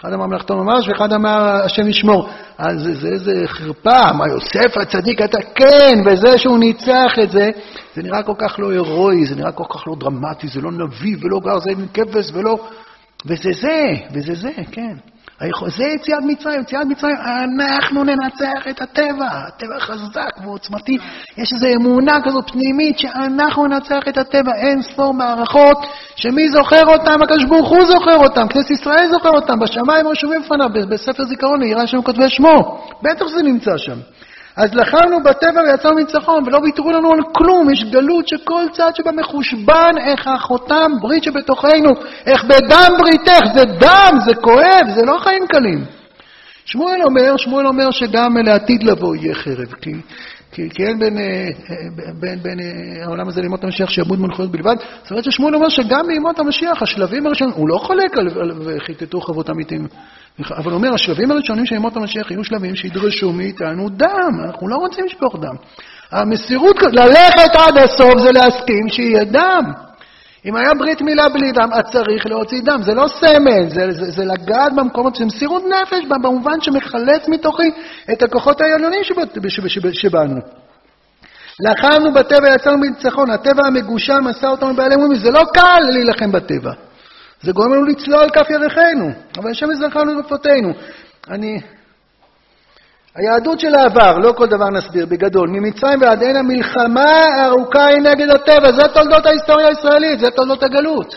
אחד 0.00 0.12
אמר 0.12 0.26
מלאכתו 0.26 0.56
ממש, 0.56 0.88
ואחד 0.88 1.12
אמר 1.12 1.60
השם 1.64 1.88
ישמור. 1.88 2.28
אז 2.58 2.88
זה 3.00 3.08
איזה 3.08 3.42
חרפה, 3.46 4.12
מה 4.12 4.28
יוסף 4.28 4.76
הצדיק 4.76 5.22
אתה 5.22 5.38
כן, 5.54 6.02
וזה 6.06 6.38
שהוא 6.38 6.58
ניצח 6.58 7.12
את 7.22 7.30
זה, 7.30 7.50
זה 7.94 8.02
נראה 8.02 8.22
כל 8.22 8.34
כך 8.38 8.58
לא 8.58 8.70
הירואי, 8.70 9.26
זה 9.26 9.36
נראה 9.36 9.52
כל 9.52 9.64
כך 9.70 9.86
לא 9.86 9.94
דרמטי, 10.00 10.48
זה 10.48 10.60
לא 10.60 10.72
נביא 10.72 11.16
ולא 11.20 11.40
גר 11.40 11.58
זה 11.58 11.70
עם 11.70 11.86
כבש 11.94 12.30
ולא... 12.32 12.68
וזה 13.26 13.50
זה, 13.60 13.94
וזה 14.12 14.34
זה, 14.34 14.50
כן. 14.72 14.96
זה 15.66 15.84
יציאת 15.84 16.22
מצרים, 16.24 16.60
יציאת 16.60 16.86
מצרים, 16.86 17.16
אנחנו 17.16 18.04
ננצח 18.04 18.68
את 18.70 18.82
הטבע, 18.82 19.26
הטבע 19.30 19.80
חזק 19.80 20.30
ועוצמתי, 20.44 20.98
יש 21.36 21.52
איזו 21.52 21.66
אמונה 21.80 22.18
כזאת 22.24 22.50
פנימית 22.50 22.98
שאנחנו 22.98 23.66
ננצח 23.66 24.08
את 24.08 24.18
הטבע, 24.18 24.52
אין 24.54 24.82
ספור 24.82 25.14
מערכות, 25.14 25.78
שמי 26.16 26.48
זוכר 26.48 26.86
אותם? 26.86 27.22
הקדוש 27.22 27.44
ברוך 27.44 27.68
הוא 27.68 27.84
זוכר 27.84 28.16
אותם, 28.16 28.48
כנסת 28.48 28.70
ישראל 28.70 29.08
זוכר 29.10 29.30
אותם, 29.30 29.58
בשמיים 29.58 30.08
רשומים 30.08 30.42
בפניו, 30.42 30.68
בספר 30.90 31.24
זיכרון, 31.24 31.60
נראה 31.60 31.86
שם 31.86 32.02
כותבי 32.02 32.28
שמו, 32.28 32.86
בטח 33.02 33.26
זה 33.26 33.42
נמצא 33.42 33.76
שם. 33.76 33.98
אז 34.58 34.74
לחמנו 34.74 35.22
בטבע 35.22 35.60
ויצאנו 35.60 35.94
מניצחון, 35.94 36.44
ולא 36.46 36.58
ויתרו 36.58 36.92
לנו 36.92 37.12
על 37.12 37.20
כלום. 37.32 37.70
יש 37.70 37.84
גלות 37.84 38.28
שכל 38.28 38.64
צד 38.72 38.90
שבה 38.94 39.12
מחושבן, 39.12 39.90
איך 40.06 40.26
החותם 40.26 40.90
ברית 41.00 41.22
שבתוכנו, 41.22 41.90
איך 42.26 42.44
בדם 42.44 42.90
בריתך, 42.98 43.46
זה 43.54 43.64
דם, 43.64 44.18
זה 44.26 44.34
כואב, 44.34 44.86
זה 44.94 45.02
לא 45.06 45.18
חיים 45.18 45.46
קלים. 45.46 45.84
שמואל 46.64 47.02
אומר, 47.02 47.36
שמואל 47.36 47.66
אומר 47.66 47.90
שגם 47.90 48.36
לעתיד 48.36 48.82
לבוא 48.82 49.16
יהיה 49.16 49.34
חרב, 49.34 49.72
כי, 49.80 49.90
כי, 50.52 50.70
כי 50.70 50.86
אין 50.86 50.98
בין, 50.98 51.18
אה, 51.18 51.48
בין, 52.20 52.38
בין 52.42 52.60
אה, 52.60 53.04
העולם 53.04 53.28
הזה 53.28 53.40
לימות 53.40 53.64
המשיח 53.64 53.90
שיעבוד 53.90 54.20
מלכויות 54.20 54.50
בלבד. 54.50 54.76
זאת 55.02 55.10
אומרת 55.10 55.24
ששמואל 55.24 55.54
אומר 55.54 55.68
שגם 55.68 56.06
בימות 56.06 56.38
המשיח, 56.38 56.82
השלבים 56.82 57.26
הראשונים, 57.26 57.54
הוא 57.54 57.68
לא 57.68 57.78
חולק 57.78 58.18
על 58.18 58.50
וכיתתו 58.64 59.20
חוות 59.20 59.50
אמיתים 59.50 59.86
אבל 60.56 60.72
אומר, 60.72 60.94
השלבים 60.94 61.30
הראשונים 61.30 61.66
של 61.66 61.74
ימות 61.74 61.96
המשיח 61.96 62.30
יהיו 62.30 62.44
שלבים 62.44 62.76
שידרשו 62.76 63.32
מאיתנו 63.32 63.88
דם, 63.88 64.40
אנחנו 64.46 64.68
לא 64.68 64.76
רוצים 64.76 65.04
לשפוך 65.04 65.36
דם. 65.40 65.54
המסירות, 66.12 66.76
ללכת 66.92 67.56
עד 67.56 67.78
הסוף 67.78 68.18
זה 68.18 68.32
להסכים 68.32 68.88
שיהיה 68.88 69.24
דם. 69.24 69.72
אם 70.46 70.56
היה 70.56 70.74
ברית 70.74 71.02
מילה 71.02 71.28
בלי 71.28 71.52
דם, 71.52 71.68
אז 71.72 71.82
צריך 71.92 72.26
להוציא 72.26 72.62
דם. 72.62 72.82
זה 72.82 72.94
לא 72.94 73.08
סמל, 73.08 73.68
זה, 73.68 73.90
זה, 73.90 74.10
זה 74.10 74.24
לגעת 74.24 74.72
במקומות, 74.76 75.16
זה 75.16 75.24
מסירות 75.24 75.62
נפש 75.64 76.04
במובן 76.22 76.60
שמחלץ 76.60 77.28
מתוכי 77.28 77.70
את 78.12 78.22
הכוחות 78.22 78.60
העליונים 78.60 79.00
שבנו. 79.92 80.40
לחמנו 81.60 82.12
בטבע, 82.12 82.54
יצאנו 82.54 82.78
מניצחון. 82.78 83.30
הטבע 83.30 83.66
המגושם 83.66 84.26
עשה 84.26 84.48
אותנו 84.48 84.76
בעלי 84.76 84.96
מומים. 84.96 85.18
זה 85.18 85.30
לא 85.30 85.42
קל 85.54 85.80
להילחם 85.92 86.32
בטבע. 86.32 86.72
זה 87.42 87.52
גורם 87.52 87.72
לנו 87.72 87.84
לצלול 87.84 88.30
כף 88.30 88.50
ירכנו, 88.50 89.10
אבל 89.38 89.50
השם 89.50 89.70
יזרחנו 89.70 90.04
לרפותינו. 90.04 90.72
אני... 91.30 91.60
היהדות 93.16 93.60
של 93.60 93.74
העבר, 93.74 94.18
לא 94.18 94.32
כל 94.32 94.46
דבר 94.46 94.70
נסביר, 94.70 95.06
בגדול. 95.06 95.48
ממצרים 95.48 96.00
ועד 96.00 96.22
הנה 96.22 96.42
מלחמה 96.42 97.22
ארוכה 97.46 97.86
היא 97.86 98.02
נגד 98.02 98.30
הטבע, 98.30 98.72
זה 98.72 98.88
תולדות 98.94 99.26
ההיסטוריה 99.26 99.68
הישראלית, 99.68 100.18
זה 100.18 100.30
תולדות 100.30 100.62
הגלות. 100.62 101.14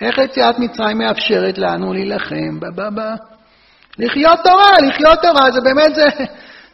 איך 0.00 0.18
יציאת 0.18 0.58
מצרים 0.58 0.98
מאפשרת 0.98 1.58
לנו 1.58 1.92
להילחם 1.92 2.60
ב 2.60 2.90
לחיות 3.98 4.38
תורה, 4.44 4.88
לחיות 4.88 5.18
תורה, 5.22 5.50
זה 5.50 5.60
באמת, 5.60 5.94
זה, 5.94 6.04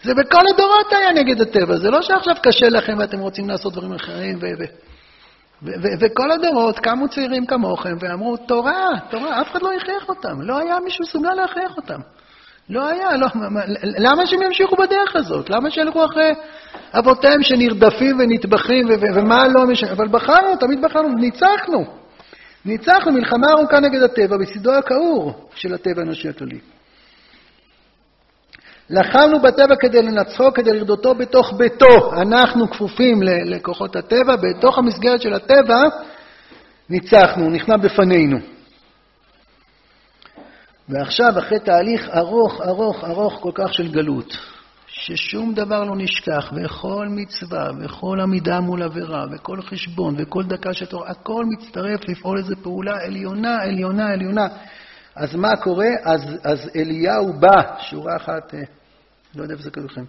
זה 0.03 0.15
בכל 0.15 0.43
הדורות 0.55 0.93
היה 0.93 1.13
נגד 1.13 1.41
הטבע. 1.41 1.77
זה 1.77 1.91
לא 1.91 2.03
שעכשיו 2.03 2.35
קשה 2.43 2.69
לכם 2.69 2.93
ואתם 2.99 3.19
רוצים 3.19 3.49
לעשות 3.49 3.73
דברים 3.73 3.93
אחרים 3.93 4.39
ו... 4.41 4.47
ו 4.59 4.65
וכל 6.01 6.31
הדורות 6.31 6.79
קמו 6.79 7.09
צעירים 7.09 7.47
כמוכם 7.47 7.97
ואמרו, 8.01 8.37
תורה, 8.37 8.89
תורה, 9.11 9.41
אף 9.41 9.51
אחד 9.51 9.63
לא 9.63 9.73
הכריח 9.73 10.09
אותם. 10.09 10.41
לא 10.41 10.59
היה 10.59 10.77
מישהו 10.85 11.03
מסוגל 11.03 11.35
להכריח 11.35 11.77
אותם. 11.77 12.01
לא 12.71 12.89
היה, 12.89 13.17
לא, 13.17 13.27
למה 13.99 14.27
שהם 14.27 14.43
ימשיכו 14.43 14.77
בדרך 14.77 15.17
הזאת? 15.17 15.51
למה 15.51 15.71
שילכו 15.71 16.05
אחרי 16.05 16.33
אבותיהם 16.99 17.43
שנרדפים 17.43 18.21
ונטבחים 18.21 18.87
ומה 19.17 19.49
לא 19.49 19.67
משנה? 19.67 19.93
אבל 19.93 20.09
בחרנו, 20.09 20.57
תמיד 20.57 20.83
בחרנו, 20.83 21.09
ניצחנו. 21.09 21.85
ניצחנו 22.65 23.13
מלחמה 23.13 23.47
ארוכה 23.51 23.81
נגד 23.81 24.03
הטבע 24.03 24.37
בצדו 24.37 24.73
הכעור 24.73 25.49
של 25.55 25.75
הטבע 25.75 26.01
האנושי 26.01 26.29
הכללי. 26.29 26.59
לחמנו 28.93 29.41
בטבע 29.41 29.77
כדי 29.81 30.03
לנצחו, 30.03 30.53
כדי 30.53 30.73
לרדותו 30.73 31.15
בתוך 31.15 31.53
ביתו. 31.57 32.13
אנחנו 32.23 32.71
כפופים 32.71 33.23
לכוחות 33.23 33.97
הטבע, 33.97 34.37
בתוך 34.37 34.79
המסגרת 34.79 35.23
של 35.23 35.35
הטבע 35.35 35.83
ניצחנו, 36.91 37.51
נכנע 37.51 37.77
בפנינו. 37.77 38.39
ועכשיו, 40.89 41.39
אחרי 41.39 41.61
תהליך 41.61 42.09
ארוך, 42.09 42.61
ארוך, 42.61 43.05
ארוך 43.05 43.39
כל 43.41 43.51
כך 43.55 43.75
של 43.75 43.93
גלות, 43.93 44.37
ששום 44.87 45.55
דבר 45.55 45.85
לא 45.85 45.97
נשכח, 45.97 46.53
וכל 46.57 47.07
מצווה, 47.11 47.71
וכל 47.81 48.21
עמידה 48.23 48.61
מול 48.61 48.83
עבירה, 48.83 49.25
וכל 49.33 49.63
חשבון, 49.63 50.15
וכל 50.19 50.45
דקה 50.45 50.73
של 50.73 50.87
תורה, 50.87 51.11
הכל 51.11 51.45
מצטרף 51.45 52.09
לפעול 52.09 52.39
איזו 52.39 52.55
פעולה 52.63 53.05
עליונה, 53.05 53.63
עליונה, 53.63 54.09
עליונה. 54.09 54.47
אז 55.17 55.35
מה 55.35 55.57
קורה? 55.57 55.91
אז, 56.05 56.21
אז 56.45 56.71
אליהו 56.77 57.33
בא, 57.33 57.79
שורה 57.79 58.17
אחת, 58.17 58.55
אה, 58.55 58.82
לא 59.35 59.43
יודע 59.43 59.55
איפה 59.55 59.65
זה 59.65 59.71
כתוב 59.71 59.85
לכם. 59.85 60.05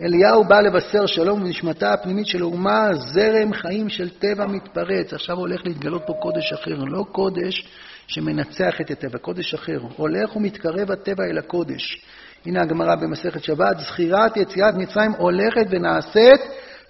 אליהו 0.00 0.44
בא 0.44 0.60
לבשר 0.60 1.06
שלום 1.06 1.42
ונשמתה 1.42 1.92
הפנימית 1.92 2.26
של 2.26 2.42
האומה, 2.42 2.88
זרם 2.94 3.52
חיים 3.52 3.88
של 3.88 4.08
טבע 4.08 4.46
מתפרץ. 4.46 5.12
עכשיו 5.12 5.36
הולך 5.36 5.60
להתגלות 5.64 6.02
פה 6.06 6.12
קודש 6.12 6.52
אחר, 6.52 6.84
לא 6.84 7.04
קודש 7.12 7.68
שמנצח 8.06 8.80
את 8.80 8.90
הטבע, 8.90 9.18
קודש 9.18 9.54
אחר. 9.54 9.78
הולך 9.96 10.36
ומתקרב 10.36 10.90
הטבע 10.90 11.24
אל 11.24 11.38
הקודש. 11.38 12.04
הנה 12.46 12.62
הגמרא 12.62 12.94
במסכת 12.94 13.44
שבת, 13.44 13.78
זכירת 13.78 14.36
יציאת 14.36 14.74
מצרים 14.74 15.12
הולכת 15.12 15.66
ונעשית 15.70 16.40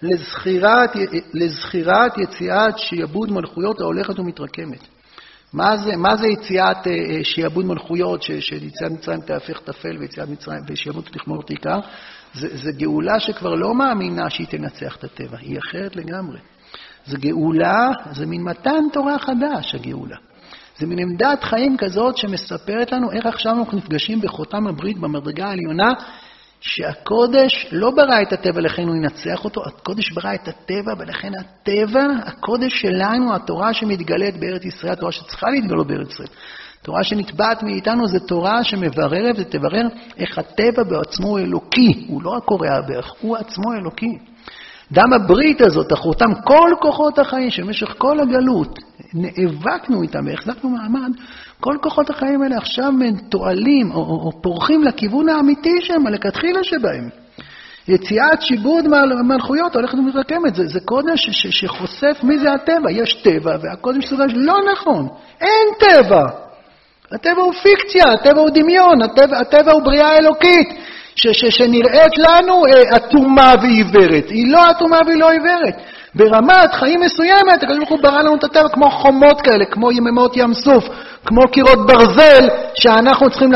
לזכירת, 0.03 0.91
לזכירת 1.35 2.18
יציאת 2.18 2.79
שיעבוד 2.79 3.33
מלכויות 3.33 3.81
ההולכת 3.81 4.18
ומתרקמת. 4.18 4.99
מה 5.53 5.76
זה, 5.76 5.96
מה 5.96 6.16
זה 6.16 6.28
יציאת 6.28 6.86
אה, 6.86 6.92
אה, 6.92 7.24
שיעבוד 7.24 7.64
מלכויות, 7.64 8.22
שיציאת 8.22 8.90
מצרים 8.90 9.20
תהפך 9.20 9.61
מצרים 10.28 10.62
ושיעבוד 10.68 11.05
תכמור 11.05 11.42
תעיקר? 11.42 11.78
זה, 12.34 12.57
זה 12.57 12.72
גאולה 12.72 13.20
שכבר 13.20 13.55
לא 13.55 13.74
מאמינה 13.74 14.30
שהיא 14.30 14.46
תנצח 14.46 14.96
את 14.96 15.05
הטבע, 15.05 15.38
היא 15.40 15.59
אחרת 15.59 15.96
לגמרי. 15.96 16.38
זה 17.07 17.18
גאולה, 17.18 17.90
זה 18.12 18.26
מין 18.26 18.42
מתן 18.42 18.84
תורה 18.92 19.18
חדש, 19.18 19.74
הגאולה. 19.74 20.16
זה 20.78 20.86
מין 20.86 20.98
עמדת 20.98 21.44
חיים 21.44 21.76
כזאת 21.76 22.16
שמספרת 22.16 22.92
לנו 22.92 23.12
איך 23.12 23.26
עכשיו 23.26 23.59
אנחנו 23.59 23.78
נפגשים 23.78 24.20
בחותם 24.20 24.66
הברית 24.66 24.98
במדרגה 24.98 25.46
העליונה, 25.46 25.92
שהקודש 26.61 27.67
לא 27.73 27.91
ברא 27.91 28.23
את 28.23 28.33
הטבע, 28.33 28.61
לכן 28.61 28.89
הוא 28.89 28.97
ינצח 28.97 29.45
אותו, 29.45 29.63
הקודש 29.67 30.13
ברא 30.13 30.35
את 30.35 30.49
הטבע, 30.49 30.93
ולכן 30.99 31.33
הטבע, 31.41 32.05
הקודש 32.25 32.81
שלנו, 32.81 33.35
התורה 33.35 33.75
שמתגלית 33.75 34.41
בארץ 34.41 34.65
ישראל, 34.65 34.93
התורה 34.93 35.13
שצריכה 35.13 35.51
להתגלות 35.51 35.87
בארץ 35.87 36.13
ישראל. 36.13 36.29
תורה 36.83 37.05
שנתבעת 37.05 37.63
מאיתנו 37.63 38.09
זה 38.09 38.21
תורה 38.21 38.65
שמבררת 38.65 39.37
ותברר 39.39 39.87
איך 40.17 40.39
הטבע 40.39 40.83
בעצמו 40.83 41.29
הוא 41.29 41.39
אלוקי, 41.39 42.07
הוא 42.09 42.23
לא 42.23 42.31
רק 42.31 42.45
קורע 42.45 42.81
בערך, 42.81 43.13
הוא 43.21 43.37
עצמו 43.37 43.73
אלוקי. 43.73 44.19
דם 44.93 45.13
הברית 45.13 45.61
הזאת, 45.61 45.93
החותם, 45.93 46.35
כל 46.45 46.71
כוחות 46.81 47.19
החיים 47.19 47.51
שבמשך 47.51 47.95
כל 47.99 48.21
הגלות 48.21 48.79
נאבקנו 49.15 50.03
איתם 50.03 50.27
והחזקנו 50.27 50.71
מעמד, 50.71 51.11
כל 51.61 51.77
כוחות 51.83 52.11
החיים 52.11 52.43
האלה 52.43 52.57
עכשיו 52.57 52.93
תועלים 53.29 53.91
או, 53.91 53.97
או, 53.97 54.03
או 54.03 54.43
פורחים 54.43 54.85
לכיוון 54.85 55.29
האמיתי 55.29 55.81
שהם, 55.81 56.07
הלכתחילה 56.07 56.65
שבהם. 56.65 57.09
יציאת 57.89 58.43
שיבוד 58.43 58.85
מלכויות 59.25 59.75
הולכת 59.75 59.95
ומתרקמת, 59.95 60.55
זה, 60.55 60.67
זה 60.67 60.81
קודש 60.85 61.31
ש, 61.31 61.47
שחושף 61.51 62.19
מי 62.23 62.39
זה 62.39 62.53
הטבע. 62.53 62.91
יש 62.91 63.15
טבע 63.15 63.57
והקודש 63.63 64.07
סוגר, 64.07 64.25
לא 64.35 64.59
נכון, 64.73 65.09
אין 65.41 65.69
טבע. 65.79 66.27
הטבע 67.13 67.43
הוא 67.43 67.53
פיקציה, 67.53 68.13
הטבע 68.13 68.41
הוא 68.41 68.51
דמיון, 68.51 69.03
הטבע, 69.03 69.39
הטבע 69.39 69.73
הוא 69.73 69.83
בריאה 69.83 70.17
אלוקית. 70.17 70.69
ש, 71.15 71.27
ש, 71.27 71.45
שנראית 71.45 72.19
לנו 72.19 72.67
אה, 72.67 72.97
אטומה 72.97 73.53
ועיוורת. 73.63 74.31
היא 74.31 74.53
לא 74.53 74.71
אטומה 74.71 74.99
והיא 75.07 75.19
לא 75.19 75.31
עיוורת. 75.31 75.75
ברמת 76.15 76.75
חיים 76.75 77.01
מסוימת, 77.01 77.63
הקדוש 77.63 77.79
ברוך 77.79 77.91
הוא 77.91 77.99
ברא 78.03 78.19
לנו 78.19 78.35
את 78.35 78.45
הטבע 78.45 78.69
כמו 78.69 78.91
חומות 78.91 79.41
כאלה, 79.41 79.65
כמו 79.65 79.93
יממות 79.93 80.37
ים 80.37 80.55
סוף, 80.55 80.85
כמו 81.27 81.41
קירות 81.53 81.87
ברזל, 81.87 82.49
שאנחנו 82.75 83.31
צריכים 83.31 83.53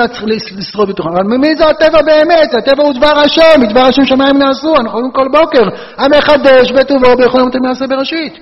לשרוד 0.56 0.88
בתוכם. 0.88 1.10
אבל 1.10 1.22
מי 1.38 1.56
זה 1.56 1.64
הטבע 1.68 2.02
באמת? 2.02 2.54
הטבע 2.54 2.82
הוא 2.82 2.92
דבר 2.92 3.18
השם, 3.18 3.60
מדבר 3.60 3.80
השם 3.80 4.04
שמיים 4.04 4.38
נעשו, 4.38 4.74
אנחנו 4.76 4.98
רואים 4.98 5.12
כל 5.12 5.28
בוקר, 5.32 5.62
המחדש 5.96 6.72
בטובו 6.72 7.06
יום 7.38 7.48
אתם 7.48 7.64
יעשה 7.64 7.86
בראשית. 7.86 8.38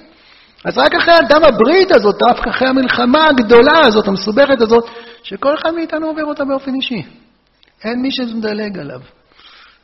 אז 0.64 0.78
רק 0.78 0.94
אחרי 0.94 1.14
הדם 1.14 1.44
הברית 1.44 1.92
הזאת, 1.92 2.18
דווקא 2.18 2.50
אחרי 2.50 2.68
המלחמה 2.68 3.28
הגדולה 3.28 3.86
הזאת, 3.86 4.08
המסובכת 4.08 4.60
הזאת, 4.60 4.84
שכל 5.22 5.54
אחד 5.54 5.74
מאיתנו 5.74 6.06
עובר 6.06 6.24
אותה 6.24 6.44
באופן 6.44 6.74
אישי. 6.74 7.02
אין 7.84 8.02
מי 8.02 8.10
שמדלג 8.10 8.78
עליו. 8.78 9.00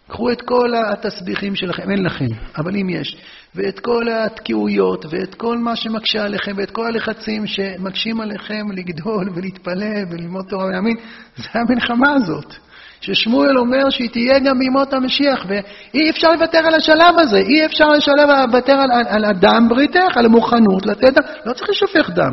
קחו 0.09 0.33
את 0.33 0.43
כל 0.43 0.73
התסביכים 0.87 1.55
שלכם, 1.55 1.91
אין 1.91 2.05
לכם, 2.05 2.27
אבל 2.59 2.77
אם 2.77 2.89
יש, 2.89 3.17
ואת 3.55 3.81
כל 3.81 4.07
התקיעויות, 4.13 5.05
ואת 5.11 5.35
כל 5.35 5.59
מה 5.59 5.77
שמקשה 5.77 6.25
עליכם, 6.25 6.53
ואת 6.57 6.71
כל 6.71 6.87
הלחצים 6.87 7.47
שמקשים 7.47 8.21
עליכם 8.21 8.73
לגדול 8.77 9.29
ולהתפלל 9.35 10.05
וללמוד 10.11 10.45
תורה 10.49 10.65
ולהאמין, 10.65 10.97
זה 11.37 11.49
המלחמה 11.55 12.15
הזאת. 12.15 12.55
ששמואל 13.01 13.59
אומר 13.59 13.91
שהיא 13.91 14.11
תהיה 14.11 14.39
גם 14.39 14.59
בימות 14.59 14.93
המשיח, 14.93 15.47
ואי 15.49 16.11
אפשר 16.11 16.33
לוותר 16.33 16.59
על 16.59 16.75
השלב 16.75 17.19
הזה, 17.19 17.39
אי 17.39 17.67
אפשר 17.67 17.89
לוותר 18.17 18.73
על, 18.73 18.91
על, 18.93 19.05
על 19.09 19.25
הדם 19.25 19.67
בריתך, 19.69 20.17
על 20.17 20.27
המוכנות 20.27 20.87
לתת 20.87 21.13
דם, 21.15 21.23
לא 21.47 21.53
צריך 21.53 21.71
לשפך 21.71 22.11
דם. 22.11 22.33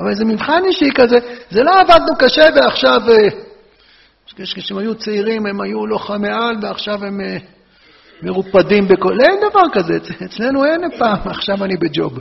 אבל 0.00 0.14
זה 0.14 0.24
מבחן 0.24 0.62
אישי 0.64 0.90
כזה, 0.94 1.18
זה 1.50 1.62
לא 1.62 1.70
עבדנו 1.80 2.16
קשה 2.18 2.46
ועכשיו... 2.54 3.00
כשהם 4.44 4.78
היו 4.78 4.94
צעירים 4.94 5.46
הם 5.46 5.60
היו 5.60 5.86
לוחמי 5.86 6.28
על 6.28 6.56
ועכשיו 6.62 7.04
הם 7.04 7.20
אה, 7.20 7.36
מרופדים 8.22 8.88
בכל... 8.88 9.20
אין 9.20 9.40
דבר 9.50 9.64
כזה, 9.72 9.98
אצלנו 10.24 10.64
אין 10.64 10.80
פעם, 10.98 11.18
עכשיו 11.24 11.64
אני 11.64 11.76
בג'וב. 11.76 12.18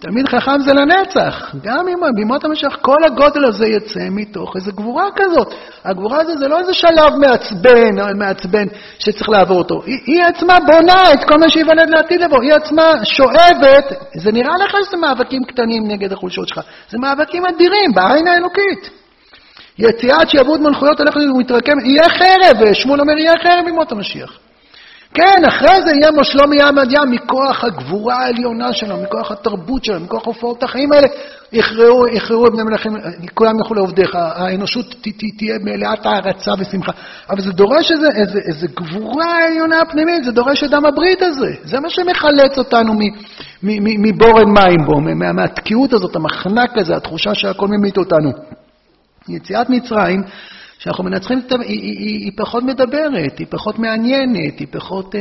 תלמיד 0.00 0.28
חכם 0.28 0.60
זה 0.60 0.72
לנצח. 0.72 1.54
גם 1.62 1.88
אם 1.88 1.98
בימות 2.14 2.44
המשך, 2.44 2.76
כל 2.82 3.04
הגודל 3.06 3.44
הזה 3.44 3.66
יצא 3.66 4.00
מתוך 4.10 4.56
איזו 4.56 4.72
גבורה 4.72 5.08
כזאת. 5.16 5.54
הגבורה 5.84 6.20
הזו 6.20 6.38
זה 6.38 6.48
לא 6.48 6.58
איזה 6.58 6.74
שלב 6.74 7.16
מעצבן, 7.20 8.18
מעצבן 8.18 8.66
שצריך 8.98 9.28
לעבור 9.28 9.58
אותו. 9.58 9.82
היא, 9.86 9.98
היא 10.06 10.22
עצמה 10.24 10.58
בונה 10.66 11.12
את 11.12 11.24
כל 11.28 11.38
מה 11.40 11.48
שייוולד 11.48 11.90
לעתיד 11.90 12.20
לבוא. 12.20 12.42
היא 12.42 12.52
עצמה 12.52 12.92
שואבת, 13.04 13.84
זה 14.14 14.32
נראה 14.32 14.56
לך 14.64 14.76
שזה 14.86 14.96
מאבקים 14.96 15.42
קטנים 15.44 15.82
נגד 15.86 16.12
החולשות 16.12 16.48
שלך. 16.48 16.60
זה 16.90 16.98
מאבקים 16.98 17.46
אדירים 17.46 17.92
בעין 17.94 18.28
האלוקית. 18.28 18.90
יציאת 19.78 20.30
שעבוד 20.30 20.60
מלכויות 20.60 21.00
הולכת 21.00 21.16
ומתרקמת, 21.16 21.84
יהיה 21.84 22.08
חרב, 22.08 22.72
שמואל 22.72 23.00
אומר, 23.00 23.18
יהיה 23.18 23.32
חרב 23.42 23.64
בימות 23.64 23.92
המשיח. 23.92 24.38
כן, 25.14 25.44
אחרי 25.48 25.82
זה 25.84 25.90
יהיה 26.00 26.10
מושלו 26.10 26.48
מים 26.48 26.78
עד 26.78 26.92
ים, 26.92 27.10
מכוח 27.10 27.64
הגבורה 27.64 28.16
העליונה 28.16 28.72
שלו, 28.72 28.96
מכוח 28.96 29.30
התרבות 29.30 29.84
שלו, 29.84 30.00
מכוח 30.00 30.26
הופעות 30.26 30.62
החיים 30.62 30.92
האלה, 30.92 31.06
יכרעו, 31.52 32.08
יכרעו 32.08 32.50
בני 32.52 32.62
מלכים, 32.62 32.92
כולם 33.34 33.58
ילכו 33.58 33.74
לעובדיך, 33.74 34.14
האנושות 34.14 34.94
ת, 35.00 35.08
ת, 35.08 35.22
תהיה 35.38 35.58
מלאת 35.64 36.06
הערצה 36.06 36.52
ושמחה. 36.58 36.92
אבל 37.30 37.40
זה 37.40 37.52
דורש 37.52 37.92
איזה, 37.92 38.08
איזה, 38.14 38.38
איזה 38.38 38.66
גבורה 38.66 39.46
עליונה 39.46 39.84
פנימית, 39.90 40.24
זה 40.24 40.32
דורש 40.32 40.64
את 40.64 40.70
דם 40.70 40.84
הברית 40.84 41.22
הזה. 41.22 41.54
זה 41.64 41.80
מה 41.80 41.90
שמחלץ 41.90 42.58
אותנו 42.58 42.94
מבורן 43.62 44.48
מים 44.48 44.86
בו, 44.86 45.00
מהתקיעות 45.34 45.92
הזאת, 45.92 46.16
המחנק 46.16 46.78
הזה, 46.78 46.96
התחושה 46.96 47.34
שהכל 47.34 47.68
ממית 47.68 47.98
אותנו. 47.98 48.57
יציאת 49.28 49.70
מצרים, 49.70 50.22
שאנחנו 50.78 51.04
מנצחים, 51.04 51.38
היא, 51.50 51.60
היא, 51.60 51.98
היא, 51.98 52.24
היא 52.24 52.32
פחות 52.36 52.64
מדברת, 52.64 53.38
היא 53.38 53.46
פחות 53.50 53.78
מעניינת, 53.78 54.58
היא 54.58 54.66
פחות 54.70 55.14
uh, 55.14 55.18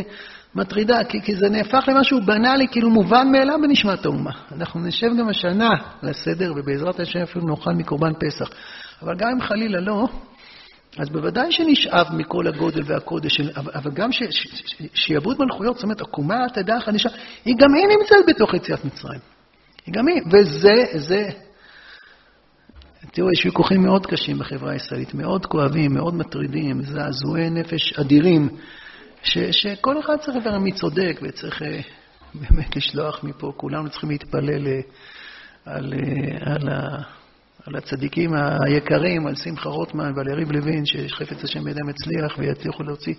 מטרידה, 0.56 1.04
כי, 1.04 1.22
כי 1.22 1.36
זה 1.36 1.50
נהפך 1.50 1.84
למשהו 1.88 2.22
בנאלי, 2.26 2.68
כאילו 2.68 2.90
מובן 2.90 3.32
מאליו 3.32 3.58
בנשמת 3.62 4.06
האומה. 4.06 4.32
אנחנו 4.52 4.80
נשב 4.80 5.08
גם 5.20 5.30
השנה 5.30 5.70
לסדר, 6.04 6.54
ובעזרת 6.56 7.00
השם 7.00 7.20
אפילו 7.20 7.46
נאכל 7.46 7.74
מקורבן 7.74 8.14
פסח. 8.14 8.50
אבל 9.02 9.16
גם 9.18 9.28
אם 9.30 9.42
חלילה 9.42 9.80
לא, 9.80 10.08
אז 11.00 11.10
בוודאי 11.10 11.52
שנשאב 11.52 12.08
מכל 12.14 12.48
הגודל 12.48 12.82
והקודש, 12.86 13.42
אבל, 13.42 13.72
אבל 13.76 13.92
גם 13.92 14.10
שיעבוד 14.94 15.38
מלכויות, 15.40 15.76
זאת 15.76 15.84
אומרת, 15.84 16.02
עקומה 16.02 16.46
תדע 16.54 16.80
חדישה, 16.80 17.10
היא 17.46 17.56
גם 17.58 17.74
היא 17.74 17.98
נמצאת 18.00 18.26
בתוך 18.28 18.54
יציאת 18.54 18.86
מצרים. 18.86 19.20
היא 19.86 19.94
גם 19.94 20.08
היא, 20.08 20.22
וזה, 20.32 20.74
זה, 20.96 21.30
תראו, 23.12 23.32
יש 23.32 23.46
ויכוחים 23.46 23.82
מאוד 23.82 24.06
קשים 24.06 24.40
בחברה 24.40 24.72
הישראלית, 24.72 25.14
מאוד 25.14 25.46
כואבים, 25.46 25.94
מאוד 25.94 26.16
מטרידים, 26.16 26.82
זעזועי 26.82 27.50
נפש 27.50 27.94
אדירים, 27.94 28.50
ש, 29.24 29.38
שכל 29.38 30.00
אחד 30.00 30.18
צריך 30.18 30.38
לברר 30.38 30.60
מי 30.60 30.72
צודק 30.72 31.20
וצריך 31.22 31.62
אה, 31.62 31.80
באמת 32.34 32.76
לשלוח 32.76 33.24
מפה, 33.24 33.54
כולנו 33.58 33.90
צריכים 33.90 34.10
להתפלל 34.10 34.68
אה, 34.68 34.82
על, 35.66 35.94
אה, 35.94 36.54
על, 36.54 36.70
על 37.66 37.76
הצדיקים 37.76 38.30
היקרים, 38.66 39.28
על 39.28 39.36
שמחה 39.36 39.70
רוטמן 39.70 40.12
ועל 40.16 40.28
יריב 40.28 40.52
לוין, 40.52 40.86
שחפץ 40.86 41.44
השם 41.44 41.64
בידם 41.64 41.90
הצליח 41.90 42.38
ויצליחו 42.38 42.84
להוציא. 42.84 43.14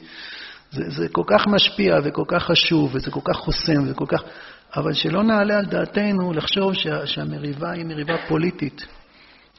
זה, 0.71 0.83
זה 0.89 1.09
כל 1.09 1.25
כך 1.27 1.47
משפיע 1.47 1.97
וכל 2.05 2.25
כך 2.29 2.43
חשוב 2.43 2.91
וזה 2.95 3.11
כל 3.11 3.21
כך 3.25 3.37
חוסם 3.37 3.83
וזה 3.85 3.95
כל 3.95 4.07
כך... 4.09 4.23
אבל 4.77 4.93
שלא 4.93 5.23
נעלה 5.23 5.59
על 5.59 5.67
דעתנו 5.67 6.33
לחשוב 6.33 6.75
שה, 6.75 7.07
שהמריבה 7.07 7.71
היא 7.71 7.85
מריבה 7.85 8.15
פוליטית. 8.29 8.87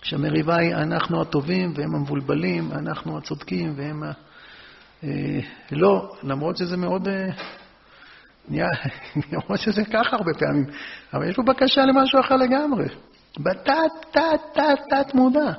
שהמריבה 0.01 0.57
היא 0.57 0.75
אנחנו 0.75 1.21
הטובים 1.21 1.73
והם 1.75 1.95
המבולבלים, 1.95 2.71
אנחנו 2.71 3.17
הצודקים 3.17 3.73
והם 3.75 4.03
ה... 4.03 4.11
אה, 5.03 5.39
לא, 5.71 6.15
למרות 6.23 6.57
שזה 6.57 6.77
מאוד... 6.77 7.07
אה, 7.07 7.29
נהיה, 8.49 8.67
למרות 9.31 9.59
שזה 9.59 9.85
ככה 9.85 10.15
הרבה 10.15 10.31
פעמים, 10.39 10.65
אבל 11.13 11.29
יש 11.29 11.35
פה 11.35 11.43
בקשה 11.43 11.81
למשהו 11.85 12.19
אחר 12.19 12.35
לגמרי. 12.35 12.85
בתת, 13.39 13.71
תת, 14.11 14.41
תת, 14.53 14.79
תת 14.89 15.15
מודע. 15.15 15.51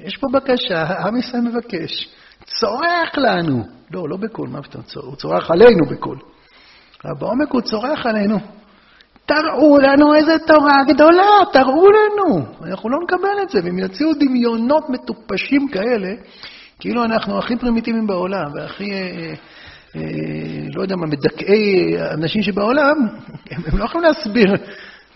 יש 0.00 0.16
פה 0.16 0.26
בקשה, 0.32 0.82
העם 0.82 1.16
ישראל 1.16 1.42
מבקש. 1.42 2.08
צורח 2.44 3.10
לנו. 3.16 3.64
לא, 3.90 4.08
לא 4.08 4.16
בקול, 4.16 4.48
מה 4.48 4.62
פתאום? 4.62 4.84
הוא 4.94 5.16
צורח 5.16 5.50
עלינו 5.50 5.86
בקול. 5.90 6.18
אבל 7.04 7.14
בעומק 7.14 7.52
הוא 7.52 7.60
צורח 7.60 8.06
עלינו. 8.06 8.38
תראו 9.26 9.78
לנו 9.78 10.14
איזה 10.14 10.38
תורה 10.46 10.76
גדולה, 10.88 11.30
תראו 11.52 11.86
לנו. 11.90 12.46
אנחנו 12.64 12.88
לא 12.88 12.98
נקבל 13.04 13.42
את 13.42 13.50
זה. 13.50 13.60
והם 13.64 13.78
יוציאו 13.78 14.10
דמיונות 14.14 14.90
מטופשים 14.90 15.68
כאלה, 15.68 16.08
כאילו 16.80 17.04
אנחנו 17.04 17.38
הכי 17.38 17.56
פרימיטיביים 17.56 18.06
בעולם, 18.06 18.44
והכי, 18.54 18.92
אה, 18.92 19.32
אה, 19.96 20.00
לא 20.74 20.82
יודע 20.82 20.96
מה, 20.96 21.06
מדכאי 21.06 21.94
אנשים 22.10 22.42
שבעולם, 22.42 22.94
הם, 23.50 23.62
הם 23.66 23.78
לא 23.78 23.84
יכולים 23.84 24.06
להסביר 24.06 24.54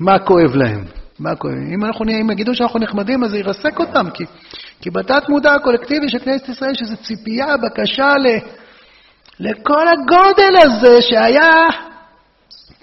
מה 0.00 0.18
כואב 0.18 0.54
להם. 0.54 0.84
מה 1.18 1.36
כואב. 1.36 1.54
אם 1.74 1.84
אנחנו 1.84 2.04
אם 2.20 2.30
יגידו 2.30 2.54
שאנחנו 2.54 2.78
נחמדים, 2.80 3.24
אז 3.24 3.30
זה 3.30 3.38
ירסק 3.38 3.80
אותם, 3.80 4.10
כי, 4.10 4.24
כי 4.80 4.90
בתת 4.90 5.28
מודע 5.28 5.52
הקולקטיבי 5.52 6.08
של 6.08 6.18
כנסת 6.18 6.48
ישראל, 6.48 6.74
שזו 6.74 6.96
ציפייה, 6.96 7.56
בקשה 7.56 8.14
ל, 8.14 8.26
לכל 9.40 9.88
הגודל 9.88 10.54
הזה 10.62 11.02
שהיה 11.02 11.66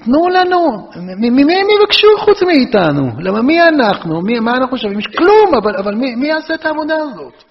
תנו 0.03 0.29
לנו. 0.29 0.89
ממי 1.17 1.41
הם 1.41 1.67
יבקשו 1.79 2.07
חוץ 2.17 2.43
מאיתנו? 2.43 3.11
למה 3.19 3.41
מי 3.41 3.61
אנחנו? 3.61 4.21
מי, 4.21 4.39
מה 4.39 4.51
אנחנו 4.57 4.77
שווים? 4.77 4.99
יש 4.99 5.07
כלום, 5.07 5.55
אבל, 5.55 5.75
אבל 5.75 5.95
מי, 5.95 6.15
מי 6.15 6.27
יעשה 6.27 6.53
את 6.53 6.65
העבודה 6.65 6.95
הזאת? 6.95 7.43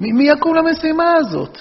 מי, 0.00 0.12
מי 0.12 0.28
יקום 0.28 0.54
למשימה 0.54 1.12
הזאת? 1.16 1.58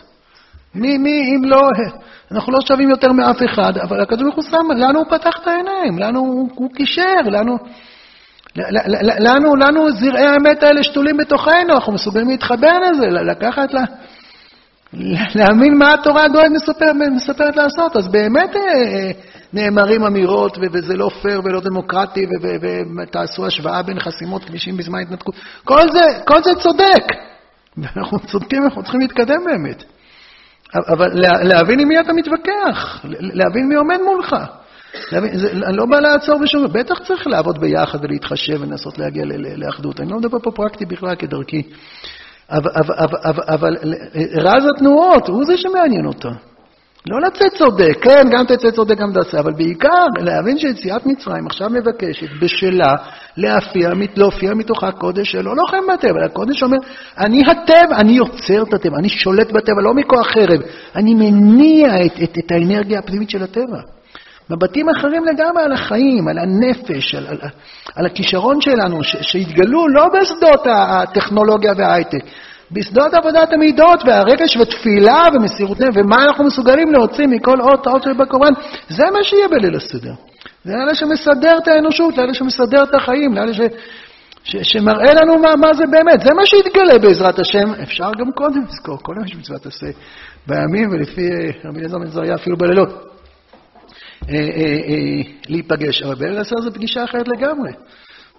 מי, 0.76 0.98
מי, 0.98 1.36
אם 1.36 1.46
לא, 1.46 1.62
אנחנו 2.32 2.54
לא 2.54 2.60
שווים 2.62 2.90
יותר 2.90 3.12
מאף 3.12 3.38
אחד, 3.46 3.78
אבל 3.78 4.02
הקדוש 4.02 4.22
ברוך 4.24 4.36
הוא 4.36 4.44
שם, 4.44 4.72
לנו 4.78 5.00
הוא 5.00 5.08
פתח 5.10 5.38
את 5.42 5.48
העיניים, 5.48 6.00
לנו 6.00 6.20
הוא, 6.20 6.50
הוא 6.56 6.70
קישר, 6.74 7.22
לנו... 7.26 7.58
לנו, 9.20 9.56
לנו 9.56 9.92
זרעי 9.92 10.26
האמת 10.26 10.64
האלה 10.64 10.84
שתולים 10.84 11.18
בתוכנו, 11.18 11.74
אנחנו 11.74 11.94
מסוגלים 11.94 12.30
להתחבר 12.30 12.80
לזה, 12.80 13.06
לקחת, 13.06 13.74
לה, 13.74 13.84
להאמין 15.36 15.78
מה 15.78 15.94
התורה 15.94 16.24
הגויית 16.24 16.52
מספר, 16.52 16.92
מספרת 17.16 17.56
לעשות. 17.56 17.96
אז 17.98 18.08
באמת 18.08 18.56
אה, 18.56 19.12
נאמרים 19.54 20.04
אמירות, 20.04 20.58
וזה 20.74 20.94
לא 20.94 21.10
פייר 21.22 21.42
ולא 21.44 21.60
דמוקרטי, 21.60 22.26
ותעשו 22.98 23.46
השוואה 23.46 23.84
בין 23.84 24.00
חסימות 24.00 24.44
כבישים 24.46 24.78
בזמן 24.78 25.00
התנתקות. 25.00 25.36
כל 25.64 25.82
זה, 25.92 26.20
כל 26.28 26.44
זה 26.44 26.52
צודק. 26.60 27.04
ואנחנו 27.78 28.20
צודקים, 28.20 28.64
אנחנו 28.64 28.84
צריכים 28.84 29.02
להתקדם 29.02 29.44
באמת. 29.46 29.84
אבל 30.88 31.10
להבין 31.44 31.80
עם 31.80 31.88
מי 31.88 32.00
אתה 32.00 32.14
מתווכח, 32.14 33.06
להבין 33.20 33.68
מי 33.70 33.76
עומד 33.76 33.98
מולך. 34.06 34.36
זה, 35.12 35.52
אני 35.68 35.78
לא 35.78 35.86
בא 35.86 36.00
לעצור 36.00 36.40
בשום, 36.40 36.68
בטח 36.74 37.00
צריך 37.08 37.28
לעבוד 37.28 37.60
ביחד 37.60 38.00
ולהתחשב 38.02 38.62
ולנסות 38.62 38.98
להגיע 38.98 39.24
לאחדות. 39.56 40.00
אני 40.00 40.10
לא 40.10 40.18
מדבר 40.18 40.40
פה 40.40 40.52
פרקטי 40.52 40.86
בכלל 40.86 41.16
כדרכי. 41.16 41.62
אבל, 42.52 42.72
אבל, 42.76 42.96
אבל, 43.26 43.44
אבל 43.48 43.78
רז 44.36 44.66
התנועות, 44.76 45.28
הוא 45.28 45.46
זה 45.46 45.58
שמעניין 45.58 46.06
אותו. 46.06 46.30
לא 47.08 47.22
לצאת 47.22 47.54
צודק, 47.58 47.98
כן, 48.02 48.30
גם 48.32 48.46
תצא 48.46 48.72
צודק, 48.72 48.98
גם 48.98 49.14
תעשה, 49.14 49.40
אבל 49.40 49.54
בעיקר 49.54 50.06
להבין 50.20 50.58
שיציאת 50.58 51.06
מצרים 51.06 51.48
עכשיו 51.48 51.70
מבקשת 51.70 52.28
בשלה 52.42 52.94
להפיע, 53.38 53.90
להופיע 54.16 54.54
מתוכה 54.54 54.92
קודש 54.92 55.32
שלא 55.32 55.56
לוחם 55.56 55.94
בטבע, 55.94 56.26
הקודש 56.26 56.64
אומר, 56.64 56.78
אני 57.18 57.42
הטבע, 57.42 57.96
אני 57.98 58.12
יוצר 58.12 58.64
את 58.64 58.74
הטבע, 58.74 58.98
אני 58.98 59.10
שולט 59.10 59.52
בטבע, 59.52 59.82
לא 59.84 59.94
מכוח 59.94 60.28
חרב, 60.28 60.62
אני 60.96 61.14
מניע 61.14 62.06
את, 62.06 62.24
את, 62.24 62.38
את 62.38 62.52
האנרגיה 62.52 63.00
הפנימית 63.00 63.30
של 63.30 63.44
הטבע. 63.44 63.80
מבטים 64.50 64.90
אחרים 64.90 65.26
לגמרי 65.26 65.64
על 65.64 65.72
החיים, 65.72 66.28
על 66.28 66.38
הנפש, 66.38 67.16
על, 67.16 67.28
על, 67.28 67.38
על 67.96 68.06
הכישרון 68.06 68.62
שלנו, 68.62 69.04
ש, 69.04 69.16
שהתגלו 69.22 69.88
לא 69.88 70.06
בשדות 70.14 70.62
הטכנולוגיה 70.66 71.74
וההייטק, 71.78 72.24
בשדות 72.72 73.14
עבודת 73.14 73.54
המידות 73.54 74.04
והרגש 74.06 74.58
ותפילה 74.58 75.24
ומסירות 75.34 75.80
נפש, 75.80 75.98
ומה 75.98 76.24
אנחנו 76.24 76.46
מסוגלים 76.46 76.92
להוציא 76.92 77.28
מכל 77.28 77.62
אות 77.62 77.88
אות 77.88 78.04
שבקוראן, 78.04 78.54
זה 78.90 79.04
מה 79.14 79.24
שיהיה 79.24 79.48
בליל 79.48 79.76
הסדר. 79.76 80.14
זה 80.64 80.74
אלה 80.74 80.96
שמסדר 80.96 81.58
את 81.64 81.68
האנושות, 81.68 82.18
לאלה 82.18 82.34
שמסדר 82.34 82.84
את 82.84 82.96
החיים, 82.96 83.34
לאלה 83.34 83.54
ש, 83.54 83.60
ש, 84.44 84.56
שמראה 84.64 85.14
לנו 85.14 85.40
מה, 85.40 85.56
מה 85.56 85.74
זה 85.74 85.84
באמת. 85.92 86.22
זה 86.22 86.34
מה 86.36 86.46
שיתגלה 86.46 86.98
בעזרת 87.02 87.40
השם. 87.40 87.74
אפשר 87.84 88.12
גם 88.20 88.32
קודם 88.32 88.64
לזכור, 88.70 88.98
קודם 88.98 89.26
יש 89.26 89.36
מצוות 89.36 89.66
עשה 89.66 89.88
בימים, 90.48 90.90
ולפי 90.92 91.22
אה, 91.22 91.70
רבי 91.70 91.80
אליעזר 91.80 91.98
בן 91.98 92.08
זריה 92.08 92.36
אפילו 92.36 92.58
בלילות. 92.58 92.90
אה, 94.30 94.36
אה, 94.36 95.32
להיפגש, 95.50 96.02
אבל 96.02 96.16
בארץ 96.16 96.40
הסדר 96.40 96.62
זו 96.62 96.74
פגישה 96.74 97.04
אחרת 97.04 97.28
לגמרי. 97.28 97.72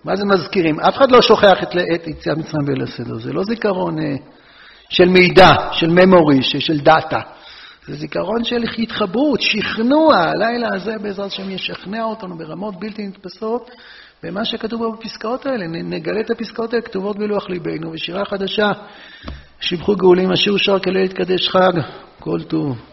מה 0.04 0.16
זה 0.16 0.24
מזכירים? 0.24 0.80
אף 0.80 0.96
אחד 0.96 1.10
לא 1.10 1.22
שוכח 1.22 1.62
את, 1.62 1.68
את 1.94 2.06
יציאת 2.06 2.36
מצרים 2.38 2.66
בליל 2.66 2.82
הסדר, 2.82 3.18
זה 3.18 3.32
לא 3.32 3.44
זיכרון 3.44 3.98
אה, 3.98 4.16
של 4.88 5.08
מידע, 5.08 5.48
של 5.72 5.90
ממורי, 5.90 6.42
של 6.42 6.80
דאטה. 6.80 7.20
זה 7.86 7.96
זיכרון 7.96 8.44
של 8.44 8.64
התחברות, 8.78 9.40
שכנוע. 9.40 10.16
הלילה 10.16 10.68
הזה 10.74 10.98
בעזרת 10.98 11.26
השם 11.26 11.50
ישכנע 11.50 12.02
אותנו 12.02 12.38
ברמות 12.38 12.80
בלתי 12.80 13.06
נתפסות 13.06 13.70
במה 14.22 14.44
שכתוב 14.44 14.96
בפסקאות 14.96 15.46
האלה. 15.46 15.66
נגלה 15.66 16.20
את 16.20 16.30
הפסקאות 16.30 16.72
האלה 16.72 16.82
כתובות 16.82 17.18
בלוח 17.18 17.50
ליבנו. 17.50 17.92
ושירה 17.92 18.24
חדשה, 18.24 18.70
שבחו 19.60 19.96
גאולים, 19.96 20.32
אשיר 20.32 20.56
שר 20.56 20.78
כליל 20.78 21.04
יתקדש 21.04 21.48
חג, 21.48 21.72
כל 22.20 22.42
טוב. 22.42 22.89